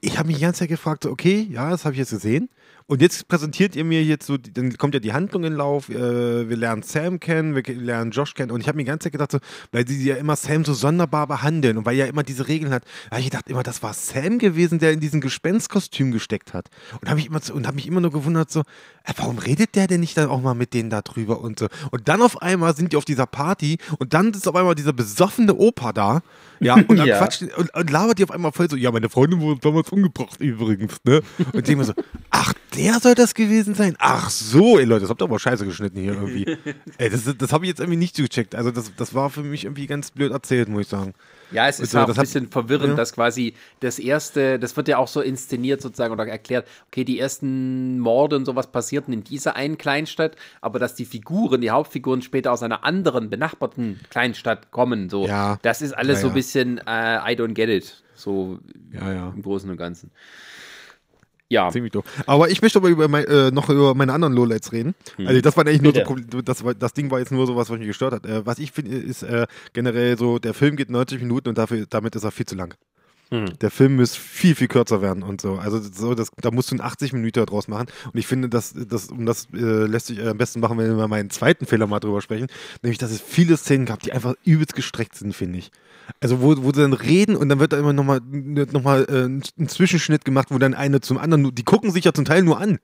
Ich 0.00 0.18
habe 0.18 0.28
mich 0.28 0.36
die 0.36 0.42
ganze 0.42 0.60
Zeit 0.60 0.68
gefragt, 0.68 1.06
okay, 1.06 1.46
ja, 1.50 1.70
das 1.70 1.84
habe 1.84 1.94
ich 1.94 1.98
jetzt 1.98 2.10
gesehen. 2.10 2.48
Und 2.92 3.00
jetzt 3.00 3.26
präsentiert 3.26 3.74
ihr 3.74 3.84
mir 3.84 4.04
jetzt 4.04 4.26
so, 4.26 4.36
dann 4.36 4.76
kommt 4.76 4.92
ja 4.92 5.00
die 5.00 5.14
Handlung 5.14 5.44
in 5.44 5.54
Lauf, 5.54 5.88
äh, 5.88 6.46
wir 6.50 6.56
lernen 6.58 6.82
Sam 6.82 7.20
kennen, 7.20 7.54
wir 7.54 7.62
lernen 7.74 8.10
Josh 8.10 8.34
kennen 8.34 8.50
und 8.50 8.60
ich 8.60 8.68
habe 8.68 8.76
mir 8.76 8.82
die 8.82 8.88
ganze 8.88 9.04
Zeit 9.04 9.12
gedacht, 9.12 9.32
so, 9.32 9.38
weil 9.70 9.88
sie 9.88 10.04
ja 10.04 10.16
immer 10.16 10.36
Sam 10.36 10.62
so 10.66 10.74
sonderbar 10.74 11.26
behandeln 11.26 11.78
und 11.78 11.86
weil 11.86 11.94
er 11.94 12.04
ja 12.04 12.10
immer 12.10 12.22
diese 12.22 12.48
Regeln 12.48 12.70
hat, 12.70 12.84
habe 13.10 13.20
ich 13.20 13.30
gedacht, 13.30 13.48
immer, 13.48 13.62
das 13.62 13.82
war 13.82 13.94
Sam 13.94 14.38
gewesen, 14.38 14.78
der 14.78 14.92
in 14.92 15.00
diesen 15.00 15.22
Gespenstkostüm 15.22 16.12
gesteckt 16.12 16.52
hat. 16.52 16.68
Und 17.00 17.08
habe 17.08 17.18
ich 17.18 17.28
immer 17.28 17.40
und 17.54 17.66
habe 17.66 17.76
mich 17.76 17.86
immer 17.86 18.02
nur 18.02 18.10
gewundert, 18.12 18.50
so, 18.50 18.60
äh, 18.60 19.14
warum 19.16 19.38
redet 19.38 19.74
der 19.74 19.86
denn 19.86 20.00
nicht 20.00 20.18
dann 20.18 20.28
auch 20.28 20.42
mal 20.42 20.52
mit 20.52 20.74
denen 20.74 20.90
da 20.90 21.00
drüber 21.00 21.40
und 21.40 21.60
so. 21.60 21.68
Und 21.92 22.08
dann 22.08 22.20
auf 22.20 22.42
einmal 22.42 22.76
sind 22.76 22.92
die 22.92 22.98
auf 22.98 23.06
dieser 23.06 23.24
Party 23.24 23.78
und 24.00 24.12
dann 24.12 24.32
ist 24.32 24.46
auf 24.46 24.54
einmal 24.54 24.74
dieser 24.74 24.92
besoffene 24.92 25.54
Opa 25.54 25.94
da, 25.94 26.20
ja, 26.60 26.74
und 26.74 26.90
dann 26.98 27.08
Ja. 27.08 27.16
quatscht 27.16 27.40
und, 27.56 27.74
und 27.74 27.90
labert 27.90 28.18
die 28.18 28.24
auf 28.24 28.30
einmal 28.32 28.52
voll 28.52 28.68
so, 28.68 28.76
ja, 28.76 28.92
meine 28.92 29.08
Freundin 29.08 29.40
wurde 29.40 29.60
damals 29.62 29.88
umgebracht 29.88 30.38
übrigens, 30.42 30.98
ne? 31.04 31.22
Und 31.38 31.54
ich 31.54 31.62
denke 31.62 31.76
mir 31.76 31.84
so, 31.84 31.94
ach, 32.28 32.52
der 32.76 32.81
soll 33.00 33.14
das 33.14 33.34
gewesen 33.34 33.74
sein? 33.74 33.94
Ach 33.98 34.30
so, 34.30 34.78
ey 34.78 34.84
Leute, 34.84 35.02
das 35.02 35.10
habt 35.10 35.20
ihr 35.22 35.24
aber 35.24 35.38
scheiße 35.38 35.64
geschnitten 35.64 36.00
hier 36.00 36.14
irgendwie. 36.14 36.44
ey, 36.98 37.10
das, 37.10 37.22
das 37.36 37.52
habe 37.52 37.64
ich 37.64 37.68
jetzt 37.70 37.80
irgendwie 37.80 37.98
nicht 37.98 38.16
gecheckt. 38.16 38.54
Also 38.54 38.70
das, 38.70 38.92
das 38.96 39.14
war 39.14 39.30
für 39.30 39.42
mich 39.42 39.64
irgendwie 39.64 39.86
ganz 39.86 40.10
blöd 40.10 40.32
erzählt, 40.32 40.68
muss 40.68 40.82
ich 40.82 40.88
sagen. 40.88 41.14
Ja, 41.50 41.68
es 41.68 41.80
ist 41.80 41.94
Also, 41.94 41.98
auch 41.98 42.14
ein 42.14 42.16
hat- 42.16 42.22
bisschen 42.24 42.48
verwirrend, 42.50 42.90
ja. 42.90 42.94
dass 42.94 43.12
quasi 43.12 43.54
das 43.80 43.98
erste, 43.98 44.58
das 44.58 44.76
wird 44.76 44.88
ja 44.88 44.96
auch 44.98 45.08
so 45.08 45.20
inszeniert 45.20 45.82
sozusagen 45.82 46.12
oder 46.12 46.26
erklärt, 46.26 46.66
okay, 46.88 47.04
die 47.04 47.18
ersten 47.18 47.98
Morde 47.98 48.36
und 48.36 48.46
sowas 48.46 48.72
passierten 48.72 49.12
in 49.12 49.22
dieser 49.22 49.54
einen 49.54 49.76
Kleinstadt, 49.76 50.36
aber 50.62 50.78
dass 50.78 50.94
die 50.94 51.04
Figuren, 51.04 51.60
die 51.60 51.70
Hauptfiguren 51.70 52.22
später 52.22 52.52
aus 52.52 52.62
einer 52.62 52.84
anderen 52.84 53.28
benachbarten 53.28 54.00
Kleinstadt 54.08 54.70
kommen, 54.70 55.10
so, 55.10 55.26
Ja. 55.26 55.58
das 55.62 55.82
ist 55.82 55.92
alles 55.92 56.18
Ja, 56.18 56.22
so 56.22 56.28
ein 56.28 56.34
bisschen 56.34 56.78
äh, 56.78 56.82
I 57.32 57.36
don't 57.36 57.52
get 57.52 57.68
it, 57.68 58.02
so 58.14 58.58
im 58.92 59.42
Großen 59.42 59.68
und 59.68 59.76
Ganzen. 59.76 60.10
Ja, 61.52 61.68
Ziemlich 61.68 61.92
doof. 61.92 62.06
Aber 62.26 62.48
ich 62.48 62.62
möchte 62.62 62.78
aber 62.78 62.88
über 62.88 63.08
mein, 63.08 63.26
äh, 63.26 63.50
noch 63.50 63.68
über 63.68 63.94
meine 63.94 64.14
anderen 64.14 64.32
Lowlights 64.32 64.72
reden. 64.72 64.94
Hm. 65.16 65.26
Also 65.26 65.42
das 65.42 65.54
war 65.54 65.66
eigentlich 65.66 65.82
nur 65.82 65.92
so, 65.92 66.40
das, 66.40 66.64
war, 66.64 66.72
das 66.72 66.94
Ding 66.94 67.10
war 67.10 67.18
jetzt 67.18 67.30
nur 67.30 67.46
so 67.46 67.56
was, 67.56 67.68
was 67.68 67.78
mich 67.78 67.88
gestört 67.88 68.14
hat. 68.14 68.24
Äh, 68.24 68.46
was 68.46 68.58
ich 68.58 68.72
finde, 68.72 68.96
ist 68.96 69.22
äh, 69.22 69.46
generell 69.74 70.16
so, 70.16 70.38
der 70.38 70.54
Film 70.54 70.76
geht 70.76 70.88
90 70.88 71.20
Minuten 71.20 71.50
und 71.50 71.58
dafür, 71.58 71.84
damit 71.90 72.16
ist 72.16 72.24
er 72.24 72.30
viel 72.30 72.46
zu 72.46 72.54
lang. 72.54 72.74
Hm. 73.32 73.58
Der 73.60 73.70
Film 73.70 73.96
muss 73.96 74.14
viel, 74.14 74.54
viel 74.54 74.68
kürzer 74.68 75.00
werden 75.00 75.22
und 75.22 75.40
so. 75.40 75.54
Also 75.54 75.80
so, 75.80 76.14
das, 76.14 76.28
da 76.36 76.50
musst 76.50 76.70
du 76.70 76.74
einen 76.74 76.82
80 76.82 77.14
Minuten 77.14 77.46
draus 77.46 77.66
machen. 77.66 77.86
Und 78.12 78.18
ich 78.18 78.26
finde, 78.26 78.50
das, 78.50 78.74
das, 78.76 79.06
und 79.10 79.24
das 79.24 79.48
äh, 79.54 79.56
lässt 79.86 80.08
sich 80.08 80.18
äh, 80.18 80.28
am 80.28 80.36
besten 80.36 80.60
machen, 80.60 80.76
wenn 80.76 80.86
wir 80.88 80.96
mal 80.96 81.08
meinen 81.08 81.30
zweiten 81.30 81.64
Fehler 81.64 81.86
mal 81.86 81.98
drüber 81.98 82.20
sprechen. 82.20 82.48
Nämlich, 82.82 82.98
dass 82.98 83.10
es 83.10 83.22
viele 83.22 83.56
Szenen 83.56 83.86
gab, 83.86 84.00
die 84.00 84.12
einfach 84.12 84.34
übelst 84.44 84.74
gestreckt 84.74 85.16
sind, 85.16 85.34
finde 85.34 85.60
ich. 85.60 85.70
Also 86.20 86.42
wo, 86.42 86.54
wo 86.62 86.72
sie 86.74 86.82
dann 86.82 86.92
reden 86.92 87.34
und 87.36 87.48
dann 87.48 87.58
wird 87.58 87.72
da 87.72 87.78
immer 87.78 87.94
nochmal 87.94 88.20
noch 88.20 88.82
mal, 88.82 89.06
äh, 89.08 89.24
ein 89.24 89.68
Zwischenschnitt 89.68 90.26
gemacht, 90.26 90.48
wo 90.50 90.58
dann 90.58 90.74
eine 90.74 91.00
zum 91.00 91.16
anderen, 91.16 91.40
nur- 91.42 91.52
die 91.52 91.64
gucken 91.64 91.90
sich 91.90 92.04
ja 92.04 92.12
zum 92.12 92.26
Teil 92.26 92.42
nur 92.42 92.60
an. 92.60 92.80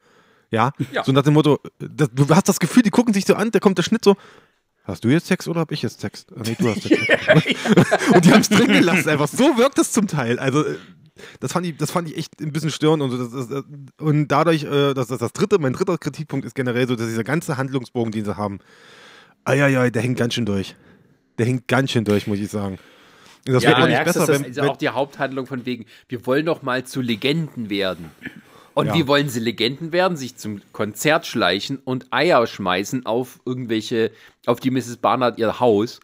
Ja, 0.51 0.73
Ja. 0.93 1.05
so 1.05 1.13
nach 1.13 1.25
dem 1.25 1.35
Motto, 1.35 1.59
das, 1.79 2.09
du 2.15 2.27
hast 2.31 2.49
das 2.49 2.59
Gefühl, 2.59 2.83
die 2.83 2.89
gucken 2.91 3.13
sich 3.13 3.27
so 3.27 3.35
an, 3.35 3.51
da 3.51 3.59
kommt 3.59 3.77
der 3.77 3.83
Schnitt 3.83 4.03
so, 4.03 4.17
hast 4.89 5.05
du 5.05 5.09
jetzt 5.09 5.29
Text 5.29 5.47
oder 5.49 5.61
hab 5.61 5.71
ich 5.71 5.83
jetzt 5.83 5.99
Text? 5.99 6.33
Ah, 6.35 6.43
nee, 6.45 6.57
du 6.59 6.69
hast 6.69 6.83
Text. 6.83 7.09
und 8.15 8.25
die 8.25 8.33
haben 8.33 8.41
es 8.41 8.49
drin 8.49 8.73
gelassen, 8.73 9.09
einfach 9.09 9.29
so 9.29 9.57
wirkt 9.57 9.79
es 9.79 9.93
zum 9.93 10.09
Teil. 10.09 10.39
Also 10.39 10.65
äh, 10.65 10.77
das 11.41 11.53
fand 11.53 11.67
ich, 11.67 11.77
das 11.77 11.91
fand 11.91 12.09
ich 12.09 12.17
echt 12.17 12.41
ein 12.41 12.53
bisschen 12.53 12.71
störend 12.71 13.03
und 13.03 13.11
so. 13.11 13.19
Das, 13.19 13.49
das, 13.49 13.65
und 13.99 14.29
dadurch, 14.29 14.65
äh, 14.65 14.95
das 14.95 15.09
das 15.09 15.33
dritte, 15.33 15.59
mein 15.59 15.73
dritter 15.73 15.99
Kritikpunkt 15.99 16.47
ist 16.47 16.55
generell 16.55 16.89
so, 16.89 16.97
dass 16.97 17.07
dieser 17.07 17.25
ganze 17.25 17.57
Handlungsbogen, 17.57 18.13
den 18.13 18.25
sie 18.25 18.37
haben, 18.37 18.61
ja, 19.49 19.91
der 19.91 20.03
hängt 20.03 20.19
ganz 20.19 20.35
schön 20.35 20.47
durch. 20.47 20.75
Der 21.39 21.47
hängt 21.47 21.69
ganz 21.69 21.91
schön 21.91 22.05
durch, 22.05 22.27
muss 22.27 22.39
ich 22.39 22.51
sagen. 22.51 22.79
Und 23.47 23.55
das 23.55 23.63
ja, 23.63 23.71
wird 23.71 23.79
auch 23.79 23.87
nicht 23.87 23.95
merkst, 23.95 24.15
besser, 24.15 24.27
dass 24.27 24.29
wenn, 24.29 24.43
das 24.43 24.51
ist 24.51 24.57
ja 24.57 24.65
auch 24.65 24.77
die 24.77 24.89
Haupthandlung 24.91 25.47
von 25.47 25.65
wegen, 25.65 25.87
wir 26.09 26.27
wollen 26.27 26.45
doch 26.45 26.63
mal 26.63 26.85
zu 26.85 27.01
Legenden 27.01 27.71
werden. 27.71 28.11
Und 28.79 28.87
Ja. 28.87 28.95
wie 28.95 29.09
wollen 29.09 29.29
sie 29.29 29.41
Legenden 29.41 29.91
werden? 29.93 30.17
Sich 30.17 30.37
zum 30.37 30.63
Konzert 30.73 31.27
schleichen 31.27 31.81
und 31.85 32.07
Eier 32.13 32.47
schmeißen 32.47 33.07
auf 33.07 33.41
irgendwelche, 33.45 34.13
auf 34.47 34.61
die 34.61 34.71
Mrs. 34.71 34.99
Barnard 34.99 35.37
ihr 35.39 35.59
Haus. 35.59 35.99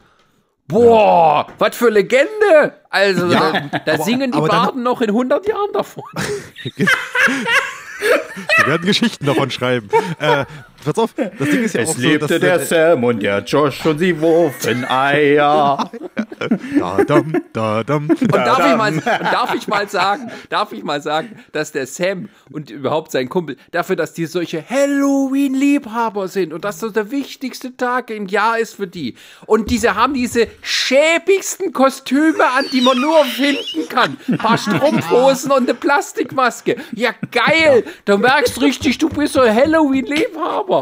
Boah, 0.67 1.47
was 1.59 1.77
für 1.77 1.89
Legende! 1.91 2.75
Also, 2.91 3.27
Ja, 3.31 3.53
da, 3.53 3.79
da 3.79 3.95
aber- 3.95 4.03
singen 4.03 4.33
die 4.33 4.41
Barden 4.41 4.83
noch 4.83 5.01
in 5.03 5.11
100 5.11 5.47
Jahren 5.47 5.73
davon. 5.73 6.03
Sie 6.75 8.67
werden 8.67 8.85
Geschichten 8.87 9.25
davon 9.27 9.51
schreiben. 9.53 9.89
Äh, 10.19 10.45
pass 10.85 10.99
auf, 10.99 11.15
das 11.15 11.49
Ding 11.49 11.65
ist 11.65 11.75
ja 11.75 11.83
auch 11.83 11.89
Es 11.89 11.95
so, 11.95 12.03
lebte 12.03 12.39
dass, 12.39 12.41
der 12.41 12.61
äh, 12.61 12.65
Sam 12.65 13.05
und 13.05 13.23
der 13.23 13.39
Josh 13.41 13.85
und 13.87 13.99
sie 13.99 14.21
wurfen 14.21 14.85
Eier. 14.85 15.91
da, 16.79 17.05
dam, 17.05 17.33
da, 17.53 17.85
dam. 17.85 18.11
Und 18.11 18.35
darf 18.35 18.67
ich, 18.67 18.77
mal, 18.77 18.93
darf 19.01 19.55
ich 19.55 19.69
mal 19.69 19.89
sagen, 19.89 20.31
darf 20.49 20.73
ich 20.73 20.83
mal 20.83 21.01
sagen, 21.01 21.37
dass 21.53 21.73
der 21.73 21.87
Sam 21.87 22.29
und 22.51 22.71
überhaupt 22.71 23.13
sein 23.13 23.29
Kumpel 23.29 23.57
dafür, 23.71 23.97
dass 23.97 24.13
die 24.13 24.27
solche 24.27 24.65
Halloween-Liebhaber 24.69 26.29
sind 26.29 26.53
und 26.53 26.65
dass 26.65 26.79
das 26.79 26.93
der 26.93 27.11
wichtigste 27.11 27.77
Tag 27.77 28.11
im 28.11 28.27
Jahr 28.27 28.59
ist 28.59 28.75
für 28.75 28.87
die. 28.87 29.15
Und 29.47 29.71
diese 29.71 29.95
haben 29.95 30.15
diese 30.15 30.49
schäbigsten 30.63 31.73
Kostüme 31.73 32.45
an, 32.57 32.67
die 32.73 32.81
man 32.81 33.01
nur 33.01 33.25
finden 33.25 33.89
kann. 33.89 34.17
Ein 34.29 34.39
paar 34.39 34.59
Strumpfhosen 34.59 35.51
und 35.51 35.65
eine 35.65 35.75
Plastikmaske. 35.75 36.77
Ja, 36.93 37.11
geil. 37.31 37.85
Du 38.05 38.19
merkst 38.19 38.61
richtig, 38.61 38.99
du 38.99 39.09
bist 39.09 39.35
so 39.35 39.41
ein 39.41 39.55
Halloween-Liebhaber. 39.55 40.74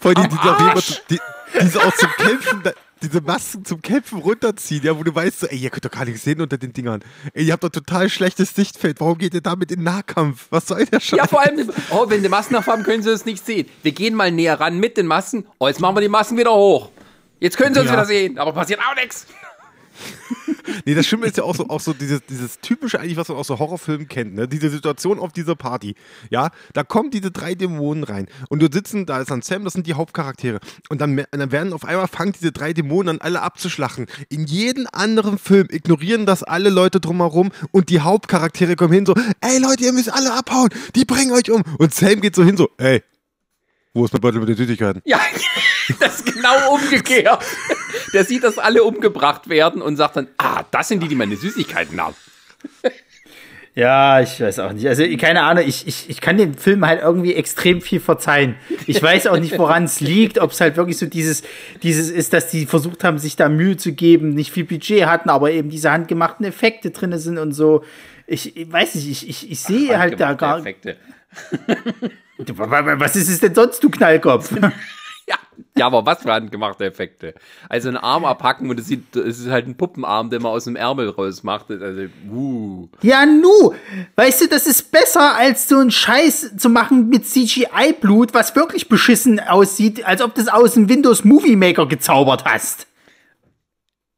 Voll 0.00 0.14
die, 0.14 0.22
Am 0.22 0.28
dieser 0.28 0.42
Weber, 0.58 0.70
Arsch. 0.74 1.02
die, 1.10 1.18
diese 1.62 1.80
auch 1.82 1.94
zum 1.94 2.10
Kämpfen, 2.18 2.62
diese 3.02 3.20
Masken 3.20 3.64
zum 3.64 3.80
Kämpfen 3.82 4.18
runterziehen, 4.18 4.82
ja, 4.82 4.98
wo 4.98 5.02
du 5.02 5.14
weißt, 5.14 5.40
so, 5.40 5.46
ey, 5.46 5.58
ihr 5.58 5.70
könnt 5.70 5.84
doch 5.84 5.90
gar 5.90 6.04
nichts 6.04 6.22
sehen 6.24 6.40
unter 6.40 6.56
den 6.58 6.72
Dingern. 6.72 7.02
Ey, 7.32 7.44
ihr 7.44 7.52
habt 7.52 7.62
doch 7.64 7.68
total 7.70 8.08
schlechtes 8.08 8.54
Sichtfeld. 8.54 9.00
Warum 9.00 9.18
geht 9.18 9.34
ihr 9.34 9.40
damit 9.40 9.70
in 9.72 9.82
Nahkampf? 9.82 10.46
Was 10.50 10.66
soll 10.68 10.86
der 10.86 11.00
Scheiß? 11.00 11.18
Ja, 11.18 11.26
vor 11.26 11.40
allem, 11.42 11.70
oh, 11.90 12.04
wenn 12.08 12.22
die 12.22 12.28
Masken 12.28 12.56
auf 12.56 12.66
haben, 12.66 12.82
können 12.82 13.02
sie 13.02 13.10
es 13.10 13.24
nicht 13.24 13.44
sehen. 13.44 13.68
Wir 13.82 13.92
gehen 13.92 14.14
mal 14.14 14.30
näher 14.30 14.58
ran 14.58 14.78
mit 14.78 14.96
den 14.96 15.06
Masken. 15.06 15.46
Oh, 15.58 15.68
jetzt 15.68 15.80
machen 15.80 15.96
wir 15.96 16.00
die 16.00 16.08
Masken 16.08 16.36
wieder 16.38 16.52
hoch. 16.54 16.90
Jetzt 17.40 17.56
können 17.58 17.74
sie 17.74 17.80
uns 17.80 17.88
Ja. 17.90 17.94
wieder 17.96 18.04
sehen, 18.06 18.38
aber 18.38 18.52
passiert 18.52 18.80
auch 18.80 18.94
nichts. 18.96 19.26
Nee, 20.84 20.94
das 20.94 21.06
Schlimme 21.06 21.26
ist 21.26 21.36
ja 21.36 21.44
auch 21.44 21.54
so, 21.54 21.68
auch 21.68 21.80
so 21.80 21.92
dieses, 21.92 22.24
dieses 22.26 22.60
typische 22.60 23.00
eigentlich, 23.00 23.16
was 23.16 23.28
man 23.28 23.36
aus 23.38 23.46
so 23.46 23.58
Horrorfilmen 23.58 24.08
kennt, 24.08 24.34
ne? 24.34 24.48
Diese 24.48 24.70
Situation 24.70 25.18
auf 25.18 25.32
dieser 25.32 25.54
Party. 25.54 25.94
Ja, 26.30 26.50
da 26.72 26.82
kommen 26.82 27.10
diese 27.10 27.30
drei 27.30 27.54
Dämonen 27.54 28.04
rein 28.04 28.26
und 28.48 28.60
du 28.60 28.68
sitzen, 28.70 29.06
da 29.06 29.20
ist 29.20 29.30
dann 29.30 29.42
Sam, 29.42 29.64
das 29.64 29.74
sind 29.74 29.86
die 29.86 29.94
Hauptcharaktere. 29.94 30.60
Und 30.88 31.00
dann, 31.00 31.24
dann 31.30 31.52
werden 31.52 31.72
auf 31.72 31.84
einmal 31.84 32.08
fangen 32.08 32.32
diese 32.32 32.52
drei 32.52 32.72
Dämonen 32.72 33.16
an, 33.16 33.20
alle 33.20 33.42
abzuschlachten. 33.42 34.06
In 34.28 34.46
jedem 34.46 34.86
anderen 34.92 35.38
Film 35.38 35.68
ignorieren 35.70 36.26
das 36.26 36.42
alle 36.42 36.70
Leute 36.70 37.00
drumherum 37.00 37.52
und 37.70 37.88
die 37.88 38.00
Hauptcharaktere 38.00 38.76
kommen 38.76 38.92
hin 38.92 39.06
so, 39.06 39.14
ey 39.40 39.58
Leute, 39.58 39.84
ihr 39.84 39.92
müsst 39.92 40.12
alle 40.12 40.32
abhauen, 40.34 40.70
die 40.94 41.04
bringen 41.04 41.32
euch 41.32 41.50
um. 41.50 41.62
Und 41.78 41.94
Sam 41.94 42.20
geht 42.20 42.34
so 42.34 42.44
hin 42.44 42.56
so, 42.56 42.70
ey, 42.78 43.02
wo 43.92 44.04
ist 44.04 44.12
mein 44.12 44.20
Beutel 44.20 44.40
mit 44.40 44.48
den 44.48 44.56
Süßigkeiten? 44.56 45.02
Ja, 45.04 45.20
das 46.00 46.20
ist 46.20 46.34
genau 46.34 46.74
umgekehrt. 46.74 47.44
Der 48.12 48.24
sieht, 48.24 48.44
dass 48.44 48.58
alle 48.58 48.84
umgebracht 48.84 49.48
werden 49.48 49.82
und 49.82 49.96
sagt 49.96 50.16
dann, 50.16 50.28
ah, 50.38 50.64
das 50.70 50.88
sind 50.88 51.02
die, 51.02 51.08
die 51.08 51.14
meine 51.14 51.36
Süßigkeiten 51.36 52.00
haben. 52.00 52.16
Ja, 53.76 54.20
ich 54.20 54.40
weiß 54.40 54.60
auch 54.60 54.72
nicht. 54.72 54.86
Also, 54.86 55.04
keine 55.16 55.42
Ahnung, 55.42 55.64
ich, 55.66 55.88
ich, 55.88 56.08
ich 56.08 56.20
kann 56.20 56.36
dem 56.36 56.54
Film 56.54 56.86
halt 56.86 57.02
irgendwie 57.02 57.34
extrem 57.34 57.80
viel 57.80 57.98
verzeihen. 57.98 58.54
Ich 58.86 59.02
weiß 59.02 59.26
auch 59.26 59.38
nicht, 59.38 59.58
woran 59.58 59.84
es 59.84 60.00
liegt, 60.00 60.38
ob 60.38 60.52
es 60.52 60.60
halt 60.60 60.76
wirklich 60.76 60.96
so 60.96 61.06
dieses, 61.06 61.42
dieses 61.82 62.08
ist, 62.08 62.32
dass 62.32 62.48
die 62.52 62.66
versucht 62.66 63.02
haben, 63.02 63.18
sich 63.18 63.34
da 63.34 63.48
Mühe 63.48 63.76
zu 63.76 63.92
geben, 63.92 64.30
nicht 64.30 64.52
viel 64.52 64.64
Budget 64.64 65.06
hatten, 65.06 65.28
aber 65.28 65.50
eben 65.50 65.70
diese 65.70 65.90
handgemachten 65.90 66.46
Effekte 66.46 66.92
drin 66.92 67.18
sind 67.18 67.36
und 67.38 67.50
so. 67.50 67.82
Ich, 68.28 68.56
ich 68.56 68.70
weiß 68.72 68.94
nicht, 68.94 69.10
ich, 69.10 69.28
ich, 69.28 69.50
ich 69.50 69.60
sehe 69.60 69.98
halt 69.98 70.20
da 70.20 70.34
gar. 70.34 70.60
Effekte. 70.60 70.96
Was 72.38 73.16
ist 73.16 73.28
es 73.28 73.40
denn 73.40 73.56
sonst, 73.56 73.82
du 73.82 73.90
Knallkopf? 73.90 74.52
Ja, 75.26 75.36
ja, 75.76 75.86
aber 75.86 76.06
was 76.06 76.22
für 76.22 76.32
handgemachte 76.32 76.84
Effekte. 76.84 77.34
Also 77.68 77.88
einen 77.88 77.96
Arm 77.96 78.24
abhacken 78.24 78.70
und 78.70 78.78
es, 78.78 78.86
sieht, 78.86 79.16
es 79.16 79.40
ist 79.40 79.50
halt 79.50 79.66
ein 79.66 79.76
Puppenarm, 79.76 80.30
den 80.30 80.42
man 80.42 80.52
aus 80.52 80.64
dem 80.64 80.76
Ärmel 80.76 81.08
raus 81.10 81.42
macht. 81.42 81.70
Also, 81.70 82.02
uh. 82.30 82.88
Ja, 83.02 83.26
nu, 83.26 83.74
weißt 84.14 84.42
du, 84.42 84.48
das 84.48 84.68
ist 84.68 84.92
besser 84.92 85.34
als 85.36 85.68
so 85.68 85.78
ein 85.78 85.90
Scheiß 85.90 86.56
zu 86.56 86.68
machen 86.68 87.08
mit 87.08 87.26
CGI-Blut, 87.26 88.34
was 88.34 88.54
wirklich 88.54 88.88
beschissen 88.88 89.40
aussieht, 89.40 90.04
als 90.04 90.22
ob 90.22 90.34
du 90.34 90.42
das 90.42 90.52
aus 90.52 90.74
dem 90.74 90.88
Windows 90.88 91.24
Movie 91.24 91.56
Maker 91.56 91.86
gezaubert 91.86 92.44
hast. 92.44 92.86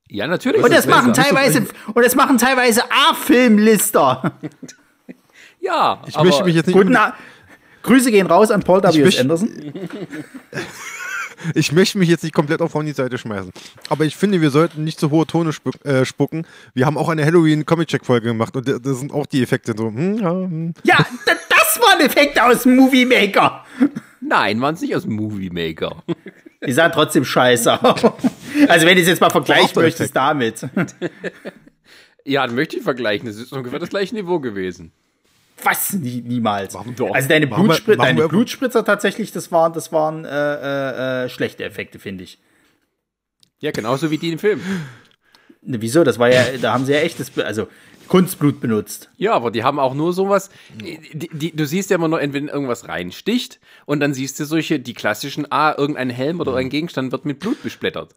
Ja, 0.09 0.27
natürlich. 0.27 0.63
Und 0.63 0.73
das 0.73 0.87
machen 0.87 1.15
teilweise, 1.15 1.67
und 1.95 2.05
das 2.05 2.15
machen 2.15 2.37
teilweise 2.39 2.83
A-Filmlister. 3.11 4.33
ja, 5.61 6.03
ich 6.07 6.17
möchte 6.19 6.45
mich 6.45 6.55
jetzt 6.55 6.67
nicht. 6.67 6.77
Guten 6.77 6.97
Grüße 7.83 8.11
gehen 8.11 8.27
raus 8.27 8.51
an 8.51 8.63
Paul 8.63 8.83
W. 8.83 9.19
Anderson. 9.19 9.51
ich 11.55 11.73
möchte 11.73 11.99
mich 11.99 12.09
jetzt 12.09 12.23
nicht 12.23 12.35
komplett 12.35 12.61
auf 12.61 12.73
die 12.73 12.93
Seite 12.93 13.19
schmeißen. 13.19 13.53
Aber 13.89 14.05
ich 14.05 14.17
finde, 14.17 14.41
wir 14.41 14.51
sollten 14.51 14.85
nicht 14.85 15.01
so 15.01 15.11
hohe 15.11 15.27
Tone 15.27 15.53
spuck, 15.53 15.85
äh, 15.85 16.05
spucken. 16.05 16.47
Wir 16.75 16.87
haben 16.87 16.99
auch 16.99 17.09
eine 17.09 17.25
Halloween-Comic-Check-Folge 17.25 18.29
gemacht 18.29 18.57
und 18.57 18.69
da 18.69 18.95
sind 18.95 19.13
auch 19.13 19.27
die 19.27 19.43
Effekte 19.43 19.75
so. 19.77 19.87
Hm, 19.87 20.19
ja, 20.19 20.31
hm. 20.31 20.75
ja 20.85 21.07
das 21.49 21.81
war 21.81 21.99
ein 21.99 22.07
Effekt 22.07 22.41
aus 22.41 22.63
dem 22.63 22.77
Movie 22.77 23.07
Maker. 23.07 23.65
Nein, 24.21 24.61
waren 24.61 24.75
es 24.75 24.81
nicht 24.81 24.95
aus 24.97 25.03
dem 25.03 25.15
Movie 25.15 25.51
Maker. 25.51 26.03
Die 26.67 26.73
sahen 26.73 26.91
trotzdem 26.93 27.25
scheiße 27.25 27.83
aus. 27.83 28.03
Also, 28.69 28.87
wenn 28.87 28.97
du 28.97 29.03
es 29.03 29.09
jetzt 29.09 29.21
mal 29.21 29.31
vergleichen 29.31 29.71
möchtest 29.75 30.17
damit. 30.17 30.67
Ja, 32.25 32.45
dann 32.45 32.57
möchte 32.57 32.77
ich 32.77 32.83
vergleichen. 32.83 33.29
Das 33.29 33.37
ist 33.37 33.53
ungefähr 33.53 33.79
das 33.79 33.89
gleiche 33.89 34.15
Niveau 34.15 34.41
gewesen. 34.41 34.91
Was? 35.63 35.93
Nie, 35.95 36.23
niemals. 36.23 36.77
Doch? 36.97 37.15
Also 37.15 37.29
deine, 37.29 37.47
Blutspritzer, 37.47 38.03
deine 38.03 38.29
Blutspritzer 38.29 38.85
tatsächlich, 38.85 39.33
das 39.33 39.51
waren, 39.51 39.73
das 39.73 39.93
waren 39.93 40.25
äh, 40.25 40.29
äh, 40.29 41.25
äh, 41.25 41.29
schlechte 41.29 41.65
Effekte, 41.65 41.99
finde 41.99 42.25
ich. 42.25 42.39
Ja, 43.59 43.71
genauso 43.71 44.11
wie 44.11 44.19
die 44.19 44.33
im 44.33 44.39
Film. 44.39 44.61
Ne, 45.63 45.81
wieso? 45.81 46.05
Das 46.05 46.19
war 46.19 46.31
ja, 46.31 46.45
da 46.61 46.75
haben 46.75 46.85
sie 46.85 46.93
ja 46.93 47.01
echtes, 47.01 47.37
also 47.39 47.69
Kunstblut 48.07 48.61
benutzt. 48.61 49.11
Ja, 49.17 49.33
aber 49.33 49.51
die 49.51 49.65
haben 49.65 49.79
auch 49.79 49.95
nur 49.95 50.13
sowas. 50.13 50.51
Die, 50.75 51.01
die, 51.33 51.57
du 51.57 51.67
siehst 51.67 51.91
ja 51.91 51.97
immer 51.97 52.09
nur, 52.09 52.21
entweder 52.21 52.53
irgendwas 52.53 52.89
reinsticht 52.89 53.59
und 53.85 54.01
dann 54.01 54.15
siehst 54.15 54.39
du 54.39 54.45
solche, 54.45 54.79
die 54.79 54.95
klassischen, 54.95 55.51
ah, 55.51 55.75
irgendein 55.77 56.11
Helm 56.11 56.41
oder 56.41 56.55
ein 56.57 56.69
Gegenstand 56.69 57.13
wird 57.13 57.25
mit 57.25 57.41
Blut 57.41 57.63
besplittert. 57.63 58.15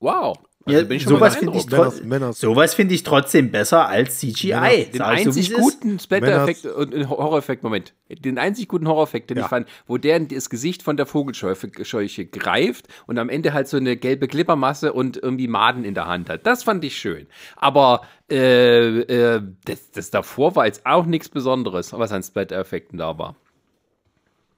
Wow. 0.00 0.38
Also 0.64 0.92
ja, 0.92 1.00
sowas 1.00 1.36
finde 1.36 1.56
ich, 1.56 2.34
sowas 2.34 2.74
find 2.74 2.92
ich 2.92 3.02
trotzdem 3.02 3.50
besser 3.50 3.88
als 3.88 4.18
CGI. 4.18 4.48
Männer, 4.48 4.84
den 4.92 5.02
einzig 5.02 5.48
so, 5.48 5.56
guten 5.56 5.98
Splatter-Effekt 5.98 6.66
und 6.66 7.08
Horror-Effekt, 7.08 7.62
Moment, 7.62 7.94
den 8.08 8.38
einzig 8.38 8.68
guten 8.68 8.86
Horror-Effekt, 8.86 9.30
den 9.30 9.38
ja. 9.38 9.44
ich 9.44 9.48
fand, 9.48 9.68
wo 9.86 9.96
der 9.96 10.20
das 10.20 10.50
Gesicht 10.50 10.82
von 10.82 10.96
der 10.96 11.06
Vogelscheuche 11.06 12.26
greift 12.26 12.86
und 13.06 13.18
am 13.18 13.30
Ende 13.30 13.54
halt 13.54 13.68
so 13.68 13.78
eine 13.78 13.96
gelbe 13.96 14.28
Glibbermasse 14.28 14.92
und 14.92 15.16
irgendwie 15.16 15.48
Maden 15.48 15.84
in 15.84 15.94
der 15.94 16.06
Hand 16.06 16.28
hat. 16.28 16.46
Das 16.46 16.64
fand 16.64 16.84
ich 16.84 16.98
schön. 16.98 17.28
Aber 17.56 18.02
äh, 18.30 19.00
äh, 19.00 19.42
das, 19.64 19.90
das 19.92 20.10
davor 20.10 20.54
war 20.54 20.66
jetzt 20.66 20.84
auch 20.84 21.06
nichts 21.06 21.30
Besonderes, 21.30 21.92
was 21.92 22.12
an 22.12 22.22
Splatter-Effekten 22.22 22.98
da 22.98 23.16
war. 23.16 23.36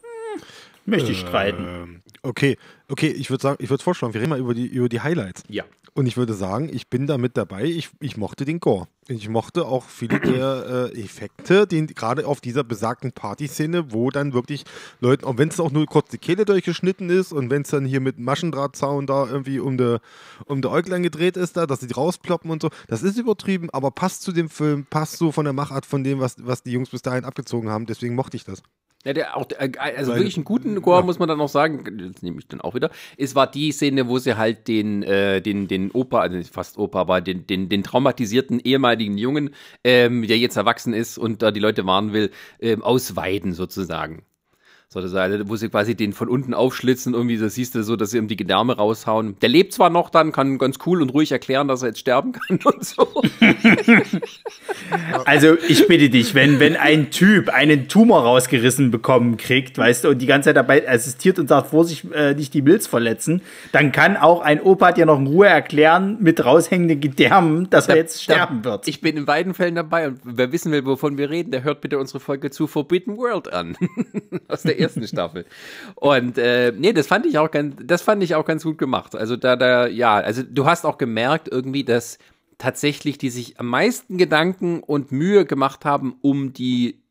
Hm, 0.01 0.42
möchte 0.86 1.12
ich 1.12 1.20
streiten. 1.20 1.64
Ähm, 1.68 2.03
okay, 2.22 2.57
okay, 2.91 3.09
ich 3.09 3.30
würde 3.30 3.43
sagen, 3.43 3.57
ich 3.61 3.70
würde 3.70 3.82
vorschlagen, 3.82 4.14
wir 4.14 4.20
reden 4.20 4.30
mal 4.30 4.38
über 4.38 4.55
die, 4.55 4.66
über 4.66 4.88
die 4.88 5.01
Highlights. 5.01 5.45
Ja. 5.49 5.64
Und 5.93 6.07
ich 6.07 6.16
würde 6.16 6.34
sagen, 6.34 6.70
ich 6.72 6.88
bin 6.88 7.07
da 7.07 7.18
mit 7.18 7.36
dabei. 7.36 7.64
Ich, 7.64 7.91
ich 8.01 8.16
mochte 8.16 8.45
den 8.45 8.61
Gore. 8.61 8.86
Ich 9.09 9.28
mochte 9.28 9.66
auch 9.66 9.84
viele 9.84 10.20
der 10.20 10.91
äh, 10.95 11.01
Effekte, 11.01 11.66
die 11.66 11.84
gerade 11.86 12.26
auf 12.26 12.41
dieser 12.41 12.62
besagten 12.62 13.11
Partyszene, 13.11 13.93
wo 13.93 14.11
dann 14.11 14.32
wirklich 14.32 14.64
Leute, 15.01 15.26
auch 15.26 15.36
wenn 15.36 15.49
es 15.49 15.59
auch 15.59 15.72
nur 15.72 15.86
kurz 15.86 16.11
die 16.11 16.18
Kehle 16.18 16.45
durchgeschnitten 16.45 17.11
ist 17.11 17.32
und 17.32 17.51
wenn 17.51 17.62
es 17.62 17.70
dann 17.70 17.84
hier 17.84 18.01
mit 18.01 18.20
Maschendrahtzaun 18.20 19.07
da 19.07 19.26
irgendwie 19.26 19.59
um 19.59 19.76
der 19.76 20.01
um 20.47 20.62
der 20.62 20.70
Äuglein 20.70 21.03
gedreht 21.03 21.36
ist, 21.36 21.57
da, 21.57 21.66
dass 21.66 21.80
sie 21.80 21.93
rausploppen 21.93 22.53
und 22.53 22.62
so, 22.62 22.70
das 22.86 23.03
ist 23.03 23.18
übertrieben, 23.18 23.68
aber 23.70 23.91
passt 23.91 24.22
zu 24.22 24.30
dem 24.30 24.49
Film, 24.49 24.86
passt 24.88 25.16
so 25.16 25.32
von 25.32 25.45
der 25.45 25.55
Machart 25.55 25.86
von 25.86 26.05
dem, 26.05 26.20
was, 26.20 26.36
was 26.38 26.62
die 26.62 26.70
Jungs 26.70 26.91
bis 26.91 27.03
dahin 27.03 27.24
abgezogen 27.24 27.68
haben. 27.68 27.86
Deswegen 27.86 28.14
mochte 28.14 28.36
ich 28.36 28.45
das. 28.45 28.62
Ja, 29.05 29.14
der 29.14 29.36
auch, 29.36 29.46
äh, 29.59 29.72
also 29.78 30.12
Weil, 30.12 30.18
wirklich 30.18 30.36
einen 30.36 30.44
guten 30.44 30.80
Gore, 30.82 31.01
ja. 31.01 31.07
muss 31.07 31.18
man 31.18 31.28
dann 31.28 31.40
auch 31.40 31.48
sagen, 31.48 31.84
das 32.12 32.22
nehme 32.22 32.38
ich 32.38 32.48
dann 32.48 32.61
auch 32.61 32.74
wieder. 32.74 32.90
Es 33.16 33.34
war 33.34 33.51
die 33.51 33.72
Szene, 33.72 34.09
wo 34.09 34.18
sie 34.18 34.36
halt 34.36 34.68
den, 34.68 35.03
äh, 35.03 35.40
den, 35.40 35.68
den 35.68 35.90
Opa, 35.90 36.20
also 36.20 36.38
fast 36.53 36.76
Opa, 36.76 37.01
aber 37.01 37.22
den, 37.22 37.46
den, 37.46 37.70
den 37.70 37.82
traumatisierten 37.82 38.61
ehemaligen 38.61 39.16
Jungen, 39.16 39.51
ähm, 39.84 40.26
der 40.26 40.36
jetzt 40.36 40.57
erwachsen 40.57 40.92
ist 40.92 41.16
und 41.16 41.40
da 41.40 41.51
die 41.51 41.61
Leute 41.61 41.86
warnen 41.86 42.12
will, 42.12 42.30
ähm, 42.61 42.82
ausweiden 42.82 43.55
sozusagen 43.55 44.22
sozusagen, 44.93 45.49
wo 45.49 45.55
sie 45.55 45.68
quasi 45.68 45.95
den 45.95 46.12
von 46.12 46.28
unten 46.28 46.53
aufschlitzen, 46.53 47.14
irgendwie, 47.14 47.38
das 47.38 47.55
siehst 47.55 47.76
du 47.76 47.84
so, 47.84 47.95
dass 47.95 48.11
sie 48.11 48.18
ihm 48.18 48.26
die 48.26 48.34
Gedärme 48.34 48.76
raushauen. 48.76 49.36
Der 49.41 49.49
lebt 49.49 49.72
zwar 49.72 49.88
noch 49.88 50.11
dann, 50.11 50.32
kann 50.32 50.59
ganz 50.59 50.78
cool 50.84 51.01
und 51.01 51.11
ruhig 51.11 51.30
erklären, 51.30 51.68
dass 51.68 51.82
er 51.82 51.88
jetzt 51.88 52.01
sterben 52.01 52.32
kann 52.32 52.59
und 52.64 52.84
so. 52.84 53.07
also, 55.24 55.57
ich 55.68 55.86
bitte 55.86 56.11
dich, 56.11 56.34
wenn, 56.34 56.59
wenn 56.59 56.74
ein 56.74 57.12
Typ 57.12 57.51
einen 57.51 57.86
Tumor 57.86 58.24
rausgerissen 58.24 58.91
bekommen 58.91 59.36
kriegt, 59.36 59.78
weißt 59.78 60.03
du, 60.03 60.09
und 60.09 60.18
die 60.18 60.26
ganze 60.26 60.49
Zeit 60.49 60.57
dabei 60.57 60.88
assistiert 60.88 61.38
und 61.38 61.47
sagt, 61.47 61.68
Vorsicht, 61.68 62.07
äh, 62.12 62.34
nicht 62.34 62.53
die 62.53 62.62
Milz 62.62 62.88
verletzen, 62.88 63.43
dann 63.70 63.93
kann 63.93 64.16
auch 64.16 64.41
ein 64.41 64.61
Opa 64.61 64.91
dir 64.91 65.07
noch 65.07 65.20
in 65.20 65.28
Ruhe 65.28 65.47
erklären, 65.47 66.16
mit 66.18 66.45
raushängenden 66.45 66.99
Gedärmen, 66.99 67.70
dass 67.70 67.86
da, 67.86 67.93
er 67.93 67.99
jetzt 67.99 68.24
sterben 68.24 68.62
da, 68.62 68.70
wird. 68.70 68.88
Ich 68.88 69.01
bin 69.01 69.16
in 69.16 69.24
beiden 69.24 69.55
Fällen 69.55 69.76
dabei 69.76 70.09
und 70.09 70.20
wer 70.24 70.51
wissen 70.51 70.72
will, 70.72 70.84
wovon 70.84 71.16
wir 71.16 71.30
reden, 71.30 71.53
der 71.53 71.62
hört 71.62 71.80
bitte 71.80 71.97
unsere 71.97 72.18
Folge 72.18 72.51
zu 72.51 72.66
Forbidden 72.66 73.16
World 73.16 73.53
an. 73.53 73.76
Aus 74.49 74.62
der 74.62 74.80
ersten 74.81 75.07
Staffel. 75.07 75.47
Und 75.95 76.39
äh, 76.39 76.72
nee, 76.76 76.93
das 76.93 77.07
fand 77.07 77.26
ich 77.26 77.39
auch 77.39 77.51
ganz, 77.51 77.76
das 77.85 78.03
fand 78.03 78.22
ich 78.22 78.35
auch 78.35 78.45
ganz 78.45 78.64
gut 78.64 78.78
gemacht. 78.78 79.14
Also 79.14 79.37
da, 79.37 79.57
da, 79.57 79.87
ja, 79.87 80.16
also 80.16 80.43
du 80.43 80.66
hast 80.66 80.85
auch 80.85 80.99
gemerkt 80.99 81.49
irgendwie, 81.51 81.85
dass 81.85 82.18
tatsächlich 82.59 83.18
die 83.18 83.31
sich 83.31 83.59
am 83.59 83.66
meisten 83.66 84.18
Gedanken 84.18 84.81
und 84.81 85.12
Mühe 85.12 85.45
gemacht 85.47 85.85
haben 85.85 86.16
um 86.20 86.53
die, 86.53 87.03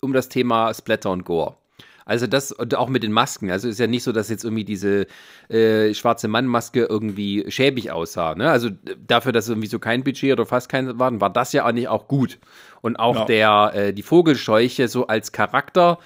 um 0.00 0.12
das 0.12 0.28
Thema 0.28 0.74
Splatter 0.74 1.10
und 1.10 1.24
Gore. 1.24 1.56
Also 2.10 2.26
das 2.26 2.50
und 2.50 2.74
auch 2.74 2.88
mit 2.88 3.04
den 3.04 3.12
Masken. 3.12 3.52
Also 3.52 3.68
ist 3.68 3.78
ja 3.78 3.86
nicht 3.86 4.02
so, 4.02 4.10
dass 4.10 4.28
jetzt 4.30 4.42
irgendwie 4.42 4.64
diese 4.64 5.06
äh, 5.48 5.94
schwarze 5.94 6.26
Mannmaske 6.26 6.84
irgendwie 6.86 7.44
schäbig 7.48 7.92
aussah. 7.92 8.34
Ne? 8.34 8.50
Also 8.50 8.70
dafür, 9.06 9.30
dass 9.30 9.48
irgendwie 9.48 9.68
so 9.68 9.78
kein 9.78 10.02
Budget 10.02 10.32
oder 10.32 10.44
fast 10.44 10.68
kein 10.68 10.98
waren, 10.98 11.20
war 11.20 11.30
das 11.30 11.52
ja 11.52 11.64
eigentlich 11.64 11.86
auch 11.86 12.08
gut. 12.08 12.40
Und 12.80 12.96
auch 12.96 13.14
ja. 13.14 13.24
der 13.26 13.72
äh, 13.74 13.92
die 13.92 14.02
Vogelscheuche 14.02 14.88
so 14.88 15.06
als 15.06 15.30
Charakter 15.30 15.98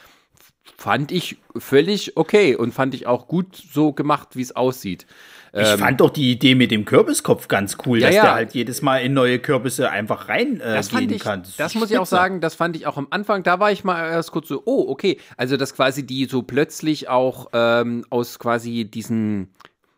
fand 0.77 1.13
ich 1.13 1.39
völlig 1.57 2.17
okay 2.17 2.57
und 2.57 2.73
fand 2.73 2.95
ich 2.95 3.07
auch 3.07 3.29
gut 3.29 3.57
so 3.57 3.93
gemacht, 3.93 4.31
wie 4.35 4.43
es 4.43 4.57
aussieht. 4.57 5.07
Ich 5.53 5.69
ähm, 5.69 5.79
fand 5.79 6.01
doch 6.01 6.11
die 6.11 6.33
Idee 6.33 6.57
mit 6.57 6.73
dem 6.73 6.85
Kürbiskopf 6.85 7.47
ganz 7.47 7.77
cool, 7.87 8.01
ja, 8.01 8.09
dass 8.09 8.17
ja. 8.17 8.23
der 8.23 8.35
halt 8.35 8.55
jedes 8.55 8.83
Mal 8.83 8.99
in 8.99 9.15
neue 9.15 9.39
Kürbisse 9.39 9.89
einfach 9.89 10.29
rein 10.29 10.61
äh, 10.61 10.75
das 10.75 10.89
gehen 10.89 11.11
ich, 11.11 11.23
kann. 11.23 11.43
Das, 11.43 11.57
das 11.57 11.75
muss 11.77 11.93
ich 11.93 11.99
auch 11.99 12.07
sagen, 12.07 12.41
das 12.41 12.57
fand 12.57 12.75
ich 12.75 12.89
auch 12.89 12.97
am 12.97 13.07
Anfang, 13.11 13.45
da 13.45 13.61
war 13.61 13.71
ich 13.71 13.85
mal 13.85 14.11
erst 14.11 14.33
kurz 14.33 14.49
so, 14.49 14.63
oh, 14.65 14.87
okay. 14.89 15.19
Also, 15.37 15.57
dass 15.57 15.75
quasi 15.75 16.05
die 16.05 16.25
so 16.25 16.43
plötzlich 16.43 17.09
auch 17.09 17.51
ähm, 17.53 18.05
aus 18.11 18.41
quasi 18.41 18.85
diesen, 18.85 19.51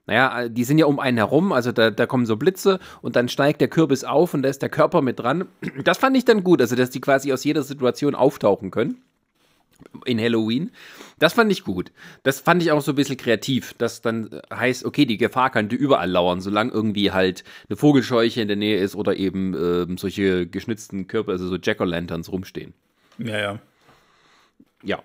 naja, 0.06 0.50
die 0.50 0.64
sind 0.64 0.76
ja 0.76 0.84
um 0.84 1.00
einen 1.00 1.16
herum, 1.16 1.52
also 1.52 1.72
da, 1.72 1.90
da 1.90 2.04
kommen 2.04 2.26
so 2.26 2.36
Blitze 2.36 2.78
und 3.00 3.16
dann 3.16 3.30
steigt 3.30 3.62
der 3.62 3.68
Kürbis 3.68 4.04
auf 4.04 4.34
und 4.34 4.42
da 4.42 4.50
ist 4.50 4.60
der 4.60 4.68
Körper 4.68 5.00
mit 5.00 5.20
dran. 5.20 5.46
Das 5.84 5.96
fand 5.96 6.18
ich 6.18 6.26
dann 6.26 6.44
gut, 6.44 6.60
also 6.60 6.76
dass 6.76 6.90
die 6.90 7.00
quasi 7.00 7.32
aus 7.32 7.44
jeder 7.44 7.62
Situation 7.62 8.14
auftauchen 8.14 8.70
können 8.70 9.00
in 10.04 10.20
Halloween. 10.20 10.70
Das 11.18 11.32
fand 11.32 11.50
ich 11.50 11.64
gut. 11.64 11.92
Das 12.22 12.40
fand 12.40 12.62
ich 12.62 12.72
auch 12.72 12.82
so 12.82 12.92
ein 12.92 12.96
bisschen 12.96 13.16
kreativ. 13.16 13.74
Das 13.78 14.02
dann 14.02 14.40
heißt, 14.52 14.84
okay, 14.84 15.06
die 15.06 15.16
Gefahr 15.16 15.50
könnte 15.50 15.76
überall 15.76 16.10
lauern, 16.10 16.40
solange 16.40 16.72
irgendwie 16.72 17.12
halt 17.12 17.44
eine 17.68 17.76
Vogelscheuche 17.76 18.42
in 18.42 18.48
der 18.48 18.56
Nähe 18.56 18.78
ist 18.78 18.94
oder 18.94 19.16
eben 19.16 19.54
ähm, 19.54 19.98
solche 19.98 20.46
geschnitzten 20.46 21.06
Körper, 21.06 21.32
also 21.32 21.48
so 21.48 21.56
Jack-O-Lanterns 21.56 22.30
rumstehen. 22.30 22.74
Ja, 23.18 23.38
ja. 23.38 23.58
Ja. 24.82 25.02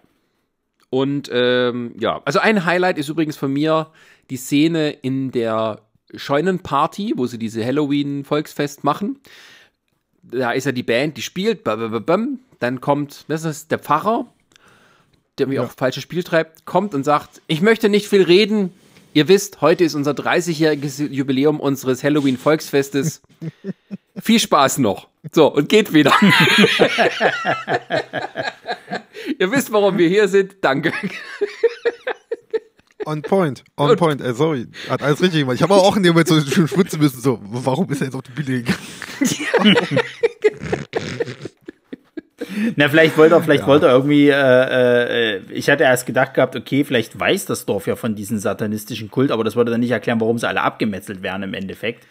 Und 0.90 1.30
ähm, 1.32 1.96
ja, 1.98 2.22
also 2.26 2.40
ein 2.40 2.66
Highlight 2.66 2.98
ist 2.98 3.08
übrigens 3.08 3.38
von 3.38 3.54
mir 3.54 3.92
die 4.30 4.36
Szene 4.38 4.92
in 4.92 5.32
der 5.32 5.82
Scheunenparty, 6.14 7.14
wo 7.16 7.26
sie 7.26 7.40
diese 7.40 7.66
Halloween-Volksfest 7.66 8.84
machen. 8.84 9.20
Da 10.24 10.52
ist 10.52 10.66
ja 10.66 10.72
die 10.72 10.84
Band, 10.84 11.18
die 11.18 11.22
spielt, 11.22 11.66
dann 11.66 12.82
kommt, 12.82 13.26
das 13.28 13.44
ist 13.44 13.72
der 13.72 13.80
Pfarrer, 13.80 14.32
der 15.38 15.48
mir 15.48 15.56
ja. 15.56 15.64
auch 15.64 15.72
falsches 15.72 16.04
Spiel 16.04 16.24
treibt, 16.24 16.66
kommt 16.66 16.94
und 16.94 17.04
sagt, 17.04 17.42
ich 17.48 17.62
möchte 17.62 17.90
nicht 17.90 18.08
viel 18.08 18.24
reden. 18.24 18.72
Ihr 19.14 19.28
wisst, 19.28 19.60
heute 19.62 19.84
ist 19.84 19.94
unser 19.96 20.12
30-jähriges 20.12 21.08
Jubiläum 21.08 21.60
unseres 21.60 22.04
Halloween-Volksfestes. 22.04 23.22
viel 24.22 24.40
Spaß 24.40 24.78
noch. 24.78 25.08
So, 25.32 25.54
und 25.54 25.68
geht 25.70 25.94
wieder. 25.94 26.14
Ihr 29.40 29.52
wisst, 29.52 29.72
warum 29.72 29.98
wir 29.98 30.08
hier 30.08 30.28
sind. 30.28 30.56
Danke. 30.62 30.94
On 33.06 33.22
point, 33.22 33.64
on 33.78 33.96
point, 33.96 34.22
äh, 34.22 34.34
sorry, 34.34 34.68
hat 34.88 35.02
alles 35.02 35.22
richtig 35.22 35.42
gemacht. 35.42 35.56
Ich 35.56 35.64
habe 35.64 35.74
auch 35.74 35.98
in 35.98 36.04
dem 36.04 36.14
Moment 36.14 36.28
so 36.28 36.40
schon 36.40 36.68
schwitzen 36.68 37.00
müssen, 37.00 37.20
so, 37.20 37.40
warum 37.42 37.90
ist 37.90 38.02
er 38.02 38.06
jetzt 38.06 38.16
auf 38.16 38.22
die 38.22 38.32
Bühne 38.32 38.62
gegangen? 38.62 38.78
Na, 42.76 42.90
vielleicht 42.90 43.18
wollte 43.18 43.36
er, 43.36 43.42
vielleicht 43.44 43.62
ja. 43.62 43.68
wollte 43.68 43.88
er 43.88 43.94
irgendwie, 43.94 44.30
äh, 44.30 45.36
äh, 45.36 45.42
ich 45.52 45.70
hatte 45.70 45.84
erst 45.84 46.06
gedacht 46.06 46.34
gehabt, 46.34 46.56
okay, 46.56 46.84
vielleicht 46.84 47.20
weiß 47.20 47.46
das 47.46 47.66
Dorf 47.66 47.88
ja 47.88 47.96
von 47.96 48.16
diesem 48.16 48.38
satanistischen 48.38 49.12
Kult, 49.12 49.32
aber 49.32 49.44
das 49.44 49.56
würde 49.56 49.72
dann 49.72 49.82
nicht 49.82 49.92
erklären, 49.92 50.20
warum 50.20 50.38
sie 50.38 50.48
alle 50.48 50.62
abgemetzelt 50.62 51.22
werden 51.22 51.44
im 51.44 51.54
Endeffekt. 51.54 52.06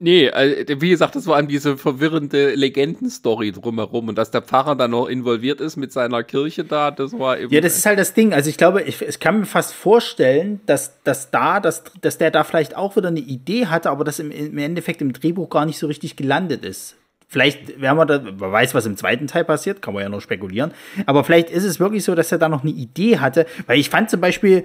Nee, 0.00 0.28
also, 0.28 0.80
wie 0.82 0.90
gesagt, 0.90 1.14
das 1.14 1.26
war 1.26 1.36
an 1.36 1.46
diese 1.46 1.78
verwirrende 1.78 2.54
Legendenstory 2.54 3.52
drumherum 3.52 4.08
und 4.08 4.18
dass 4.18 4.30
der 4.30 4.42
Pfarrer 4.42 4.74
dann 4.74 4.90
noch 4.90 5.06
involviert 5.06 5.60
ist 5.60 5.76
mit 5.76 5.92
seiner 5.92 6.24
Kirche 6.24 6.64
da, 6.64 6.90
das 6.90 7.18
war 7.18 7.38
eben. 7.38 7.50
Ja, 7.50 7.60
das 7.60 7.78
ist 7.78 7.86
halt 7.86 7.98
das 7.98 8.12
Ding. 8.12 8.34
Also 8.34 8.50
ich 8.50 8.58
glaube, 8.58 8.82
ich, 8.82 9.00
ich 9.00 9.20
kann 9.20 9.40
mir 9.40 9.46
fast 9.46 9.72
vorstellen, 9.72 10.60
dass, 10.66 11.02
dass 11.04 11.30
da, 11.30 11.60
dass, 11.60 11.84
dass 12.00 12.18
der 12.18 12.30
da 12.30 12.44
vielleicht 12.44 12.76
auch 12.76 12.96
wieder 12.96 13.08
eine 13.08 13.20
Idee 13.20 13.66
hatte, 13.66 13.88
aber 13.88 14.04
das 14.04 14.18
im, 14.18 14.30
im 14.30 14.58
Endeffekt 14.58 15.00
im 15.00 15.12
Drehbuch 15.12 15.48
gar 15.48 15.64
nicht 15.64 15.78
so 15.78 15.86
richtig 15.86 16.16
gelandet 16.16 16.64
ist. 16.64 16.96
Vielleicht 17.26 17.80
werden 17.80 17.96
wir 17.96 18.06
da, 18.06 18.18
man 18.20 18.52
weiß, 18.52 18.74
was 18.74 18.86
im 18.86 18.96
zweiten 18.96 19.26
Teil 19.26 19.44
passiert, 19.44 19.82
kann 19.82 19.94
man 19.94 20.02
ja 20.02 20.08
noch 20.08 20.20
spekulieren. 20.20 20.72
Aber 21.06 21.24
vielleicht 21.24 21.50
ist 21.50 21.64
es 21.64 21.80
wirklich 21.80 22.04
so, 22.04 22.14
dass 22.14 22.30
er 22.30 22.38
da 22.38 22.48
noch 22.48 22.62
eine 22.62 22.72
Idee 22.72 23.18
hatte, 23.18 23.46
weil 23.66 23.78
ich 23.78 23.90
fand 23.90 24.10
zum 24.10 24.20
Beispiel 24.20 24.64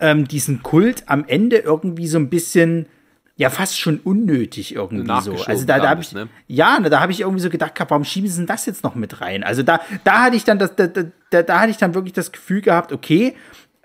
ähm, 0.00 0.26
diesen 0.26 0.62
Kult 0.62 1.04
am 1.06 1.24
Ende 1.26 1.58
irgendwie 1.58 2.06
so 2.06 2.18
ein 2.18 2.28
bisschen 2.28 2.86
ja 3.38 3.50
fast 3.50 3.78
schon 3.78 4.00
unnötig 4.00 4.74
irgendwie 4.74 5.20
so. 5.22 5.44
Also 5.44 5.64
da, 5.64 5.78
da 5.78 5.90
habe 5.90 6.00
ich 6.00 6.12
ne? 6.12 6.28
ja, 6.48 6.80
da 6.80 7.00
habe 7.00 7.12
ich 7.12 7.20
irgendwie 7.20 7.40
so 7.40 7.50
gedacht, 7.50 7.72
warum 7.88 8.04
schieben 8.04 8.28
sie 8.28 8.38
denn 8.38 8.46
das 8.46 8.66
jetzt 8.66 8.82
noch 8.82 8.96
mit 8.96 9.20
rein? 9.20 9.44
Also 9.44 9.62
da, 9.62 9.80
da 10.02 10.22
hatte 10.22 10.36
ich 10.36 10.42
dann 10.42 10.58
das, 10.58 10.74
da, 10.74 10.88
da, 10.88 11.42
da 11.42 11.60
hatte 11.60 11.70
ich 11.70 11.76
dann 11.76 11.94
wirklich 11.94 12.12
das 12.12 12.32
Gefühl 12.32 12.62
gehabt, 12.62 12.92
okay, 12.92 13.36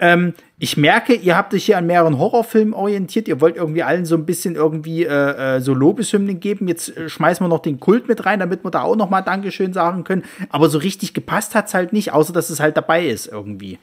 ähm, 0.04 0.34
ich 0.60 0.76
merke, 0.76 1.14
ihr 1.14 1.38
habt 1.38 1.54
euch 1.54 1.64
hier 1.64 1.78
an 1.78 1.88
mehreren 1.88 2.20
Horrorfilmen 2.20 2.74
orientiert. 2.74 3.30
Ihr 3.30 3.40
wollt 3.40 3.56
irgendwie 3.56 3.84
allen 3.84 4.06
so 4.06 4.16
ein 4.16 4.26
bisschen 4.26 4.56
irgendwie 4.56 5.06
äh, 5.06 5.56
äh, 5.58 5.62
so 5.62 5.74
Lobeshymnen 5.74 6.42
geben. 6.42 6.68
Jetzt 6.68 6.96
äh, 6.98 7.08
schmeißen 7.08 7.42
wir 7.44 7.48
noch 7.48 7.62
den 7.62 7.80
Kult 7.80 8.10
mit 8.10 8.26
rein, 8.26 8.40
damit 8.40 8.66
wir 8.66 8.72
da 8.72 8.82
auch 8.82 8.98
noch 8.98 9.10
mal 9.10 9.22
Dankeschön 9.22 9.72
sagen 9.72 10.04
können. 10.04 10.24
Aber 10.50 10.68
so 10.68 10.78
richtig 10.78 11.14
gepasst 11.14 11.56
hat 11.56 11.68
es 11.68 11.74
halt 11.74 11.94
nicht, 11.94 12.12
außer 12.12 12.34
dass 12.34 12.50
es 12.50 12.60
halt 12.60 12.76
dabei 12.76 13.06
ist 13.06 13.28
irgendwie. 13.28 13.80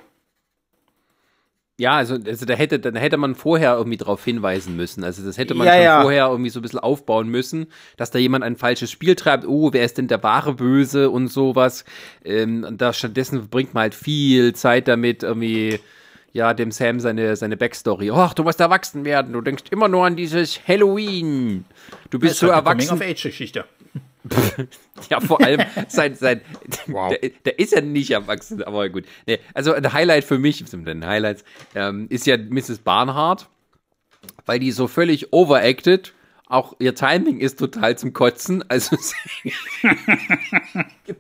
Ja, 1.79 1.93
also, 1.93 2.19
also 2.27 2.45
da 2.45 2.53
hätte, 2.53 2.79
da 2.79 2.91
hätte 3.01 3.17
man 3.17 3.35
vorher 3.35 3.75
irgendwie 3.77 3.97
drauf 3.97 4.23
hinweisen 4.23 4.77
müssen. 4.77 5.03
Also 5.03 5.25
das 5.25 5.39
hätte 5.39 5.55
man 5.55 5.67
ja, 5.67 5.73
schon 5.73 5.83
ja. 5.83 6.03
vorher 6.03 6.27
irgendwie 6.27 6.51
so 6.51 6.61
ein 6.61 6.63
bisschen 6.63 6.81
aufbauen 6.81 7.31
müssen, 7.31 7.69
dass 7.97 8.11
da 8.11 8.19
jemand 8.19 8.45
ein 8.45 8.57
falsches 8.57 8.91
Spiel 8.91 9.15
treibt. 9.15 9.47
Oh, 9.47 9.73
wer 9.73 9.83
ist 9.83 9.97
denn 9.97 10.07
der 10.07 10.23
wahre 10.23 10.53
Böse 10.53 11.09
und 11.09 11.29
sowas. 11.29 11.87
Ähm, 12.23 12.67
und 12.69 12.83
da 12.83 12.93
stattdessen 12.93 13.49
bringt 13.49 13.73
man 13.73 13.85
halt 13.85 13.95
viel 13.95 14.55
Zeit 14.55 14.89
damit, 14.89 15.23
irgendwie, 15.23 15.81
ja, 16.33 16.55
dem 16.55 16.71
Sam 16.71 17.01
seine, 17.01 17.37
seine 17.37 17.57
Backstory. 17.57 18.11
Ach, 18.11 18.35
du 18.35 18.45
musst 18.45 18.61
erwachsen 18.61 19.05
werden. 19.05 19.33
Du 19.33 19.41
denkst 19.41 19.65
immer 19.71 19.89
nur 19.89 20.07
an 20.07 20.17
dieses 20.17 20.67
Halloween. 20.67 21.65
Du 22.11 22.19
bist 22.19 22.37
so 22.37 22.49
halt 22.49 22.65
erwachsen. 22.65 22.89
Coming-of-Age-Geschichte. 22.89 23.65
ja, 25.11 25.19
vor 25.21 25.41
allem 25.41 25.63
sein, 25.89 26.15
sein 26.15 26.43
wow. 26.87 27.11
der, 27.11 27.31
der, 27.45 27.59
ist 27.59 27.73
ja 27.73 27.81
nicht 27.81 28.11
erwachsen, 28.11 28.63
aber 28.63 28.89
gut. 28.89 29.05
Nee, 29.27 29.39
also 29.55 29.73
ein 29.73 29.93
Highlight 29.93 30.25
für 30.25 30.39
mich, 30.39 30.63
ein 30.73 31.07
Highlights, 31.07 31.45
ähm, 31.75 32.07
ist 32.11 32.27
ja 32.27 32.37
Mrs. 32.37 32.81
Barnhart, 32.81 33.49
weil 34.45 34.59
die 34.59 34.73
so 34.73 34.89
völlig 34.89 35.33
overacted. 35.33 36.13
Auch 36.51 36.75
ihr 36.81 36.97
Timing 36.97 37.39
ist 37.39 37.61
total 37.61 37.97
zum 37.97 38.13
Kotzen. 38.13 38.65
Also 38.69 38.97
du, 41.07 41.15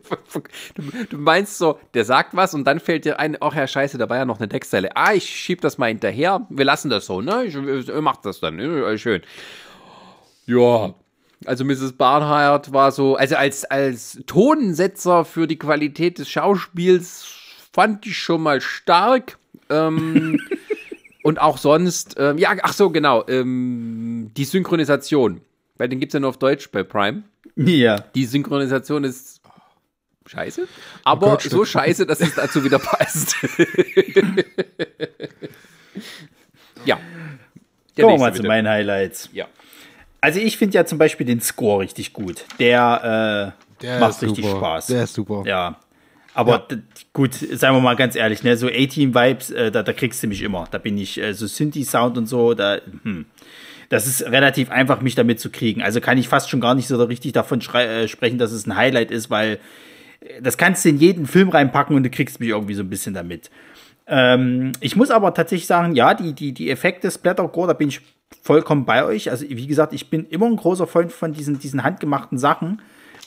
du, 1.10 1.16
meinst 1.16 1.56
so, 1.56 1.78
der 1.94 2.04
sagt 2.04 2.34
was 2.34 2.52
und 2.52 2.64
dann 2.64 2.80
fällt 2.80 3.04
dir 3.04 3.20
ein, 3.20 3.36
ach 3.40 3.54
ja, 3.54 3.68
scheiße, 3.68 3.96
da 3.96 4.08
war 4.08 4.16
ja 4.16 4.24
noch 4.24 4.40
eine 4.40 4.48
Textzeile. 4.48 4.96
Ah, 4.96 5.14
ich 5.14 5.24
schieb 5.24 5.60
das 5.60 5.78
mal 5.78 5.86
hinterher. 5.86 6.48
Wir 6.50 6.64
lassen 6.64 6.90
das 6.90 7.06
so, 7.06 7.20
ne? 7.20 7.44
Ich, 7.44 7.54
ich 7.54 7.92
mach 8.00 8.16
das 8.16 8.40
dann. 8.40 8.58
Schön. 8.98 9.22
Ja, 10.46 10.94
also 11.44 11.64
Mrs. 11.64 11.92
Barnhart 11.92 12.72
war 12.72 12.90
so, 12.90 13.14
also 13.14 13.36
als, 13.36 13.64
als 13.64 14.20
Tonsetzer 14.26 15.24
für 15.24 15.46
die 15.46 15.60
Qualität 15.60 16.18
des 16.18 16.28
Schauspiels 16.28 17.24
fand 17.72 18.04
ich 18.04 18.18
schon 18.18 18.42
mal 18.42 18.60
stark. 18.60 19.38
Ähm, 19.68 20.40
und 21.22 21.40
auch 21.40 21.58
sonst, 21.58 22.16
ähm, 22.18 22.38
ja, 22.38 22.54
ach 22.62 22.72
so, 22.72 22.90
genau, 22.90 23.26
ähm, 23.28 24.30
die 24.36 24.44
Synchronisation. 24.44 25.40
Weil 25.76 25.88
den 25.88 26.00
gibt 26.00 26.10
es 26.10 26.14
ja 26.14 26.20
nur 26.20 26.30
auf 26.30 26.38
Deutsch 26.38 26.70
bei 26.70 26.82
Prime. 26.82 27.22
Ja. 27.56 28.00
Die 28.14 28.24
Synchronisation 28.26 29.04
ist 29.04 29.40
scheiße, 30.26 30.68
aber 31.04 31.26
oh 31.26 31.30
Gott, 31.30 31.42
so 31.42 31.64
scheiße, 31.64 32.06
dass 32.06 32.20
es 32.20 32.34
dazu 32.34 32.62
wieder 32.62 32.78
passt. 32.78 33.34
ja. 36.84 36.98
Kommen 37.96 38.14
wir 38.14 38.18
mal 38.18 38.34
zu 38.34 38.42
meinen 38.44 38.68
Highlights. 38.68 39.30
Ja. 39.32 39.48
Also 40.20 40.38
ich 40.38 40.56
finde 40.56 40.74
ja 40.74 40.84
zum 40.84 40.98
Beispiel 40.98 41.26
den 41.26 41.40
Score 41.40 41.80
richtig 41.80 42.12
gut. 42.12 42.44
Der, 42.58 43.54
äh, 43.56 43.82
der 43.82 44.00
macht 44.00 44.22
richtig 44.22 44.44
super. 44.44 44.58
Spaß. 44.58 44.86
Der 44.88 45.04
ist 45.04 45.14
super. 45.14 45.42
Ja. 45.46 45.78
Aber 46.34 46.66
ja. 46.70 46.78
gut, 47.12 47.34
seien 47.34 47.74
wir 47.74 47.80
mal 47.80 47.96
ganz 47.96 48.14
ehrlich, 48.14 48.42
ne, 48.42 48.56
so 48.56 48.68
18-Vibes, 48.68 49.52
äh, 49.52 49.70
da, 49.70 49.82
da 49.82 49.92
kriegst 49.92 50.22
du 50.22 50.28
mich 50.28 50.42
immer. 50.42 50.68
Da 50.70 50.78
bin 50.78 50.96
ich, 50.96 51.20
äh, 51.20 51.34
so 51.34 51.46
Synthi-Sound 51.46 52.16
und 52.18 52.26
so, 52.26 52.54
da, 52.54 52.78
hm. 53.02 53.26
Das 53.90 54.06
ist 54.06 54.22
relativ 54.22 54.70
einfach, 54.70 55.00
mich 55.00 55.16
damit 55.16 55.40
zu 55.40 55.50
kriegen. 55.50 55.82
Also 55.82 56.00
kann 56.00 56.16
ich 56.16 56.28
fast 56.28 56.48
schon 56.48 56.60
gar 56.60 56.76
nicht 56.76 56.86
so 56.86 57.02
richtig 57.02 57.32
davon 57.32 57.60
äh, 57.74 58.06
sprechen, 58.06 58.38
dass 58.38 58.52
es 58.52 58.64
ein 58.64 58.76
Highlight 58.76 59.10
ist, 59.10 59.30
weil 59.30 59.58
äh, 60.20 60.40
das 60.40 60.56
kannst 60.56 60.84
du 60.84 60.90
in 60.90 60.98
jeden 60.98 61.26
Film 61.26 61.48
reinpacken 61.48 61.96
und 61.96 62.04
du 62.04 62.10
kriegst 62.10 62.38
mich 62.38 62.50
irgendwie 62.50 62.74
so 62.74 62.84
ein 62.84 62.88
bisschen 62.88 63.14
damit. 63.14 63.50
Ähm, 64.06 64.70
ich 64.80 64.94
muss 64.94 65.10
aber 65.10 65.34
tatsächlich 65.34 65.66
sagen, 65.66 65.96
ja, 65.96 66.14
die, 66.14 66.34
die, 66.34 66.52
die 66.52 66.70
Effekte 66.70 67.10
Splattercore, 67.10 67.66
da 67.66 67.72
bin 67.72 67.88
ich 67.88 68.00
vollkommen 68.42 68.84
bei 68.84 69.04
euch. 69.04 69.28
Also, 69.28 69.44
wie 69.48 69.66
gesagt, 69.66 69.92
ich 69.92 70.08
bin 70.08 70.24
immer 70.26 70.46
ein 70.46 70.56
großer 70.56 70.86
Freund 70.86 71.10
von 71.10 71.32
diesen, 71.32 71.58
diesen 71.58 71.82
handgemachten 71.82 72.38
Sachen, 72.38 72.80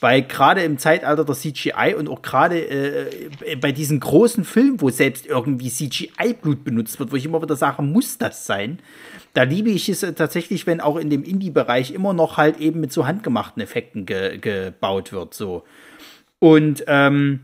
weil 0.04 0.24
gerade 0.24 0.62
im 0.64 0.78
Zeitalter 0.78 1.24
der 1.24 1.34
CGI 1.34 1.96
und 1.98 2.10
auch 2.10 2.22
gerade 2.22 2.60
äh, 2.60 3.56
bei 3.56 3.72
diesen 3.72 4.02
großen 4.02 4.44
Filmen, 4.44 4.82
wo 4.82 4.90
selbst 4.90 5.26
irgendwie 5.26 5.70
CGI-Blut 5.70 6.66
benutzt 6.66 7.00
wird, 7.00 7.14
wo 7.14 7.16
ich 7.16 7.24
immer 7.24 7.42
wieder 7.42 7.56
sage, 7.56 7.82
muss 7.84 8.18
das 8.18 8.46
sein? 8.46 8.80
Da 9.34 9.44
liebe 9.44 9.70
ich 9.70 9.88
es 9.88 10.04
äh, 10.04 10.12
tatsächlich, 10.12 10.68
wenn 10.68 10.82
auch 10.82 10.98
in 10.98 11.10
dem 11.10 11.24
Indie-Bereich 11.24 11.92
immer 11.92 12.14
noch 12.14 12.36
halt 12.36 12.60
eben 12.60 12.82
mit 12.82 12.92
so 12.92 13.08
handgemachten 13.08 13.64
Effekten 13.64 14.06
ge 14.06 14.40
gebaut 14.40 15.14
wird, 15.14 15.34
so. 15.34 15.64
Und, 16.40 16.84
ähm, 16.88 17.40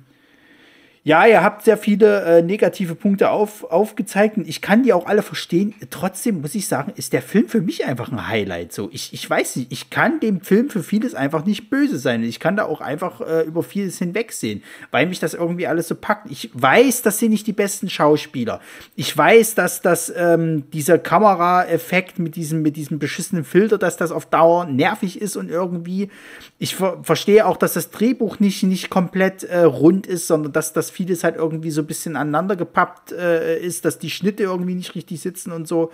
ja, 1.10 1.26
ihr 1.26 1.42
habt 1.42 1.64
sehr 1.64 1.80
viele 1.80 2.22
äh, 2.22 2.44
negative 2.44 2.94
Punkte 2.94 3.32
auf, 3.32 3.64
aufgezeigt 3.64 4.38
und 4.38 4.48
ich 4.48 4.62
kann 4.62 4.84
die 4.84 4.94
auch 4.94 5.08
alle 5.08 5.24
verstehen. 5.24 5.74
Trotzdem 5.90 6.42
muss 6.42 6.54
ich 6.54 6.68
sagen, 6.68 6.94
ist 6.98 7.14
der 7.14 7.24
Film 7.24 7.48
für 7.50 7.62
mich 7.62 7.84
einfach 7.84 8.12
ein 8.12 8.28
Highlight. 8.28 8.74
So, 8.74 8.90
ich, 8.92 9.12
ich 9.12 9.28
weiß 9.28 9.56
nicht, 9.56 9.72
ich 9.72 9.90
kann 9.90 10.20
dem 10.20 10.42
Film 10.42 10.70
für 10.70 10.84
vieles 10.84 11.16
einfach 11.16 11.46
nicht 11.46 11.72
böse 11.72 11.98
sein. 11.98 12.22
Ich 12.22 12.40
kann 12.40 12.58
da 12.58 12.66
auch 12.66 12.80
einfach 12.80 13.22
äh, 13.22 13.42
über 13.42 13.64
vieles 13.64 13.98
hinwegsehen, 13.98 14.62
weil 14.92 15.08
mich 15.08 15.20
das 15.20 15.34
irgendwie 15.34 15.66
alles 15.66 15.88
so 15.88 15.96
packt. 15.96 16.30
Ich 16.30 16.52
weiß, 16.54 17.02
das 17.02 17.18
sind 17.18 17.32
nicht 17.32 17.48
die 17.48 17.54
besten 17.54 17.90
Schauspieler. 17.90 18.62
Ich 18.96 19.18
weiß, 19.18 19.56
dass 19.56 19.82
das 19.82 20.14
ähm, 20.16 20.70
dieser 20.74 21.00
Kameraeffekt 21.00 22.20
mit 22.20 22.36
diesem, 22.36 22.62
mit 22.62 22.76
diesem 22.76 23.00
beschissenen 23.00 23.46
Filter, 23.46 23.80
dass 23.80 23.98
das 23.98 24.12
auf 24.12 24.28
Dauer 24.28 24.66
nervig 24.66 25.20
ist 25.20 25.38
und 25.38 25.50
irgendwie. 25.50 26.12
Ich 26.60 26.76
ver 26.76 27.00
verstehe 27.02 27.48
auch, 27.48 27.58
dass 27.58 27.74
das 27.74 27.90
Drehbuch 27.90 28.40
nicht, 28.40 28.62
nicht 28.62 28.92
komplett 28.92 29.44
äh, 29.44 29.62
rund 29.62 30.06
ist, 30.06 30.28
sondern 30.28 30.52
dass 30.52 30.72
das 30.72 30.99
vieles 31.00 31.24
halt 31.24 31.38
irgendwie 31.38 31.72
so 31.72 31.82
ein 31.82 31.88
bisschen 31.88 32.18
aneinander 32.18 32.58
gepappt 32.58 33.14
äh, 33.14 33.58
ist, 33.58 33.86
dass 33.86 34.00
die 34.00 34.10
Schnitte 34.10 34.44
irgendwie 34.44 34.76
nicht 34.76 34.96
richtig 34.96 35.22
sitzen 35.22 35.54
und 35.54 35.66
so. 35.66 35.92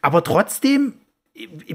Aber 0.00 0.22
trotzdem 0.22 0.94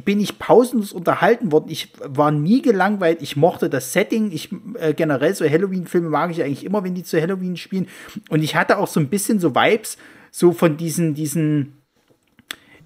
bin 0.05 0.21
ich 0.21 0.39
pausenlos 0.39 0.93
unterhalten 0.93 1.51
worden. 1.51 1.65
Ich 1.67 1.91
war 1.99 2.31
nie 2.31 2.61
gelangweilt. 2.61 3.21
Ich 3.21 3.35
mochte 3.35 3.69
das 3.69 3.91
Setting. 3.91 4.31
Ich 4.31 4.49
äh, 4.79 4.93
generell 4.93 5.35
so 5.35 5.43
Halloween-Filme 5.45 6.07
mag 6.07 6.31
ich 6.31 6.41
eigentlich 6.41 6.63
immer, 6.63 6.85
wenn 6.85 6.95
die 6.95 7.03
zu 7.03 7.21
Halloween 7.21 7.57
spielen. 7.57 7.87
Und 8.29 8.43
ich 8.43 8.55
hatte 8.55 8.77
auch 8.77 8.87
so 8.87 9.01
ein 9.01 9.09
bisschen 9.09 9.39
so 9.39 9.53
Vibes 9.53 9.97
so 10.31 10.53
von 10.53 10.77
diesen 10.77 11.13
diesen 11.15 11.82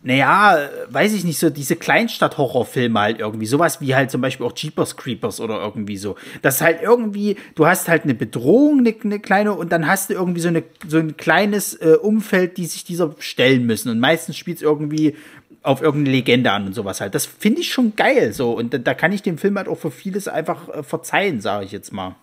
naja, 0.07 0.69
weiß 0.87 1.13
ich 1.15 1.25
nicht, 1.25 1.37
so 1.37 1.49
diese 1.49 1.75
Kleinstadt-Horrorfilme 1.75 2.97
halt 2.97 3.19
irgendwie. 3.19 3.45
Sowas 3.45 3.81
wie 3.81 3.93
halt 3.93 4.09
zum 4.09 4.21
Beispiel 4.21 4.45
auch 4.45 4.53
Jeepers 4.55 4.95
Creepers 4.95 5.41
oder 5.41 5.59
irgendwie 5.59 5.97
so. 5.97 6.15
Das 6.41 6.55
ist 6.55 6.61
halt 6.61 6.81
irgendwie, 6.81 7.35
du 7.55 7.67
hast 7.67 7.89
halt 7.89 8.05
eine 8.05 8.15
Bedrohung, 8.15 8.79
eine, 8.79 8.95
eine 9.03 9.19
kleine, 9.19 9.51
und 9.51 9.69
dann 9.69 9.85
hast 9.85 10.09
du 10.09 10.13
irgendwie 10.13 10.39
so, 10.39 10.47
eine, 10.47 10.63
so 10.87 10.97
ein 10.97 11.17
kleines 11.17 11.73
äh, 11.73 11.97
Umfeld, 12.01 12.55
die 12.55 12.67
sich 12.67 12.85
dieser 12.85 13.15
stellen 13.19 13.65
müssen. 13.65 13.89
Und 13.89 13.99
meistens 13.99 14.37
spielt 14.37 14.57
es 14.57 14.63
irgendwie 14.63 15.17
auf 15.61 15.81
irgendeine 15.81 16.15
Legende 16.15 16.53
an 16.53 16.67
und 16.67 16.73
sowas 16.73 17.01
halt. 17.01 17.13
Das 17.13 17.25
finde 17.25 17.59
ich 17.59 17.73
schon 17.73 17.97
geil 17.97 18.31
so. 18.31 18.53
Und 18.53 18.73
da, 18.73 18.77
da, 18.77 18.93
kann 18.93 19.11
ich 19.11 19.23
dem 19.23 19.37
Film 19.37 19.57
halt 19.57 19.67
auch 19.67 19.77
für 19.77 19.91
vieles 19.91 20.29
einfach 20.29 20.69
äh, 20.69 20.83
verzeihen, 20.83 21.41
sage 21.41 21.65
ich 21.65 21.73
jetzt 21.73 21.91
mal. 21.91 22.15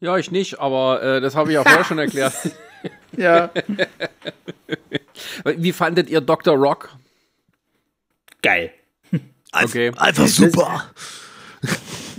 Ja, 0.00 0.18
ich 0.18 0.32
nicht, 0.32 0.58
aber 0.58 1.00
äh, 1.00 1.20
das 1.20 1.36
habe 1.36 1.52
ich 1.52 1.58
auch 1.58 1.64
vorher 1.64 1.84
schon 1.84 2.00
erklärt. 2.00 2.34
ja. 3.16 3.50
Wie 5.44 5.72
fandet 5.72 6.10
ihr 6.10 6.20
Dr. 6.20 6.56
Rock? 6.56 6.90
Geil. 8.42 8.72
Okay. 9.50 9.92
Einfach 9.96 10.26
super. 10.26 10.90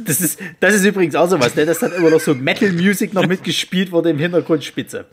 Das 0.06 0.22
ist, 0.22 0.40
das 0.62 0.76
ist 0.76 0.86
übrigens 0.86 1.14
auch 1.16 1.30
sowas, 1.30 1.56
ne? 1.56 1.66
dass 1.66 1.80
dann 1.80 1.92
immer 1.92 2.10
noch 2.10 2.22
so 2.22 2.34
Metal-Music 2.34 3.14
noch 3.14 3.28
mitgespielt 3.28 3.92
wurde 3.92 4.10
im 4.10 4.18
Hintergrund 4.18 4.64
spitze. 4.64 5.06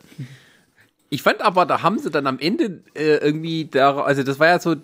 Ich 1.09 1.21
fand 1.21 1.41
aber, 1.41 1.65
da 1.65 1.81
haben 1.83 1.99
sie 1.99 2.09
dann 2.09 2.25
am 2.25 2.39
Ende 2.39 2.83
äh, 2.93 3.17
irgendwie, 3.17 3.65
da, 3.65 3.97
also 4.01 4.23
das 4.23 4.39
war 4.39 4.47
ja 4.47 4.59
so 4.59 4.75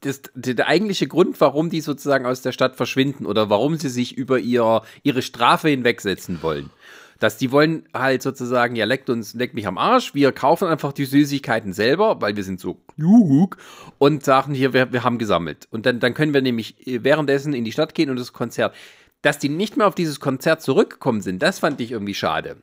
das, 0.00 0.22
der, 0.34 0.54
der 0.54 0.68
eigentliche 0.68 1.06
Grund, 1.06 1.40
warum 1.40 1.70
die 1.70 1.80
sozusagen 1.80 2.26
aus 2.26 2.42
der 2.42 2.52
Stadt 2.52 2.76
verschwinden 2.76 3.26
oder 3.26 3.50
warum 3.50 3.76
sie 3.76 3.88
sich 3.88 4.16
über 4.16 4.38
ihr, 4.38 4.82
ihre 5.02 5.22
Strafe 5.22 5.68
hinwegsetzen 5.68 6.42
wollen. 6.42 6.70
Dass 7.22 7.36
die 7.36 7.52
wollen 7.52 7.84
halt 7.94 8.20
sozusagen, 8.20 8.74
ja, 8.74 8.84
leckt 8.84 9.08
uns, 9.08 9.34
leckt 9.34 9.54
mich 9.54 9.68
am 9.68 9.78
Arsch, 9.78 10.12
wir 10.12 10.32
kaufen 10.32 10.66
einfach 10.66 10.92
die 10.92 11.04
Süßigkeiten 11.04 11.72
selber, 11.72 12.20
weil 12.20 12.34
wir 12.34 12.42
sind 12.42 12.58
so 12.58 12.74
klug 12.96 13.58
und 13.98 14.24
sagen 14.24 14.54
hier, 14.54 14.72
wir, 14.72 14.92
wir 14.92 15.04
haben 15.04 15.18
gesammelt. 15.18 15.68
Und 15.70 15.86
dann, 15.86 16.00
dann 16.00 16.14
können 16.14 16.34
wir 16.34 16.42
nämlich 16.42 16.74
währenddessen 16.84 17.54
in 17.54 17.64
die 17.64 17.70
Stadt 17.70 17.94
gehen 17.94 18.10
und 18.10 18.18
das 18.18 18.32
Konzert. 18.32 18.74
Dass 19.22 19.38
die 19.38 19.48
nicht 19.48 19.76
mehr 19.76 19.86
auf 19.86 19.94
dieses 19.94 20.18
Konzert 20.18 20.62
zurückgekommen 20.62 21.20
sind, 21.20 21.40
das 21.44 21.60
fand 21.60 21.80
ich 21.80 21.92
irgendwie 21.92 22.14
schade. 22.14 22.56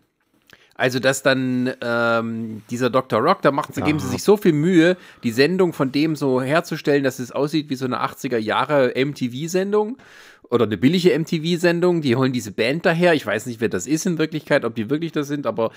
Also, 0.75 0.99
dass 0.99 1.23
dann 1.23 1.73
ähm, 1.81 2.61
dieser 2.69 2.89
Dr. 2.89 3.19
Rock, 3.21 3.41
da 3.41 3.51
machen 3.51 3.73
sie, 3.73 3.81
geben 3.81 3.99
sie 3.99 4.07
sich 4.07 4.23
so 4.23 4.35
viel 4.35 4.53
Mühe, 4.53 4.97
die 5.23 5.31
Sendung 5.31 5.71
von 5.71 5.93
dem 5.93 6.17
so 6.17 6.41
herzustellen, 6.41 7.03
dass 7.03 7.19
es 7.19 7.31
aussieht 7.31 7.69
wie 7.69 7.75
so 7.75 7.85
eine 7.85 8.01
80er 8.01 8.37
Jahre 8.37 8.93
MTV-Sendung 8.95 9.97
oder 10.49 10.65
eine 10.65 10.77
billige 10.77 11.17
MTV-Sendung. 11.17 12.01
Die 12.01 12.15
holen 12.15 12.33
diese 12.33 12.51
Band 12.51 12.85
daher. 12.85 13.13
Ich 13.13 13.25
weiß 13.25 13.45
nicht, 13.45 13.61
wer 13.61 13.69
das 13.69 13.85
ist 13.87 14.05
in 14.05 14.17
Wirklichkeit, 14.17 14.65
ob 14.65 14.75
die 14.75 14.89
wirklich 14.89 15.11
das 15.11 15.27
sind, 15.27 15.45
aber 15.45 15.71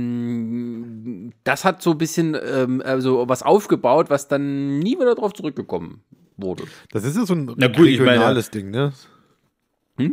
ähm, 0.00 1.32
das 1.44 1.64
hat 1.64 1.82
so 1.82 1.92
ein 1.92 1.98
bisschen 1.98 2.36
ähm, 2.42 2.82
also 2.84 3.28
was 3.28 3.42
aufgebaut, 3.42 4.10
was 4.10 4.28
dann 4.28 4.78
nie 4.78 4.96
wieder 4.98 5.14
drauf 5.14 5.32
zurückgekommen 5.32 6.00
wurde. 6.36 6.64
Das 6.92 7.04
ist 7.04 7.16
ja 7.16 7.24
so 7.26 7.34
ein 7.34 7.52
Na 7.56 7.66
gut, 7.68 7.86
ich 7.86 7.98
meine- 7.98 8.12
regionales 8.12 8.50
Ding, 8.50 8.70
ne? 8.70 8.92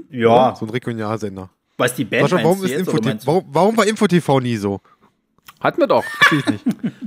Ja, 0.10 0.54
So 0.60 0.66
ein 0.66 0.70
Regionalsender. 0.72 1.50
was 1.78 1.96
die 1.96 2.04
Band 2.04 2.30
Sascha, 2.30 2.44
warum, 2.44 2.62
ist 2.66 2.72
Info 2.74 2.98
warum, 3.26 3.44
warum 3.52 3.78
war 3.78 3.88
InfoTV 3.88 4.42
nie 4.42 4.58
so? 4.58 4.82
Hatten 5.60 5.82
wir 5.82 5.88
doch. 5.88 6.04
Ich 6.32 6.46
nicht. 6.46 6.64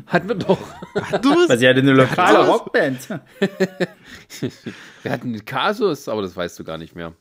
Hatten 0.06 0.28
wir 0.28 0.34
doch. 0.34 0.58
Weil 0.94 1.58
sie 1.58 1.68
hatte 1.68 1.80
eine 1.80 1.92
lokale 1.92 2.46
Rockband. 2.46 3.08
Wir 5.02 5.12
hatten 5.12 5.44
Kasus, 5.44 6.08
aber 6.08 6.22
das 6.22 6.36
weißt 6.36 6.58
du 6.58 6.64
gar 6.64 6.76
nicht 6.76 6.96
mehr. 6.96 7.12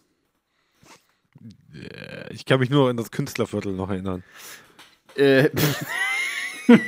Ich 2.32 2.46
kann 2.46 2.60
mich 2.60 2.70
nur 2.70 2.90
an 2.90 2.98
das 2.98 3.12
Künstlerviertel 3.12 3.74
noch 3.74 3.90
erinnern. 3.90 4.24
Äh, 5.16 5.50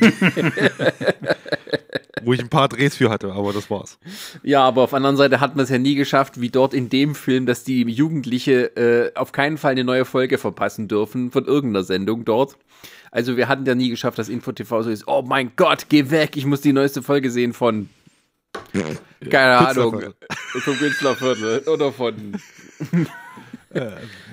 Wo 2.23 2.33
ich 2.33 2.39
ein 2.39 2.49
paar 2.49 2.67
Drehs 2.67 2.97
für 2.97 3.09
hatte, 3.09 3.31
aber 3.33 3.53
das 3.53 3.69
war's. 3.69 3.97
Ja, 4.43 4.63
aber 4.63 4.83
auf 4.83 4.91
der 4.91 4.97
anderen 4.97 5.17
Seite 5.17 5.39
hat 5.39 5.55
man 5.55 5.63
es 5.63 5.69
ja 5.69 5.77
nie 5.77 5.95
geschafft, 5.95 6.39
wie 6.41 6.49
dort 6.49 6.73
in 6.73 6.89
dem 6.89 7.15
Film, 7.15 7.45
dass 7.45 7.63
die 7.63 7.81
Jugendliche 7.83 8.75
äh, 8.75 9.13
auf 9.15 9.31
keinen 9.31 9.57
Fall 9.57 9.71
eine 9.71 9.83
neue 9.83 10.05
Folge 10.05 10.37
verpassen 10.37 10.87
dürfen 10.87 11.31
von 11.31 11.45
irgendeiner 11.45 11.83
Sendung 11.83 12.25
dort. 12.25 12.57
Also 13.11 13.35
wir 13.35 13.47
hatten 13.47 13.65
ja 13.65 13.75
nie 13.75 13.89
geschafft, 13.89 14.17
dass 14.17 14.29
InfoTV 14.29 14.83
so 14.83 14.89
ist, 14.89 15.07
oh 15.07 15.21
mein 15.21 15.51
Gott, 15.55 15.87
geh 15.89 16.09
weg, 16.09 16.37
ich 16.37 16.45
muss 16.45 16.61
die 16.61 16.73
neueste 16.73 17.03
Folge 17.03 17.29
sehen 17.29 17.53
von 17.53 17.89
keine 19.29 19.57
Ahnung, 19.57 20.01
vom 20.63 20.77
Künstlerviertel 20.77 21.59
oder 21.67 21.91
von 21.91 22.15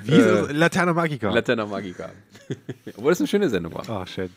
Wie 0.04 0.12
ist 0.12 0.26
das? 0.26 0.52
Laterna 0.52 0.92
Magica. 0.92 1.30
Laterna 1.30 1.66
Magica. 1.66 2.10
Obwohl 2.96 3.12
das 3.12 3.20
eine 3.20 3.28
schöne 3.28 3.48
Sendung 3.48 3.74
war. 3.74 3.88
Ah, 3.88 4.06
schön. 4.06 4.30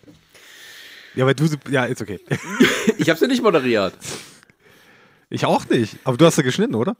Ja, 1.15 1.23
aber 1.25 1.33
du, 1.33 1.47
ja, 1.69 1.85
ist 1.85 2.01
okay. 2.01 2.19
Ich 2.97 3.09
habe 3.09 3.19
sie 3.19 3.27
nicht 3.27 3.41
moderiert. 3.41 3.93
Ich 5.29 5.45
auch 5.45 5.67
nicht. 5.69 5.97
Aber 6.03 6.17
du 6.17 6.25
hast 6.25 6.37
ja 6.37 6.43
geschnitten, 6.43 6.75
oder? 6.75 6.95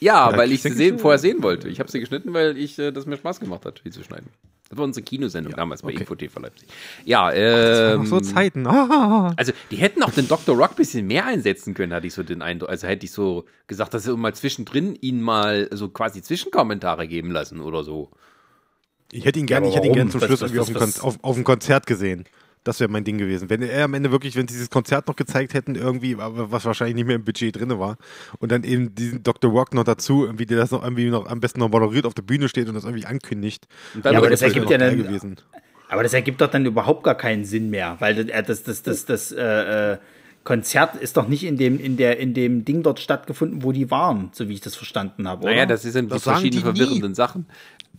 Ja, 0.00 0.30
Ja, 0.30 0.36
weil 0.36 0.52
ich 0.52 0.62
sie 0.62 0.70
sehen, 0.72 0.98
vorher 0.98 1.18
sehen 1.18 1.42
wollte. 1.42 1.68
Ich 1.68 1.80
habe 1.80 1.90
sie 1.90 2.00
geschnitten, 2.00 2.32
weil 2.32 2.56
ich 2.56 2.78
äh, 2.78 2.92
das 2.92 3.06
mir 3.06 3.16
Spaß 3.16 3.40
gemacht 3.40 3.64
hat, 3.64 3.82
die 3.84 3.90
zu 3.90 4.02
schneiden. 4.02 4.28
Das 4.72 4.78
war 4.78 4.86
unsere 4.86 5.04
Kinosendung 5.04 5.52
damals 5.54 5.82
bei 5.82 5.90
okay. 5.90 5.98
InfoTV 6.00 6.40
Leipzig. 6.40 6.66
Ja, 7.04 7.28
Das 7.30 7.36
ähm, 7.38 7.44
waren 7.44 7.98
noch 7.98 8.06
so 8.06 8.20
Zeiten. 8.20 8.66
Ah, 8.66 9.34
Also, 9.36 9.52
die 9.70 9.76
hätten 9.76 10.02
auch 10.02 10.12
den 10.12 10.26
Dr. 10.28 10.56
Rock 10.56 10.70
ein 10.70 10.76
bisschen 10.76 11.06
mehr 11.06 11.26
einsetzen 11.26 11.74
können, 11.74 11.92
hatte 11.92 12.06
ich 12.06 12.14
so 12.14 12.22
den 12.22 12.40
Eindruck. 12.40 12.70
Also 12.70 12.86
hätte 12.88 13.04
ich 13.04 13.12
so 13.12 13.44
gesagt, 13.66 13.92
dass 13.92 14.04
sie 14.04 14.16
mal 14.16 14.34
zwischendrin 14.34 14.96
ihn 15.02 15.20
mal 15.20 15.68
so 15.72 15.90
quasi 15.90 16.22
Zwischenkommentare 16.22 17.06
geben 17.06 17.30
lassen 17.32 17.60
oder 17.60 17.84
so. 17.84 18.10
ich 19.12 19.26
hätte 19.26 19.40
ihn 19.40 19.46
gerne, 19.46 19.66
Ja, 19.66 19.70
ich 19.72 19.76
hätte 19.76 19.88
ihn 19.88 19.90
warum? 19.90 19.96
gerne 19.96 20.10
zum 20.10 20.20
Was- 20.22 20.26
Schluss 20.28 20.40
was- 20.40 20.52
irgendwie 20.52 20.74
was- 20.80 20.98
Kon 21.00 21.08
auf, 21.10 21.18
auf 21.20 21.34
dem 21.34 21.44
Konzert 21.44 21.86
gesehen. 21.86 22.24
Das 22.64 22.78
wäre 22.78 22.88
mein 22.90 23.02
Ding 23.02 23.18
gewesen. 23.18 23.50
Wenn 23.50 23.62
er 23.62 23.84
am 23.84 23.94
Ende 23.94 24.12
wirklich, 24.12 24.36
wenn 24.36 24.46
sie 24.46 24.54
dieses 24.54 24.70
Konzert 24.70 25.08
noch 25.08 25.16
gezeigt 25.16 25.52
hätten, 25.54 25.74
irgendwie, 25.74 26.16
aber 26.16 26.52
was 26.52 26.64
wahrscheinlich 26.64 26.94
nicht 26.94 27.06
mehr 27.06 27.16
im 27.16 27.24
Budget 27.24 27.56
drin 27.56 27.76
war, 27.78 27.96
und 28.38 28.52
dann 28.52 28.62
eben 28.62 28.94
diesen 28.94 29.22
Dr. 29.22 29.50
Rock 29.50 29.74
noch 29.74 29.84
dazu, 29.84 30.24
irgendwie, 30.24 30.46
der 30.46 30.58
das 30.58 30.70
noch 30.70 30.82
irgendwie 30.82 31.10
noch 31.10 31.26
am 31.26 31.40
besten 31.40 31.58
noch 31.58 31.68
moderiert 31.70 32.06
auf 32.06 32.14
der 32.14 32.22
Bühne 32.22 32.48
steht 32.48 32.68
und 32.68 32.74
das 32.74 32.84
irgendwie 32.84 33.06
ankündigt. 33.06 33.66
Ja, 34.04 34.12
aber 34.12 34.30
das 34.30 34.42
es 34.42 34.48
ergibt 34.48 34.70
ja 34.70 34.78
dann- 34.78 34.96
gewesen. 34.96 35.36
Aber 35.88 36.02
das 36.02 36.14
ergibt 36.14 36.40
doch 36.40 36.48
dann 36.48 36.64
überhaupt 36.64 37.02
gar 37.04 37.16
keinen 37.16 37.44
Sinn 37.44 37.68
mehr, 37.68 37.96
weil 37.98 38.14
das, 38.24 38.46
das, 38.46 38.62
das, 38.62 38.82
das, 38.82 39.04
das 39.04 39.32
äh, 39.32 39.92
äh, 39.92 39.98
Konzert 40.44 40.96
ist 40.96 41.16
doch 41.16 41.28
nicht 41.28 41.44
in 41.44 41.56
dem, 41.56 41.78
in, 41.78 41.96
der, 41.96 42.18
in 42.18 42.32
dem 42.34 42.64
Ding 42.64 42.82
dort 42.82 42.98
stattgefunden, 42.98 43.62
wo 43.62 43.72
die 43.72 43.90
waren, 43.90 44.30
so 44.32 44.48
wie 44.48 44.54
ich 44.54 44.60
das 44.60 44.74
verstanden 44.74 45.28
habe. 45.28 45.44
Naja, 45.44 45.58
oder? 45.58 45.66
das 45.66 45.82
sind 45.82 46.06
die 46.06 46.14
Das 46.14 46.22
verschiedenen 46.22 46.64
verwirrenden 46.64 47.14
Sachen. 47.14 47.46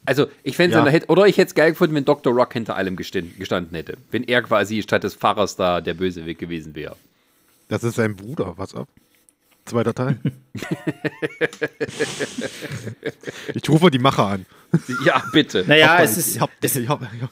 Also, 0.06 0.28
ich 0.43 0.56
fände 0.56 0.78
Ja. 0.78 0.86
es, 0.88 1.10
oder 1.10 1.28
ich 1.28 1.38
hätte 1.38 1.49
es 1.49 1.56
geil 1.56 1.72
gefunden, 1.72 1.95
wenn 1.95 2.06
Dr. 2.06 2.34
Rock 2.34 2.54
hinter 2.54 2.76
allem 2.76 2.95
gestanden, 2.95 3.70
hätte. 3.72 3.97
Wenn 4.12 4.24
er 4.24 4.41
quasi 4.41 4.82
statt 4.82 5.04
des 5.04 5.16
Pfarrers 5.16 5.56
da 5.56 5.82
der 5.82 5.93
Bösewicht 5.93 6.39
gewesen 6.39 6.76
wäre. 6.76 6.95
Das 7.70 7.84
ist 7.84 7.95
sein 7.95 8.16
Bruder, 8.16 8.54
was 8.58 8.76
ab? 8.76 8.88
Zweiter 9.66 9.93
Teil. 9.93 10.18
ich 13.54 13.70
rufe 13.70 13.89
die 13.89 13.99
Macher 13.99 14.28
an. 14.28 14.45
Ja, 15.06 15.24
bitte. 15.32 15.64
naja, 15.68 15.97
Hab 15.97 16.04
es 16.04 16.18
ist, 16.18 16.36
ich 16.36 16.41
hab, 16.41 16.49
ich 16.62 16.89
hab, 16.89 17.01
ich 17.01 17.22
hab, 17.22 17.30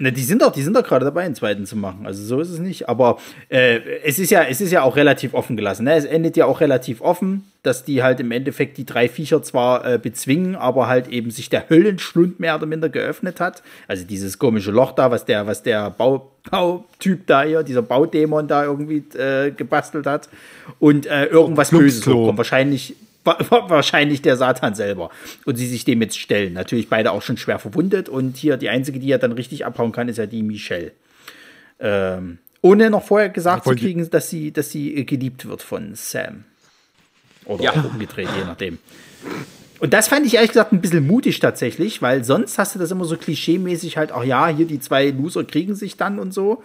Na, 0.00 0.10
die 0.12 0.22
sind 0.22 0.42
doch, 0.42 0.52
die 0.52 0.62
sind 0.62 0.76
doch 0.76 0.84
gerade 0.84 1.04
dabei, 1.04 1.22
einen 1.22 1.34
zweiten 1.34 1.66
zu 1.66 1.74
machen. 1.76 2.06
Also 2.06 2.22
so 2.22 2.40
ist 2.40 2.50
es 2.50 2.60
nicht. 2.60 2.88
Aber 2.88 3.18
äh, 3.48 3.80
es 4.04 4.18
ist 4.20 4.30
ja, 4.30 4.44
es 4.44 4.60
ist 4.60 4.70
ja 4.70 4.82
auch 4.82 4.94
relativ 4.94 5.34
offen 5.34 5.56
gelassen. 5.56 5.84
Ne? 5.84 5.94
Es 5.96 6.04
endet 6.04 6.36
ja 6.36 6.46
auch 6.46 6.60
relativ 6.60 7.00
offen, 7.00 7.44
dass 7.64 7.84
die 7.84 8.02
halt 8.02 8.20
im 8.20 8.30
Endeffekt 8.30 8.76
die 8.78 8.86
drei 8.86 9.08
Viecher 9.08 9.42
zwar 9.42 9.84
äh, 9.84 9.98
bezwingen, 9.98 10.54
aber 10.54 10.86
halt 10.86 11.08
eben 11.08 11.30
sich 11.32 11.50
der 11.50 11.68
Höllenschlund 11.68 12.38
mehr 12.38 12.54
oder 12.54 12.66
minder 12.66 12.88
geöffnet 12.88 13.40
hat. 13.40 13.62
Also 13.88 14.04
dieses 14.04 14.38
komische 14.38 14.70
Loch 14.70 14.92
da, 14.92 15.10
was 15.10 15.24
der, 15.24 15.46
was 15.48 15.64
der 15.64 15.90
Bau, 15.90 16.30
Bautyp 16.48 17.26
da 17.26 17.42
hier, 17.42 17.62
dieser 17.64 17.82
Baudämon 17.82 18.46
da 18.46 18.64
irgendwie 18.64 19.02
äh, 19.18 19.50
gebastelt 19.50 20.06
hat. 20.06 20.28
Und 20.78 21.06
äh, 21.06 21.24
irgendwas 21.26 21.70
Böses 21.70 22.06
hochkommt. 22.06 22.38
Wahrscheinlich 22.38 22.94
wa- 22.94 22.94
wa- 22.94 22.98
wahrscheinlich 23.50 24.22
der 24.22 24.36
Satan 24.36 24.74
selber. 24.74 25.10
Und 25.44 25.56
sie 25.56 25.66
sich 25.66 25.84
dem 25.84 26.00
jetzt 26.02 26.18
stellen. 26.18 26.52
Natürlich 26.54 26.88
beide 26.88 27.12
auch 27.12 27.22
schon 27.22 27.36
schwer 27.36 27.58
verwundet. 27.58 28.08
Und 28.08 28.36
hier 28.36 28.56
die 28.56 28.68
einzige, 28.68 28.98
die 28.98 29.08
ja 29.08 29.18
dann 29.18 29.32
richtig 29.32 29.64
abhauen 29.66 29.92
kann, 29.92 30.08
ist 30.08 30.18
ja 30.18 30.26
die 30.26 30.42
Michelle. 30.42 30.92
Ähm, 31.80 32.38
ohne 32.60 32.90
noch 32.90 33.04
vorher 33.04 33.28
gesagt 33.28 33.64
zu 33.64 33.74
kriegen, 33.74 34.08
dass 34.10 34.30
sie, 34.30 34.50
dass 34.52 34.70
sie 34.70 34.94
äh, 34.96 35.04
geliebt 35.04 35.48
wird 35.48 35.62
von 35.62 35.94
Sam. 35.94 36.44
Oder 37.44 37.64
Ja. 37.64 37.72
umgedreht, 37.72 38.28
je 38.36 38.44
nachdem. 38.44 38.78
Und 39.80 39.92
das 39.94 40.08
fand 40.08 40.26
ich 40.26 40.34
ehrlich 40.34 40.50
gesagt 40.50 40.72
ein 40.72 40.80
bisschen 40.80 41.06
mutig 41.06 41.38
tatsächlich, 41.38 42.02
weil 42.02 42.24
sonst 42.24 42.58
hast 42.58 42.74
du 42.74 42.78
das 42.80 42.90
immer 42.90 43.04
so 43.04 43.16
klischeemäßig 43.16 43.96
halt, 43.96 44.10
ach 44.12 44.24
ja, 44.24 44.48
hier 44.48 44.66
die 44.66 44.80
zwei 44.80 45.10
Loser 45.10 45.44
kriegen 45.44 45.76
sich 45.76 45.96
dann 45.96 46.18
und 46.18 46.34
so. 46.34 46.62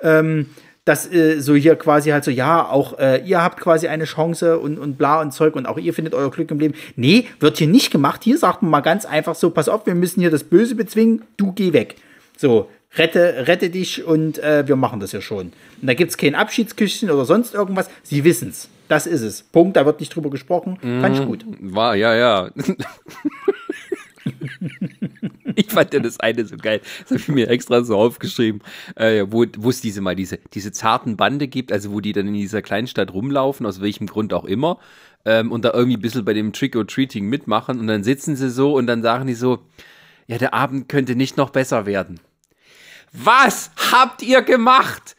Ähm, 0.00 0.50
dass 0.86 1.12
äh, 1.12 1.40
so 1.40 1.54
hier 1.54 1.76
quasi 1.76 2.10
halt 2.10 2.24
so, 2.24 2.30
ja, 2.30 2.64
auch 2.64 2.98
äh, 2.98 3.20
ihr 3.26 3.42
habt 3.42 3.60
quasi 3.60 3.88
eine 3.88 4.04
Chance 4.04 4.58
und, 4.58 4.78
und 4.78 4.96
bla 4.96 5.20
und 5.20 5.32
Zeug 5.32 5.56
und 5.56 5.66
auch 5.66 5.78
ihr 5.78 5.92
findet 5.92 6.14
euer 6.14 6.30
Glück 6.30 6.50
im 6.50 6.60
Leben. 6.60 6.74
Nee, 6.94 7.26
wird 7.40 7.58
hier 7.58 7.66
nicht 7.66 7.90
gemacht. 7.90 8.22
Hier 8.24 8.38
sagt 8.38 8.62
man 8.62 8.70
mal 8.70 8.80
ganz 8.80 9.04
einfach 9.04 9.34
so, 9.34 9.50
pass 9.50 9.68
auf, 9.68 9.84
wir 9.84 9.96
müssen 9.96 10.20
hier 10.20 10.30
das 10.30 10.44
Böse 10.44 10.76
bezwingen, 10.76 11.22
du 11.36 11.52
geh 11.52 11.72
weg. 11.72 11.96
So, 12.36 12.70
rette, 12.96 13.48
rette 13.48 13.68
dich 13.68 14.04
und 14.04 14.38
äh, 14.38 14.66
wir 14.68 14.76
machen 14.76 15.00
das 15.00 15.10
ja 15.10 15.20
schon. 15.20 15.46
Und 15.46 15.54
da 15.82 15.94
gibt 15.94 16.12
es 16.12 16.16
kein 16.16 16.36
Abschiedsküsschen 16.36 17.10
oder 17.10 17.24
sonst 17.24 17.52
irgendwas. 17.54 17.90
Sie 18.04 18.22
wissen's. 18.22 18.68
Das 18.86 19.08
ist 19.08 19.22
es. 19.22 19.42
Punkt, 19.42 19.76
da 19.76 19.84
wird 19.84 19.98
nicht 19.98 20.14
drüber 20.14 20.30
gesprochen. 20.30 20.78
Fand 20.80 21.18
ich 21.18 21.26
gut. 21.26 21.44
War, 21.58 21.96
ja, 21.96 22.14
ja. 22.14 22.50
ich 25.66 25.70
fand 25.70 25.94
ja 25.94 26.00
das 26.00 26.20
eine 26.20 26.46
so 26.46 26.56
geil. 26.56 26.80
Das 27.00 27.10
habe 27.10 27.20
ich 27.20 27.28
mir 27.28 27.48
extra 27.48 27.82
so 27.82 27.96
aufgeschrieben, 27.96 28.62
äh, 28.94 29.24
wo 29.28 29.44
wo 29.56 29.70
es 29.70 29.80
diese 29.80 30.00
mal 30.00 30.14
diese, 30.14 30.38
diese 30.52 30.70
zarten 30.72 31.16
Bande 31.16 31.48
gibt, 31.48 31.72
also 31.72 31.92
wo 31.92 32.00
die 32.00 32.12
dann 32.12 32.28
in 32.28 32.34
dieser 32.34 32.62
Kleinstadt 32.62 33.12
rumlaufen, 33.12 33.66
aus 33.66 33.80
welchem 33.80 34.06
Grund 34.06 34.32
auch 34.32 34.44
immer, 34.44 34.78
ähm, 35.24 35.50
und 35.50 35.64
da 35.64 35.72
irgendwie 35.72 35.96
ein 35.96 36.02
bisschen 36.02 36.24
bei 36.24 36.34
dem 36.34 36.52
Trick-or-Treating 36.52 37.26
mitmachen 37.26 37.80
und 37.80 37.86
dann 37.86 38.04
sitzen 38.04 38.36
sie 38.36 38.50
so 38.50 38.74
und 38.74 38.86
dann 38.86 39.02
sagen 39.02 39.26
die 39.26 39.34
so, 39.34 39.60
ja, 40.26 40.38
der 40.38 40.54
Abend 40.54 40.88
könnte 40.88 41.16
nicht 41.16 41.36
noch 41.36 41.50
besser 41.50 41.86
werden. 41.86 42.20
Was 43.12 43.70
habt 43.92 44.22
ihr 44.22 44.42
gemacht? 44.42 45.16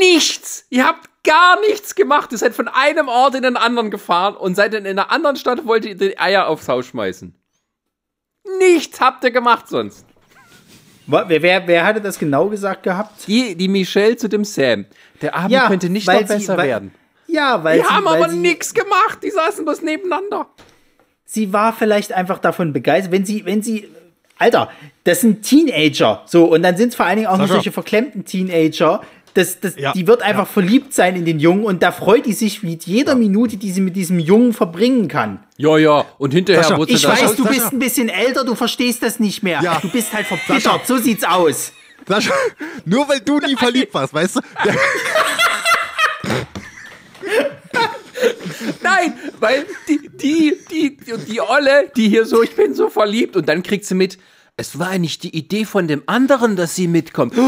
Nichts! 0.00 0.64
Ihr 0.70 0.86
habt 0.86 1.10
gar 1.24 1.60
nichts 1.60 1.94
gemacht. 1.94 2.32
Ihr 2.32 2.38
seid 2.38 2.54
von 2.54 2.68
einem 2.68 3.08
Ort 3.08 3.34
in 3.34 3.42
den 3.42 3.56
anderen 3.56 3.90
gefahren 3.90 4.36
und 4.36 4.54
seid 4.54 4.72
in 4.74 4.86
einer 4.86 5.10
anderen 5.10 5.36
Stadt, 5.36 5.66
wollt 5.66 5.84
ihr 5.84 5.96
die 5.96 6.18
Eier 6.18 6.46
aufs 6.46 6.68
Haus 6.68 6.86
schmeißen. 6.86 7.34
Nichts 8.58 9.00
habt 9.00 9.24
ihr 9.24 9.30
gemacht 9.30 9.68
sonst. 9.68 10.04
Wer, 11.06 11.42
wer, 11.42 11.66
wer 11.68 11.84
hatte 11.84 12.00
das 12.00 12.18
genau 12.18 12.48
gesagt 12.48 12.82
gehabt? 12.82 13.26
Die, 13.28 13.54
die 13.54 13.68
Michelle 13.68 14.16
zu 14.16 14.28
dem 14.28 14.44
Sam. 14.44 14.86
Der 15.22 15.34
Abend 15.36 15.52
Ja, 15.52 15.68
könnte 15.68 15.88
nicht 15.88 16.06
noch 16.06 16.18
sie- 16.18 16.24
besser 16.24 16.56
weil- 16.56 16.66
werden. 16.68 16.92
Ja, 17.28 17.62
weil 17.62 17.78
Die 17.78 17.84
sie, 17.84 17.90
haben 17.90 18.04
weil 18.04 18.22
aber 18.22 18.28
sie, 18.30 18.36
nichts 18.38 18.72
gemacht. 18.74 19.18
Die 19.22 19.30
saßen 19.30 19.64
bloß 19.64 19.82
nebeneinander. 19.82 20.46
sie 21.24 21.52
war 21.52 21.72
vielleicht 21.72 22.12
einfach 22.12 22.38
davon 22.38 22.72
begeistert, 22.72 23.12
wenn 23.12 23.24
sie, 23.26 23.44
wenn 23.44 23.62
sie, 23.62 23.88
Alter, 24.38 24.70
das 25.04 25.22
sind 25.22 25.42
Teenager, 25.42 26.22
so, 26.26 26.44
und 26.44 26.62
dann 26.62 26.76
sind 26.76 26.90
es 26.90 26.94
vor 26.94 27.04
allen 27.06 27.16
Dingen 27.16 27.26
auch 27.28 27.32
noch 27.36 27.44
Sascha. 27.46 27.54
solche 27.54 27.72
verklemmten 27.72 28.24
Teenager, 28.24 29.02
das, 29.36 29.60
das, 29.60 29.76
Ja, 29.76 29.92
die 29.92 30.06
wird 30.06 30.22
einfach 30.22 30.46
verliebt 30.46 30.94
sein 30.94 31.16
in 31.16 31.24
den 31.24 31.38
Jungen 31.38 31.64
und 31.64 31.82
da 31.82 31.92
freut 31.92 32.26
die 32.26 32.32
sich 32.32 32.62
mit 32.62 32.84
jeder 32.86 33.14
Minute, 33.14 33.56
die 33.56 33.70
sie 33.70 33.80
mit 33.80 33.96
diesem 33.96 34.18
Jungen 34.18 34.52
verbringen 34.52 35.08
kann. 35.08 35.40
Ja, 35.58 35.76
ja. 35.78 36.04
Und 36.18 36.32
hinterher 36.32 36.62
Sascha, 36.62 36.78
wurde 36.78 36.92
sie 36.92 36.96
Ich 36.96 37.02
dann 37.02 37.12
weiß, 37.12 37.36
du 37.36 37.42
Sascha. 37.44 37.54
bist 37.54 37.72
ein 37.72 37.78
bisschen 37.78 38.08
älter, 38.08 38.44
du 38.44 38.54
verstehst 38.54 39.02
das 39.02 39.20
nicht 39.20 39.42
mehr. 39.42 39.60
Ja. 39.62 39.78
Du 39.80 39.88
bist 39.90 40.12
halt 40.12 40.26
Sascha. 40.26 40.44
verbittert, 40.44 40.86
so 40.86 40.96
sieht's 40.98 41.24
aus. 41.24 41.72
Sascha, 42.08 42.32
nur 42.84 43.08
weil 43.08 43.20
du 43.20 43.38
nie 43.40 43.56
verliebt 43.56 43.92
warst, 43.92 44.14
weißt 44.14 44.36
du? 44.36 44.40
Nein, 48.82 49.14
weil 49.40 49.66
die, 49.88 50.08
die, 50.08 50.56
die, 50.70 50.96
die 51.28 51.40
Olle, 51.40 51.90
die 51.96 52.08
hier 52.08 52.24
so, 52.24 52.42
ich 52.42 52.54
bin 52.56 52.74
so 52.74 52.88
verliebt 52.88 53.36
und 53.36 53.48
dann 53.48 53.62
kriegt 53.62 53.84
sie 53.84 53.94
mit, 53.94 54.18
es 54.58 54.78
war 54.78 54.96
nicht 54.96 55.22
die 55.22 55.36
Idee 55.36 55.66
von 55.66 55.86
dem 55.86 56.02
anderen, 56.06 56.56
dass 56.56 56.74
sie 56.74 56.88
mitkommt. 56.88 57.34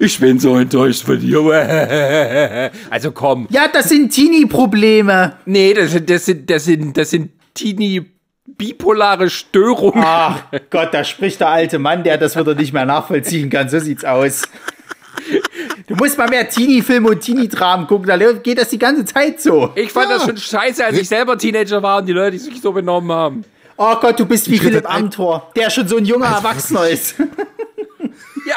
Ich 0.00 0.18
bin 0.18 0.40
so 0.40 0.56
enttäuscht 0.56 1.04
von 1.04 1.20
dir. 1.20 2.72
Also 2.90 3.12
komm. 3.12 3.46
Ja, 3.50 3.68
das 3.68 3.88
sind 3.88 4.10
Teenie-Probleme. 4.10 5.36
Nee, 5.44 5.74
das 5.74 5.92
sind, 5.92 6.10
das 6.10 6.24
sind, 6.24 6.50
das 6.50 6.64
sind, 6.64 6.96
das 6.96 7.10
sind 7.10 7.30
teeny 7.54 8.04
bipolare 8.46 9.30
Störungen. 9.30 10.02
Ach 10.04 10.42
Gott, 10.70 10.88
da 10.92 11.04
spricht 11.04 11.40
der 11.40 11.50
alte 11.50 11.78
Mann, 11.78 12.02
der 12.02 12.18
das 12.18 12.36
wieder 12.36 12.54
nicht 12.54 12.72
mehr 12.72 12.84
nachvollziehen 12.84 13.48
kann. 13.48 13.68
So 13.68 13.78
sieht's 13.78 14.04
aus. 14.04 14.42
Du 15.86 15.94
musst 15.94 16.18
mal 16.18 16.28
mehr 16.28 16.48
Teenie-Filme 16.48 17.10
und 17.10 17.20
Teenie-Dramen 17.20 17.86
gucken, 17.86 18.08
da 18.08 18.16
geht 18.32 18.58
das 18.58 18.70
die 18.70 18.78
ganze 18.78 19.04
Zeit 19.04 19.40
so. 19.40 19.72
Ich 19.76 19.92
fand 19.92 20.10
das 20.10 20.24
schon 20.24 20.36
scheiße, 20.36 20.84
als 20.84 20.98
ich 20.98 21.08
selber 21.08 21.38
Teenager 21.38 21.82
war 21.82 21.98
und 21.98 22.06
die 22.06 22.12
Leute 22.12 22.38
sich 22.38 22.60
so 22.60 22.72
benommen 22.72 23.12
haben. 23.12 23.44
Oh 23.76 23.94
Gott, 24.00 24.18
du 24.18 24.26
bist 24.26 24.50
wie 24.50 24.56
Ich 24.56 24.62
Philipp 24.62 24.88
Amthor, 24.88 25.50
der 25.56 25.70
schon 25.70 25.88
so 25.88 25.96
ein 25.96 26.04
junger 26.04 26.26
Erwachsener 26.26 26.88
ist. 26.88 27.14
Ja, 28.44 28.56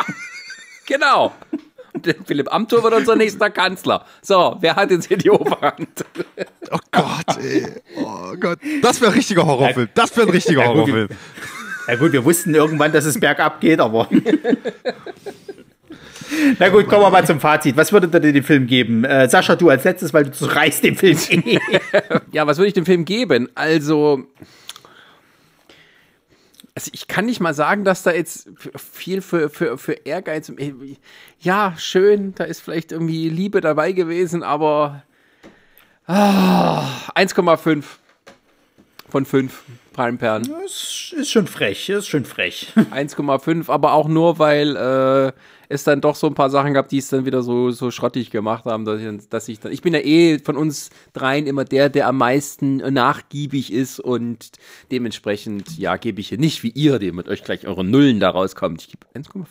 genau. 0.87 1.31
Der 1.93 2.15
Philipp 2.25 2.51
Amthor 2.51 2.81
wird 2.83 2.95
unser 2.95 3.15
nächster 3.15 3.51
Kanzler. 3.51 4.03
So, 4.19 4.57
wer 4.59 4.75
hat 4.75 4.89
jetzt 4.89 5.07
hier 5.07 5.17
die 5.17 5.29
Oberhand? 5.29 6.03
oh 6.71 6.79
Gott, 6.91 7.37
ey. 7.39 7.67
Oh 7.97 8.33
Gott. 8.39 8.57
Das 8.81 8.99
wäre 8.99 9.11
ein 9.11 9.15
richtiger 9.15 9.45
Horrorfilm. 9.45 9.89
Das 9.93 10.17
wäre 10.17 10.25
ein 10.27 10.31
richtiger 10.31 10.61
Ja, 10.61 10.67
gut, 10.69 10.75
Horrorfilm. 10.77 11.09
Na 11.87 11.95
gut, 11.97 12.13
wir 12.13 12.25
wussten 12.25 12.55
irgendwann, 12.55 12.91
dass 12.91 13.05
es 13.05 13.19
bergab 13.19 13.61
geht, 13.61 13.79
aber. 13.79 14.09
Na 16.59 16.69
gut, 16.69 16.87
kommen 16.87 17.03
wir 17.03 17.09
mal 17.11 17.25
zum 17.25 17.39
Fazit. 17.39 17.77
Was 17.77 17.91
würdet 17.93 18.13
ihr 18.13 18.19
denn 18.19 18.33
dem 18.33 18.43
Film 18.43 18.65
geben? 18.65 19.03
Äh, 19.03 19.29
Sascha, 19.29 19.55
du 19.55 19.69
als 19.69 19.83
letztes, 19.83 20.13
weil 20.13 20.25
du 20.25 20.45
reißt 20.45 20.83
den 20.83 20.95
Film 20.95 21.17
eh. 21.29 21.59
Ja, 22.31 22.47
was 22.47 22.57
würde 22.57 22.69
ich 22.69 22.73
dem 22.73 22.85
Film 22.85 23.05
geben? 23.05 23.49
Also, 23.53 24.23
also 26.75 26.91
ich 26.93 27.07
kann 27.07 27.25
nicht 27.25 27.39
mal 27.39 27.53
sagen, 27.53 27.85
dass 27.85 28.03
da 28.03 28.11
jetzt 28.11 28.49
viel 28.75 29.21
für, 29.21 29.49
für, 29.49 29.77
für 29.77 29.93
Ehrgeiz. 29.93 30.51
Ja, 31.39 31.73
schön, 31.77 32.35
da 32.35 32.43
ist 32.43 32.59
vielleicht 32.59 32.91
irgendwie 32.91 33.29
Liebe 33.29 33.61
dabei 33.61 33.93
gewesen, 33.93 34.43
aber 34.43 35.03
ah, 36.05 36.83
1,5 37.15 37.83
von 39.07 39.25
5 39.25 39.63
Palmperlen. 39.93 40.53
Das 40.61 41.13
ist 41.15 41.31
schon 41.31 41.47
frech, 41.47 41.87
ist 41.87 42.09
schon 42.09 42.25
frech. 42.25 42.73
1,5, 42.75 43.69
aber 43.69 43.93
auch 43.93 44.09
nur, 44.09 44.37
weil 44.37 44.75
äh, 44.75 45.31
es 45.69 45.83
dann 45.83 46.01
doch 46.01 46.15
so 46.15 46.27
ein 46.27 46.33
paar 46.35 46.49
Sachen 46.49 46.73
gab, 46.73 46.89
die 46.89 46.97
es 46.99 47.09
dann 47.09 47.25
wieder 47.25 47.41
so, 47.43 47.71
so 47.71 47.91
schrottig 47.91 48.29
gemacht 48.31 48.65
haben, 48.65 48.85
dass 48.85 49.01
ich, 49.01 49.29
dass 49.29 49.47
ich 49.47 49.59
dann. 49.59 49.71
Ich 49.71 49.81
bin 49.81 49.93
ja 49.93 49.99
eh 50.01 50.39
von 50.39 50.57
uns 50.57 50.89
dreien 51.13 51.47
immer 51.47 51.65
der, 51.65 51.89
der 51.89 52.07
am 52.07 52.17
meisten 52.17 52.77
nachgiebig 52.77 53.71
ist 53.73 53.99
und 53.99 54.51
dementsprechend, 54.91 55.77
ja, 55.77 55.97
gebe 55.97 56.21
ich 56.21 56.29
hier 56.29 56.37
nicht 56.37 56.63
wie 56.63 56.69
ihr, 56.69 56.99
der 56.99 57.13
mit 57.13 57.27
euch 57.27 57.43
gleich 57.43 57.67
eure 57.67 57.83
Nullen 57.83 58.19
da 58.19 58.29
rauskommt. 58.29 58.81
Ich 58.81 58.89
gebe 58.89 59.05
1,5. 59.15 59.45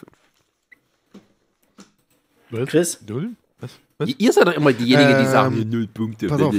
Chris? 2.66 3.00
Null? 3.08 3.30
Was? 3.60 3.70
Was? 3.98 4.10
Ihr- 4.18 4.32
seid 4.32 4.46
doch 4.46 4.52
immer 4.54 4.72
diejenigen, 4.72 5.18
die 5.18 5.24
Ähm, 5.24 5.30
sagen, 5.30 5.68
null 5.70 5.86
Punkte. 5.88 6.28
pass 6.28 6.40
auf. 6.40 6.54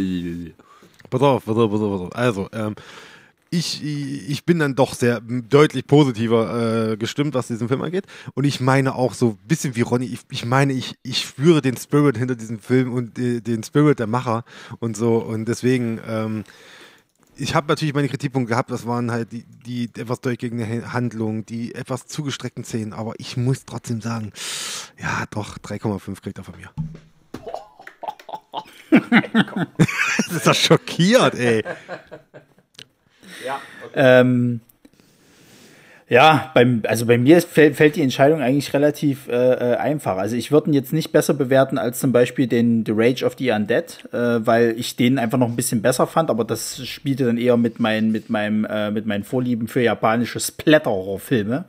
Pass 1.09 1.21
auf, 1.21 1.45
pass 1.45 1.55
auf, 1.57 1.71
pass 1.71 1.81
auf, 1.81 1.91
pass 1.91 2.01
auf. 2.01 2.15
Also, 2.15 2.49
ähm, 2.51 2.75
ich, 3.49 3.83
ich 3.83 4.45
bin 4.45 4.59
dann 4.59 4.75
doch 4.75 4.93
sehr 4.93 5.21
deutlich 5.21 5.87
positiver 5.87 6.91
äh, 6.91 6.97
gestimmt, 6.97 7.33
was 7.33 7.47
diesen 7.47 7.67
Film 7.67 7.81
angeht. 7.81 8.05
Und 8.33 8.43
ich 8.43 8.59
meine 8.59 8.95
auch 8.95 9.13
so 9.13 9.31
ein 9.31 9.47
bisschen 9.47 9.75
wie 9.75 9.81
Ronny, 9.81 10.05
ich, 10.05 10.19
ich 10.31 10.45
meine, 10.45 10.73
ich, 10.73 10.95
ich 11.03 11.21
spüre 11.21 11.61
den 11.61 11.77
Spirit 11.77 12.17
hinter 12.17 12.35
diesem 12.35 12.59
Film 12.59 12.93
und 12.93 13.17
äh, 13.17 13.41
den 13.41 13.63
Spirit 13.63 13.99
der 13.99 14.07
Macher 14.07 14.43
und 14.79 14.97
so. 14.97 15.17
Und 15.17 15.45
deswegen, 15.45 15.99
ähm, 16.07 16.43
ich 17.37 17.55
habe 17.55 17.67
natürlich 17.67 17.93
meine 17.93 18.09
Kritikpunkte 18.09 18.49
gehabt, 18.49 18.71
das 18.71 18.85
waren 18.85 19.11
halt 19.11 19.31
die, 19.31 19.45
die 19.65 19.85
etwas 19.97 20.21
durchgegangene 20.21 20.93
Handlungen, 20.93 21.45
die 21.45 21.75
etwas 21.75 22.07
zugestreckten 22.07 22.63
Szenen, 22.63 22.93
aber 22.93 23.13
ich 23.17 23.37
muss 23.37 23.65
trotzdem 23.65 24.01
sagen, 24.01 24.31
ja, 24.99 25.25
doch, 25.31 25.57
3,5 25.57 26.21
kriegt 26.21 26.37
er 26.37 26.43
von 26.43 26.55
mir. 26.57 26.71
das 30.17 30.31
ist 30.31 30.47
doch 30.47 30.53
schockiert, 30.53 31.35
ey. 31.35 31.63
Ähm, 33.95 34.61
ja, 36.07 36.51
beim, 36.53 36.83
also 36.87 37.07
bei 37.07 37.17
mir 37.17 37.41
fällt, 37.41 37.75
fällt 37.75 37.95
die 37.95 38.03
Entscheidung 38.03 38.39
eigentlich 38.39 38.73
relativ 38.75 39.27
äh, 39.27 39.31
äh, 39.33 39.75
einfach. 39.77 40.17
Also 40.17 40.35
ich 40.35 40.51
würde 40.51 40.69
ihn 40.69 40.73
jetzt 40.73 40.93
nicht 40.93 41.11
besser 41.11 41.33
bewerten 41.33 41.79
als 41.79 41.99
zum 41.99 42.11
Beispiel 42.11 42.45
den 42.45 42.85
The 42.85 42.91
Rage 42.95 43.25
of 43.25 43.35
the 43.39 43.49
Undead, 43.49 44.05
äh, 44.13 44.45
weil 44.45 44.75
ich 44.77 44.95
den 44.95 45.17
einfach 45.17 45.39
noch 45.39 45.47
ein 45.47 45.55
bisschen 45.55 45.81
besser 45.81 46.05
fand, 46.05 46.29
aber 46.29 46.43
das 46.43 46.85
spielte 46.85 47.25
dann 47.25 47.39
eher 47.39 47.57
mit, 47.57 47.79
mein, 47.79 48.11
mit, 48.11 48.29
meinem, 48.29 48.65
äh, 48.65 48.91
mit 48.91 49.07
meinen 49.07 49.23
Vorlieben 49.23 49.67
für 49.67 49.81
japanische 49.81 50.39
Splatter-Horrorfilme. 50.39 51.65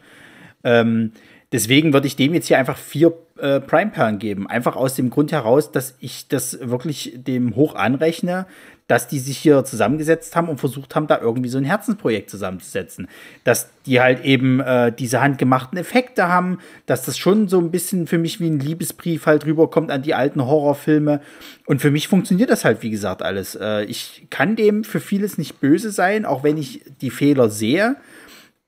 Ähm, 0.64 1.12
deswegen 1.52 1.92
würde 1.92 2.06
ich 2.06 2.16
dem 2.16 2.34
jetzt 2.34 2.48
hier 2.48 2.58
einfach 2.58 2.76
vier 2.76 3.12
äh, 3.38 3.60
Prime-Perlen 3.60 4.18
geben. 4.18 4.46
Einfach 4.46 4.76
aus 4.76 4.94
dem 4.94 5.10
Grund 5.10 5.32
heraus, 5.32 5.72
dass 5.72 5.94
ich 6.00 6.28
das 6.28 6.58
wirklich 6.60 7.12
dem 7.16 7.54
hoch 7.54 7.74
anrechne, 7.74 8.46
dass 8.88 9.08
die 9.08 9.18
sich 9.18 9.38
hier 9.38 9.64
zusammengesetzt 9.64 10.36
haben 10.36 10.48
und 10.48 10.58
versucht 10.58 10.94
haben, 10.94 11.08
da 11.08 11.20
irgendwie 11.20 11.48
so 11.48 11.58
ein 11.58 11.64
Herzensprojekt 11.64 12.30
zusammenzusetzen. 12.30 13.08
Dass 13.42 13.70
die 13.84 14.00
halt 14.00 14.24
eben 14.24 14.60
äh, 14.60 14.92
diese 14.92 15.20
handgemachten 15.20 15.76
Effekte 15.76 16.28
haben, 16.28 16.58
dass 16.86 17.04
das 17.04 17.18
schon 17.18 17.48
so 17.48 17.58
ein 17.58 17.72
bisschen 17.72 18.06
für 18.06 18.18
mich 18.18 18.38
wie 18.38 18.48
ein 18.48 18.60
Liebesbrief 18.60 19.26
halt 19.26 19.44
rüberkommt 19.44 19.90
an 19.90 20.02
die 20.02 20.14
alten 20.14 20.44
Horrorfilme. 20.44 21.20
Und 21.66 21.80
für 21.80 21.90
mich 21.90 22.06
funktioniert 22.06 22.50
das 22.50 22.64
halt, 22.64 22.82
wie 22.82 22.90
gesagt, 22.90 23.22
alles. 23.22 23.56
Äh, 23.56 23.84
ich 23.84 24.28
kann 24.30 24.54
dem 24.54 24.84
für 24.84 25.00
vieles 25.00 25.36
nicht 25.36 25.60
böse 25.60 25.90
sein, 25.90 26.24
auch 26.24 26.44
wenn 26.44 26.56
ich 26.56 26.82
die 27.00 27.10
Fehler 27.10 27.50
sehe. 27.50 27.96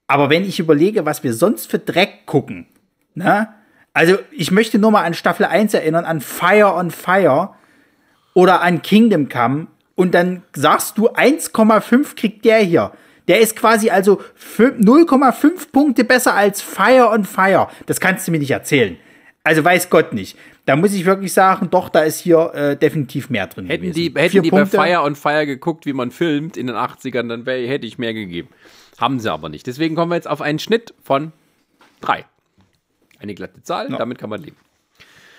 Aber 0.09 0.30
wenn 0.30 0.44
ich 0.44 0.59
überlege, 0.59 1.06
was 1.06 1.22
wir 1.22 1.32
sonst 1.34 1.70
für 1.70 1.78
Dreck 1.78 2.26
gucken, 2.26 2.66
ne? 3.14 3.48
Also, 3.94 4.18
ich 4.30 4.50
möchte 4.50 4.78
nur 4.78 4.90
mal 4.90 5.02
an 5.04 5.14
Staffel 5.14 5.44
1 5.46 5.74
erinnern, 5.74 6.04
an 6.04 6.20
Fire 6.20 6.74
on 6.74 6.90
Fire 6.90 7.50
oder 8.34 8.61
an 8.62 8.82
Kingdom 8.82 9.28
Come. 9.28 9.66
Und 9.96 10.14
dann 10.14 10.42
sagst 10.54 10.98
du, 10.98 11.09
1,5 11.11 12.14
kriegt 12.14 12.44
der 12.44 12.59
hier. 12.59 12.92
Der 13.26 13.40
ist 13.40 13.56
quasi 13.56 13.90
also 13.90 14.20
fün- 14.38 14.78
0,5 14.84 15.72
Punkte 15.72 16.04
besser 16.04 16.34
als 16.34 16.62
Fire 16.62 17.11
on 17.11 17.24
Fire. 17.24 17.68
Das 17.86 17.98
kannst 18.00 18.26
du 18.26 18.32
mir 18.32 18.38
nicht 18.38 18.52
erzählen. 18.52 18.96
Also 19.42 19.64
weiß 19.64 19.90
Gott 19.90 20.12
nicht. 20.12 20.38
Da 20.66 20.76
muss 20.76 20.94
ich 20.94 21.04
wirklich 21.04 21.32
sagen, 21.32 21.68
doch, 21.70 21.88
da 21.88 22.00
ist 22.02 22.20
hier 22.20 22.52
äh, 22.54 22.76
definitiv 22.76 23.30
mehr 23.30 23.46
drin. 23.48 23.66
Hätten 23.66 23.82
gewesen. 23.82 23.96
die, 23.96 24.11
Vier 24.11 24.22
hätten 24.22 24.42
die 24.42 24.50
bei. 24.50 24.64
Fire 24.66 25.02
on 25.02 25.16
Fire 25.16 25.46
geguckt, 25.46 25.86
wie 25.86 25.92
man 25.92 26.11
filmt 26.11 26.56
in 26.56 26.68
den 26.68 26.76
80ern, 26.76 27.28
dann 27.28 27.46
wär, 27.46 27.66
hätte 27.66 27.86
ich 27.86 27.98
mehr 27.98 28.14
gegeben. 28.14 28.48
Haben 28.99 29.20
sie 29.20 29.32
aber 29.32 29.49
nicht. 29.49 29.66
Deswegen 29.66 29.94
kommen 29.94 30.11
wir 30.11 30.16
jetzt 30.16 30.28
auf 30.28 30.40
einen 30.42 30.59
Schnitt 30.59 30.92
von 31.03 31.32
drei. 32.01 32.24
Eine 33.20 33.34
glatte 33.34 33.62
Zahl, 33.62 33.88
damit 33.88 34.18
kann 34.18 34.30
man 34.30 34.42
leben. 34.42 34.57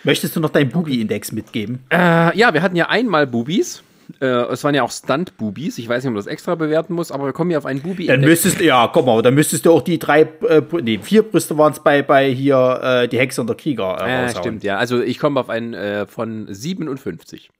Möchtest 0.03 0.36
du 0.36 0.39
noch 0.39 0.49
deinen 0.49 0.70
Bubi-Index 0.70 1.32
mitgeben? 1.34 1.84
Äh, 1.91 2.38
ja, 2.38 2.53
wir 2.53 2.62
hatten 2.62 2.76
ja 2.76 2.88
einmal 2.89 3.28
Bubis. 3.28 3.84
Äh, 4.22 4.26
es 4.26 4.64
waren 4.64 4.74
ja 4.74 4.84
auch 4.84 4.91
Stunt-Bubis. 4.91 5.78
Ich 5.78 5.88
weiß 5.88 6.03
nicht, 6.03 6.07
ob 6.10 6.14
man 6.14 6.20
das 6.24 6.28
extra 6.28 6.55
bewerten 6.55 6.93
muss, 6.93 7.12
aber 7.12 7.26
wir 7.26 7.34
kommen 7.34 7.51
hier 7.51 7.57
auf 7.60 7.66
einen 7.66 7.82
bubi 7.82 8.07
Dann 8.07 8.22
müsstest 8.22 8.60
du, 8.60 8.64
ja, 8.66 8.88
komm 8.91 9.05
mal, 9.05 9.22
dann 9.22 9.36
müsstest 9.36 9.66
du 9.66 9.72
auch 9.72 9.82
die 9.82 9.99
drei, 9.99 10.22
äh, 10.22 10.62
nee, 10.82 10.99
vier 10.99 11.22
Brüste 11.24 11.57
waren 11.57 11.74
es 11.74 11.80
bei, 11.82 12.01
bei 12.01 12.32
hier 12.32 12.80
äh, 12.82 13.07
die 13.07 13.20
Hexe 13.20 13.41
und 13.41 13.47
der 13.47 13.55
Krieger. 13.57 13.97
Äh, 14.01 14.10
Ja, 14.10 14.22
raushauen. 14.24 14.43
stimmt, 14.43 14.64
ja. 14.64 14.78
Also 14.78 15.01
ich 15.01 15.20
komme 15.20 15.39
auf 15.39 15.49
einen 15.49 15.74
äh, 15.74 16.07
von 16.07 16.47
57. 16.49 17.51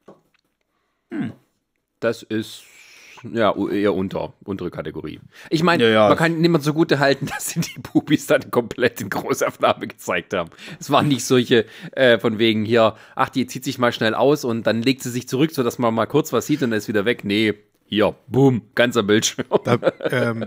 Das 2.00 2.24
ist 2.24 2.64
ja 3.24 3.54
eher 3.72 3.94
unter, 3.94 4.34
untere 4.44 4.72
Kategorie. 4.72 5.20
Ich 5.50 5.64
meine, 5.64 5.84
Ja, 5.84 5.90
ja. 5.90 6.08
man 6.10 6.18
kann 6.18 6.40
niemand 6.42 6.64
so 6.64 6.74
gute 6.74 7.00
halten, 7.00 7.26
dass 7.34 7.50
sie 7.50 7.60
die 7.62 7.80
Bubis 7.80 8.28
dann 8.28 8.52
komplett 8.52 9.02
in 9.02 9.10
Großaufnahme 9.10 9.88
gezeigt 9.88 10.34
haben. 10.34 10.50
Es 10.80 10.90
waren 10.90 11.08
nicht 11.08 11.26
solche 11.26 11.66
äh, 11.92 12.20
von 12.20 12.40
wegen 12.40 12.66
hier, 12.66 12.96
ach, 13.16 13.30
die 13.30 13.48
zieht 13.48 13.64
sich 13.64 13.78
mal 13.78 13.92
schnell 13.92 14.14
aus 14.14 14.44
und 14.44 14.66
dann 14.68 14.82
legt 14.82 15.04
sie 15.04 15.10
sich 15.10 15.28
zurück, 15.28 15.52
sodass 15.52 15.80
man 15.80 15.94
mal 15.94 16.06
kurz 16.06 16.32
was 16.34 16.46
sieht 16.48 16.62
und 16.64 16.72
dann 16.72 16.78
ist 16.78 16.88
wieder 16.88 17.06
weg. 17.06 17.24
Nee, 17.24 17.56
hier, 17.86 18.16
boom, 18.28 18.62
ganzer 18.76 19.04
Bildschirm. 19.04 19.46
Da, 19.64 19.78
ähm, 20.12 20.46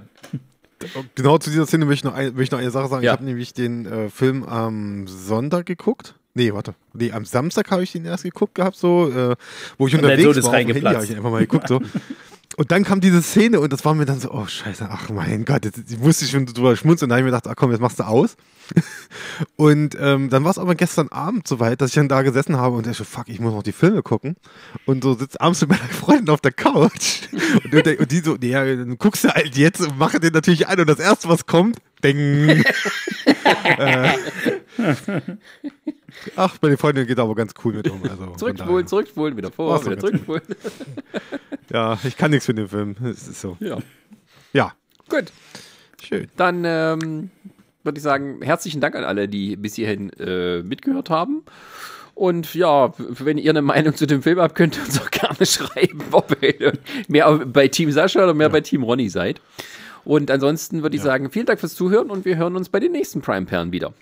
genau 1.14 1.38
zu 1.38 1.50
dieser 1.50 1.66
Szene 1.66 1.84
möchte 1.86 2.06
ich 2.06 2.12
noch, 2.12 2.18
ein, 2.18 2.26
möchte 2.34 2.42
ich 2.42 2.50
noch 2.52 2.58
eine 2.60 2.70
Sache 2.70 2.88
sagen. 2.88 3.02
Ja. 3.02 3.12
Ich 3.12 3.18
habe 3.18 3.24
nämlich 3.24 3.52
den 3.52 3.86
äh, 3.86 4.08
Film 4.10 4.44
am 4.44 5.06
Sonntag 5.08 5.66
geguckt. 5.66 6.14
Nee, 6.34 6.52
warte. 6.54 6.74
Nee, 6.94 7.12
am 7.12 7.24
Samstag 7.26 7.70
habe 7.70 7.82
ich 7.82 7.92
den 7.92 8.04
erst 8.06 8.24
geguckt 8.24 8.54
gehabt, 8.54 8.76
so, 8.76 9.10
äh, 9.10 9.36
wo 9.76 9.86
ich 9.86 9.94
Und 9.94 10.02
unterwegs 10.02 10.36
ist 10.38 10.44
war. 10.44 10.54
auf 10.54 10.58
dem 10.60 10.68
Handy 10.68 10.80
habe 10.82 11.04
ich 11.04 11.14
einfach 11.14 11.30
mal 11.30 11.40
geguckt, 11.40 11.68
so. 11.68 11.80
Und 12.56 12.70
dann 12.70 12.84
kam 12.84 13.00
diese 13.00 13.22
Szene 13.22 13.60
und 13.60 13.72
das 13.72 13.84
war 13.84 13.94
mir 13.94 14.04
dann 14.04 14.20
so, 14.20 14.30
oh 14.30 14.46
Scheiße, 14.46 14.88
ach 14.90 15.08
mein 15.10 15.44
Gott, 15.44 15.64
jetzt, 15.64 15.98
musste 16.00 16.24
ich 16.24 16.30
schon 16.30 16.46
drüber 16.46 16.76
schmunzeln. 16.76 17.08
Da 17.08 17.14
habe 17.16 17.20
ich 17.20 17.24
mir 17.24 17.36
gedacht, 17.36 17.48
ach 17.48 17.56
komm, 17.56 17.70
jetzt 17.70 17.80
machst 17.80 18.00
du 18.00 18.04
aus. 18.04 18.36
Und 19.56 19.96
ähm, 20.00 20.30
dann 20.30 20.44
war 20.44 20.50
es 20.50 20.58
aber 20.58 20.74
gestern 20.74 21.08
Abend 21.08 21.46
soweit, 21.48 21.80
dass 21.80 21.90
ich 21.90 21.94
dann 21.94 22.08
da 22.08 22.22
gesessen 22.22 22.56
habe 22.56 22.76
und 22.76 22.86
ich 22.86 22.96
so, 22.96 23.04
fuck, 23.04 23.28
ich 23.28 23.40
muss 23.40 23.52
noch 23.52 23.62
die 23.62 23.72
Filme 23.72 24.02
gucken. 24.02 24.36
Und 24.86 25.02
so 25.02 25.14
sitzt 25.14 25.40
abends 25.40 25.60
mit 25.62 25.70
meiner 25.70 25.82
Freundin 25.82 26.30
auf 26.30 26.40
der 26.40 26.52
Couch. 26.52 27.28
Und, 27.64 27.74
und, 27.86 28.00
und 28.00 28.10
die 28.12 28.20
so, 28.20 28.36
ja, 28.40 28.64
dann 28.64 28.98
guckst 28.98 29.24
du 29.24 29.28
halt 29.28 29.56
jetzt 29.56 29.80
und 29.80 29.98
mache 29.98 30.20
den 30.20 30.32
natürlich 30.32 30.68
an. 30.68 30.80
Und 30.80 30.88
das 30.88 31.00
erste, 31.00 31.28
was 31.28 31.46
kommt, 31.46 31.78
bing. 32.00 32.48
äh, 33.78 34.12
ach, 36.36 36.56
meine 36.62 36.76
Freundin 36.76 37.06
geht 37.06 37.18
aber 37.18 37.34
ganz 37.34 37.52
cool 37.64 37.74
mit 37.74 37.90
um. 37.90 38.02
Also 38.02 38.26
Zurückspulen, 38.36 38.86
zurückspulen, 38.86 39.36
wieder 39.36 39.50
vor, 39.50 39.70
War's 39.70 39.84
wieder 39.86 39.98
zurückspulen. 39.98 40.42
Ja, 41.72 41.98
ich 42.04 42.16
kann 42.18 42.30
nichts 42.32 42.44
für 42.46 42.52
den 42.54 42.68
Film. 42.68 42.96
Es 43.02 43.26
ist 43.28 43.40
so. 43.40 43.56
Ja. 43.60 43.78
Ja, 44.52 44.72
Gut, 45.08 45.32
schön. 46.02 46.28
dann 46.36 46.64
ähm, 46.66 47.30
würde 47.82 47.96
ich 47.96 48.02
sagen, 48.02 48.42
herzlichen 48.42 48.82
Dank 48.82 48.94
an 48.94 49.04
alle, 49.04 49.26
die 49.26 49.56
bis 49.56 49.76
hierhin 49.76 50.10
äh, 50.18 50.62
mitgehört 50.62 51.08
haben. 51.08 51.44
Und 52.14 52.54
ja, 52.54 52.92
wenn 52.98 53.38
ihr 53.38 53.50
eine 53.50 53.62
Meinung 53.62 53.94
zu 53.96 54.06
dem 54.06 54.22
Film 54.22 54.38
habt, 54.38 54.54
könnt 54.54 54.76
ihr 54.76 54.82
uns 54.84 55.00
auch 55.00 55.10
gerne 55.10 55.46
schreiben, 55.46 56.02
ob 56.10 56.36
ihr 56.42 56.74
mehr 57.08 57.38
bei 57.46 57.68
Team 57.68 57.90
Sascha 57.90 58.22
oder 58.22 58.34
mehr 58.34 58.50
bei 58.50 58.60
Team 58.60 58.82
Ronny 58.82 59.08
seid. 59.08 59.40
Und 60.04 60.30
ansonsten 60.30 60.82
würde 60.82 60.96
ich 60.96 61.02
sagen, 61.02 61.30
vielen 61.30 61.46
Dank 61.46 61.60
fürs 61.60 61.74
Zuhören 61.74 62.10
und 62.10 62.24
wir 62.24 62.36
hören 62.36 62.56
uns 62.56 62.68
bei 62.68 62.80
den 62.80 62.92
nächsten 62.92 63.22
Prime-Perlen 63.22 63.72
wieder. 63.72 63.94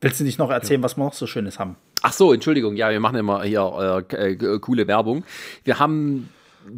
Willst 0.00 0.20
du 0.20 0.24
nicht 0.24 0.38
noch 0.38 0.50
erzählen, 0.50 0.82
was 0.82 0.96
wir 0.96 1.04
noch 1.04 1.14
so 1.14 1.26
Schönes 1.26 1.58
haben? 1.58 1.76
Ach 2.02 2.12
so, 2.12 2.32
Entschuldigung, 2.32 2.76
ja, 2.76 2.90
wir 2.90 3.00
machen 3.00 3.16
immer 3.18 3.42
hier 3.42 3.60
äh, 3.60 4.02
k- 4.02 4.16
äh, 4.16 4.58
coole 4.60 4.86
Werbung. 4.86 5.24
Wir 5.64 5.78
haben 5.78 6.28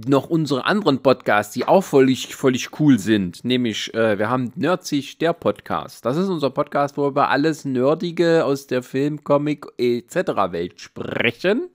noch 0.06 0.28
unsere 0.28 0.64
anderen 0.66 1.02
Podcasts, 1.02 1.54
die 1.54 1.66
auch 1.66 1.80
völlig, 1.82 2.36
völlig 2.36 2.78
cool 2.78 2.98
sind. 2.98 3.44
Nämlich, 3.44 3.92
äh, 3.94 4.18
wir 4.18 4.28
haben 4.28 4.52
Nerdsig, 4.54 5.18
der 5.18 5.32
Podcast. 5.32 6.04
Das 6.04 6.16
ist 6.16 6.28
unser 6.28 6.50
Podcast, 6.50 6.96
wo 6.96 7.04
wir 7.04 7.08
über 7.08 7.30
alles 7.30 7.64
Nerdige 7.64 8.44
aus 8.44 8.66
der 8.66 8.82
Film, 8.82 9.24
Comic 9.24 9.66
etc. 9.78 10.14
Welt 10.50 10.80
sprechen. 10.80 11.68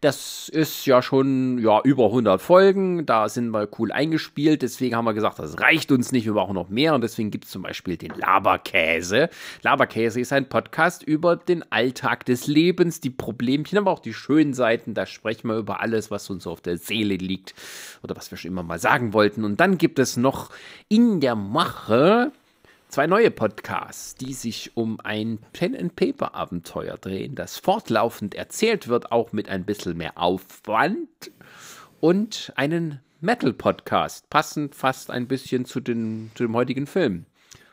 Das 0.00 0.48
ist 0.48 0.86
ja 0.86 1.02
schon 1.02 1.58
ja, 1.58 1.82
über 1.82 2.06
100 2.06 2.40
Folgen. 2.40 3.04
Da 3.04 3.28
sind 3.28 3.50
wir 3.50 3.68
cool 3.78 3.92
eingespielt. 3.92 4.62
Deswegen 4.62 4.96
haben 4.96 5.04
wir 5.04 5.12
gesagt, 5.12 5.38
das 5.38 5.60
reicht 5.60 5.92
uns 5.92 6.10
nicht. 6.10 6.24
Wir 6.24 6.32
brauchen 6.32 6.54
noch 6.54 6.70
mehr. 6.70 6.94
Und 6.94 7.02
deswegen 7.02 7.30
gibt 7.30 7.44
es 7.44 7.50
zum 7.50 7.60
Beispiel 7.60 7.98
den 7.98 8.12
Laberkäse. 8.14 9.28
Laberkäse 9.60 10.18
ist 10.18 10.32
ein 10.32 10.48
Podcast 10.48 11.02
über 11.02 11.36
den 11.36 11.70
Alltag 11.70 12.24
des 12.24 12.46
Lebens, 12.46 13.00
die 13.00 13.10
Problemchen, 13.10 13.76
aber 13.76 13.90
auch 13.90 13.98
die 13.98 14.14
schönen 14.14 14.54
Seiten. 14.54 14.94
Da 14.94 15.04
sprechen 15.04 15.48
wir 15.48 15.58
über 15.58 15.80
alles, 15.80 16.10
was 16.10 16.30
uns 16.30 16.46
auf 16.46 16.62
der 16.62 16.78
Seele 16.78 17.16
liegt 17.16 17.54
oder 18.02 18.16
was 18.16 18.30
wir 18.30 18.38
schon 18.38 18.52
immer 18.52 18.62
mal 18.62 18.78
sagen 18.78 19.12
wollten. 19.12 19.44
Und 19.44 19.60
dann 19.60 19.76
gibt 19.76 19.98
es 19.98 20.16
noch 20.16 20.48
in 20.88 21.20
der 21.20 21.34
Mache 21.34 22.32
Zwei 22.90 23.06
neue 23.06 23.30
Podcasts, 23.30 24.16
die 24.16 24.32
sich 24.32 24.72
um 24.74 24.98
ein 25.04 25.38
Pen-and-Paper-Abenteuer 25.52 26.96
drehen, 26.96 27.36
das 27.36 27.56
fortlaufend 27.56 28.34
erzählt 28.34 28.88
wird, 28.88 29.12
auch 29.12 29.32
mit 29.32 29.48
ein 29.48 29.64
bisschen 29.64 29.96
mehr 29.96 30.18
Aufwand. 30.18 31.30
Und 32.00 32.52
einen 32.56 32.98
Metal-Podcast, 33.20 34.28
passend 34.28 34.74
fast 34.74 35.12
ein 35.12 35.28
bisschen 35.28 35.66
zu, 35.66 35.78
den, 35.78 36.32
zu 36.34 36.42
dem 36.42 36.56
heutigen 36.56 36.88
Film. 36.88 37.26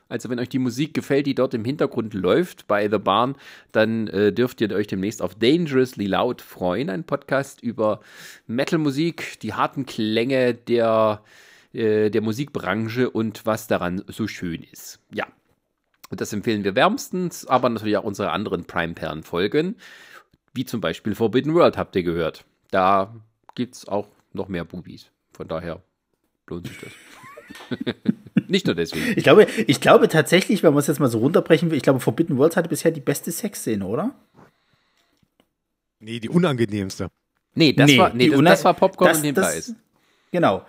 Also 0.07 0.29
wenn 0.29 0.37
euch 0.37 0.49
die 0.49 0.59
Musik 0.59 0.93
gefällt, 0.93 1.25
die 1.25 1.33
dort 1.33 1.55
im 1.55 1.65
Hintergrund 1.65 2.13
läuft 2.13 2.67
bei 2.67 2.87
The 2.87 2.99
Barn, 2.99 3.37
dann 3.71 4.05
äh, 4.09 4.31
dürft 4.31 4.61
ihr 4.61 4.71
euch 4.71 4.85
demnächst 4.85 5.23
auf 5.23 5.33
Dangerously 5.33 6.05
Loud 6.05 6.43
freuen. 6.43 6.91
Ein 6.91 7.05
Podcast 7.05 7.63
über 7.63 8.01
Metal-Musik, 8.45 9.39
die 9.39 9.55
harten 9.55 9.87
Klänge 9.87 10.53
der, 10.53 11.23
äh, 11.77 12.09
der 12.09 12.21
Musikbranche 12.21 13.09
und 13.09 13.45
was 13.45 13.67
daran 13.67 14.03
so 14.07 14.27
schön 14.27 14.63
ist. 14.63 14.99
Ja, 15.13 15.27
und 16.09 16.21
das 16.21 16.33
empfehlen 16.33 16.63
wir 16.63 16.75
wärmstens, 16.75 17.45
aber 17.45 17.69
natürlich 17.69 17.97
auch 17.97 18.03
unsere 18.03 18.31
anderen 18.31 18.65
Prime-Perlen-Folgen, 18.65 19.75
wie 20.53 20.65
zum 20.65 20.81
Beispiel 20.81 21.15
Forbidden 21.15 21.53
World, 21.53 21.77
habt 21.77 21.95
ihr 21.95 22.03
gehört. 22.03 22.45
Da 22.71 23.15
gibt 23.55 23.75
es 23.75 23.87
auch 23.87 24.07
noch 24.33 24.47
mehr 24.47 24.65
Bubis. 24.65 25.11
Von 25.33 25.47
daher 25.47 25.81
lohnt 26.47 26.67
sich 26.67 26.77
das. 26.79 27.85
Nicht 28.47 28.65
nur 28.65 28.75
deswegen. 28.75 29.13
Ich 29.17 29.23
glaube, 29.23 29.47
ich 29.67 29.81
glaube 29.81 30.07
tatsächlich, 30.07 30.63
wenn 30.63 30.73
man 30.73 30.79
es 30.79 30.87
jetzt 30.87 30.99
mal 30.99 31.09
so 31.09 31.19
runterbrechen 31.19 31.69
will, 31.69 31.77
ich 31.77 31.83
glaube, 31.83 31.99
Forbidden 31.99 32.37
Worlds 32.37 32.55
hatte 32.55 32.69
bisher 32.69 32.91
die 32.91 33.01
beste 33.01 33.31
Sexszene, 33.31 33.85
oder? 33.85 34.15
Nee, 35.99 36.19
die 36.19 36.29
unangenehmste. 36.29 37.09
Nee, 37.55 37.73
das, 37.73 37.97
war, 37.97 38.13
nee, 38.13 38.29
das, 38.29 38.39
das 38.41 38.65
war 38.65 38.73
Popcorn 38.73 39.09
das- 39.09 39.17
und 39.17 39.23
den 39.23 39.35
das- 39.35 39.45
Preis. 39.45 39.75
Genau. 40.31 40.65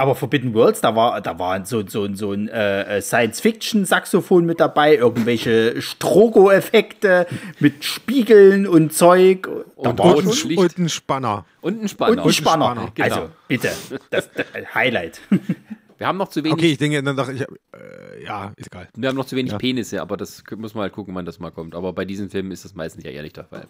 Aber 0.00 0.14
Forbidden 0.14 0.54
Worlds, 0.54 0.80
da 0.80 0.96
war, 0.96 1.20
da 1.20 1.38
war 1.38 1.66
so, 1.66 1.86
so, 1.86 2.10
so 2.14 2.32
ein 2.32 2.48
äh, 2.48 3.02
Science-Fiction-Saxophon 3.02 4.46
mit 4.46 4.58
dabei, 4.58 4.96
irgendwelche 4.96 5.82
Strogo-Effekte 5.82 7.26
mit 7.58 7.84
Spiegeln 7.84 8.66
und 8.66 8.94
Zeug. 8.94 9.42
Da 9.82 9.90
Und 9.90 9.98
war 9.98 10.14
Boden 10.14 10.32
schon. 10.32 10.56
Und 10.56 10.78
ein 10.78 10.88
Spanner. 10.88 11.44
Und 11.60 11.82
ein 11.82 11.88
Spanner. 11.88 12.12
und 12.12 12.18
ein 12.20 12.32
Spanner. 12.32 12.64
Spanner, 12.72 12.92
genau. 12.94 13.14
Also, 13.14 13.28
bitte. 13.46 13.70
Das, 14.08 14.30
das 14.32 14.74
Highlight. 14.74 15.20
Wir 15.98 16.06
haben 16.06 16.16
noch 16.16 16.28
zu 16.28 16.42
wenig, 16.42 16.54
Okay, 16.54 16.72
ich 16.72 16.78
denke, 16.78 17.02
dann 17.02 17.14
dachte 17.14 17.32
ich, 17.34 17.42
äh, 17.42 18.24
ja, 18.24 18.54
ist 18.56 18.68
egal. 18.68 18.88
wir 18.96 19.06
haben 19.10 19.16
noch 19.16 19.26
zu 19.26 19.36
wenig 19.36 19.52
Ja. 19.52 19.58
Penisse, 19.58 20.00
aber 20.00 20.16
das 20.16 20.42
muss 20.56 20.72
man 20.72 20.84
halt 20.84 20.94
gucken, 20.94 21.14
wann 21.14 21.26
das 21.26 21.38
mal 21.40 21.50
kommt. 21.50 21.74
Aber 21.74 21.92
bei 21.92 22.06
diesen 22.06 22.30
Filmen 22.30 22.52
ist 22.52 22.64
das 22.64 22.74
meistens 22.74 23.04
ja 23.04 23.10
eher 23.10 23.20
nicht 23.22 23.36
der 23.36 23.44
Fall. 23.44 23.66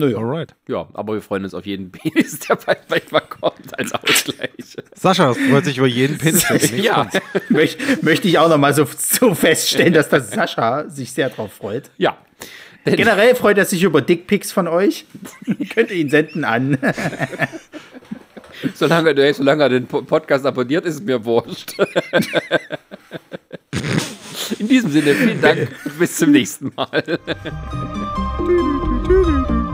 Naja. 0.00 0.16
Alright. 0.18 0.54
Ja, 0.68 0.88
aber 0.94 1.14
wir 1.14 1.22
freuen 1.22 1.44
uns 1.44 1.54
auf 1.54 1.64
jeden 1.66 1.90
Penis, 1.92 2.38
der 2.40 2.56
bald, 2.56 2.86
bald 2.88 3.12
mal 3.12 3.20
kommt, 3.20 3.78
als 3.78 3.92
Ausgleich. 3.92 4.50
Sascha 4.94 5.34
freut 5.34 5.64
sich 5.64 5.78
über 5.78 5.86
jeden 5.86 6.18
Penis. 6.18 6.44
der 6.48 6.56
ja, 6.80 7.04
kommt. 7.10 7.50
Möcht, 7.50 8.02
möchte 8.02 8.26
ich 8.28 8.38
auch 8.38 8.48
noch 8.48 8.58
mal 8.58 8.74
so, 8.74 8.86
so 8.96 9.34
feststellen, 9.34 9.92
dass 9.92 10.08
der 10.08 10.20
Sascha 10.22 10.88
sich 10.88 11.12
sehr 11.12 11.28
drauf 11.30 11.52
freut. 11.52 11.90
ja. 11.98 12.16
Generell 12.86 13.34
freut 13.34 13.58
er 13.58 13.66
sich 13.66 13.82
über 13.82 14.00
Dickpics 14.00 14.52
von 14.52 14.66
euch. 14.66 15.04
Könnt 15.74 15.90
ihr 15.90 15.98
ihn 15.98 16.08
senden 16.08 16.44
an. 16.44 16.78
solange, 18.74 19.14
der- 19.14 19.34
solange 19.34 19.64
er 19.64 19.68
den 19.68 19.86
Po- 19.86 20.00
Podcast 20.00 20.46
abonniert, 20.46 20.86
ist 20.86 20.94
es 20.94 21.02
mir 21.02 21.22
wurscht. 21.22 21.74
In 24.58 24.66
diesem 24.66 24.90
Sinne, 24.90 25.14
vielen 25.14 25.42
Dank. 25.42 25.68
Bis 25.98 26.16
zum 26.16 26.30
nächsten 26.32 26.72
Mal. 26.74 27.04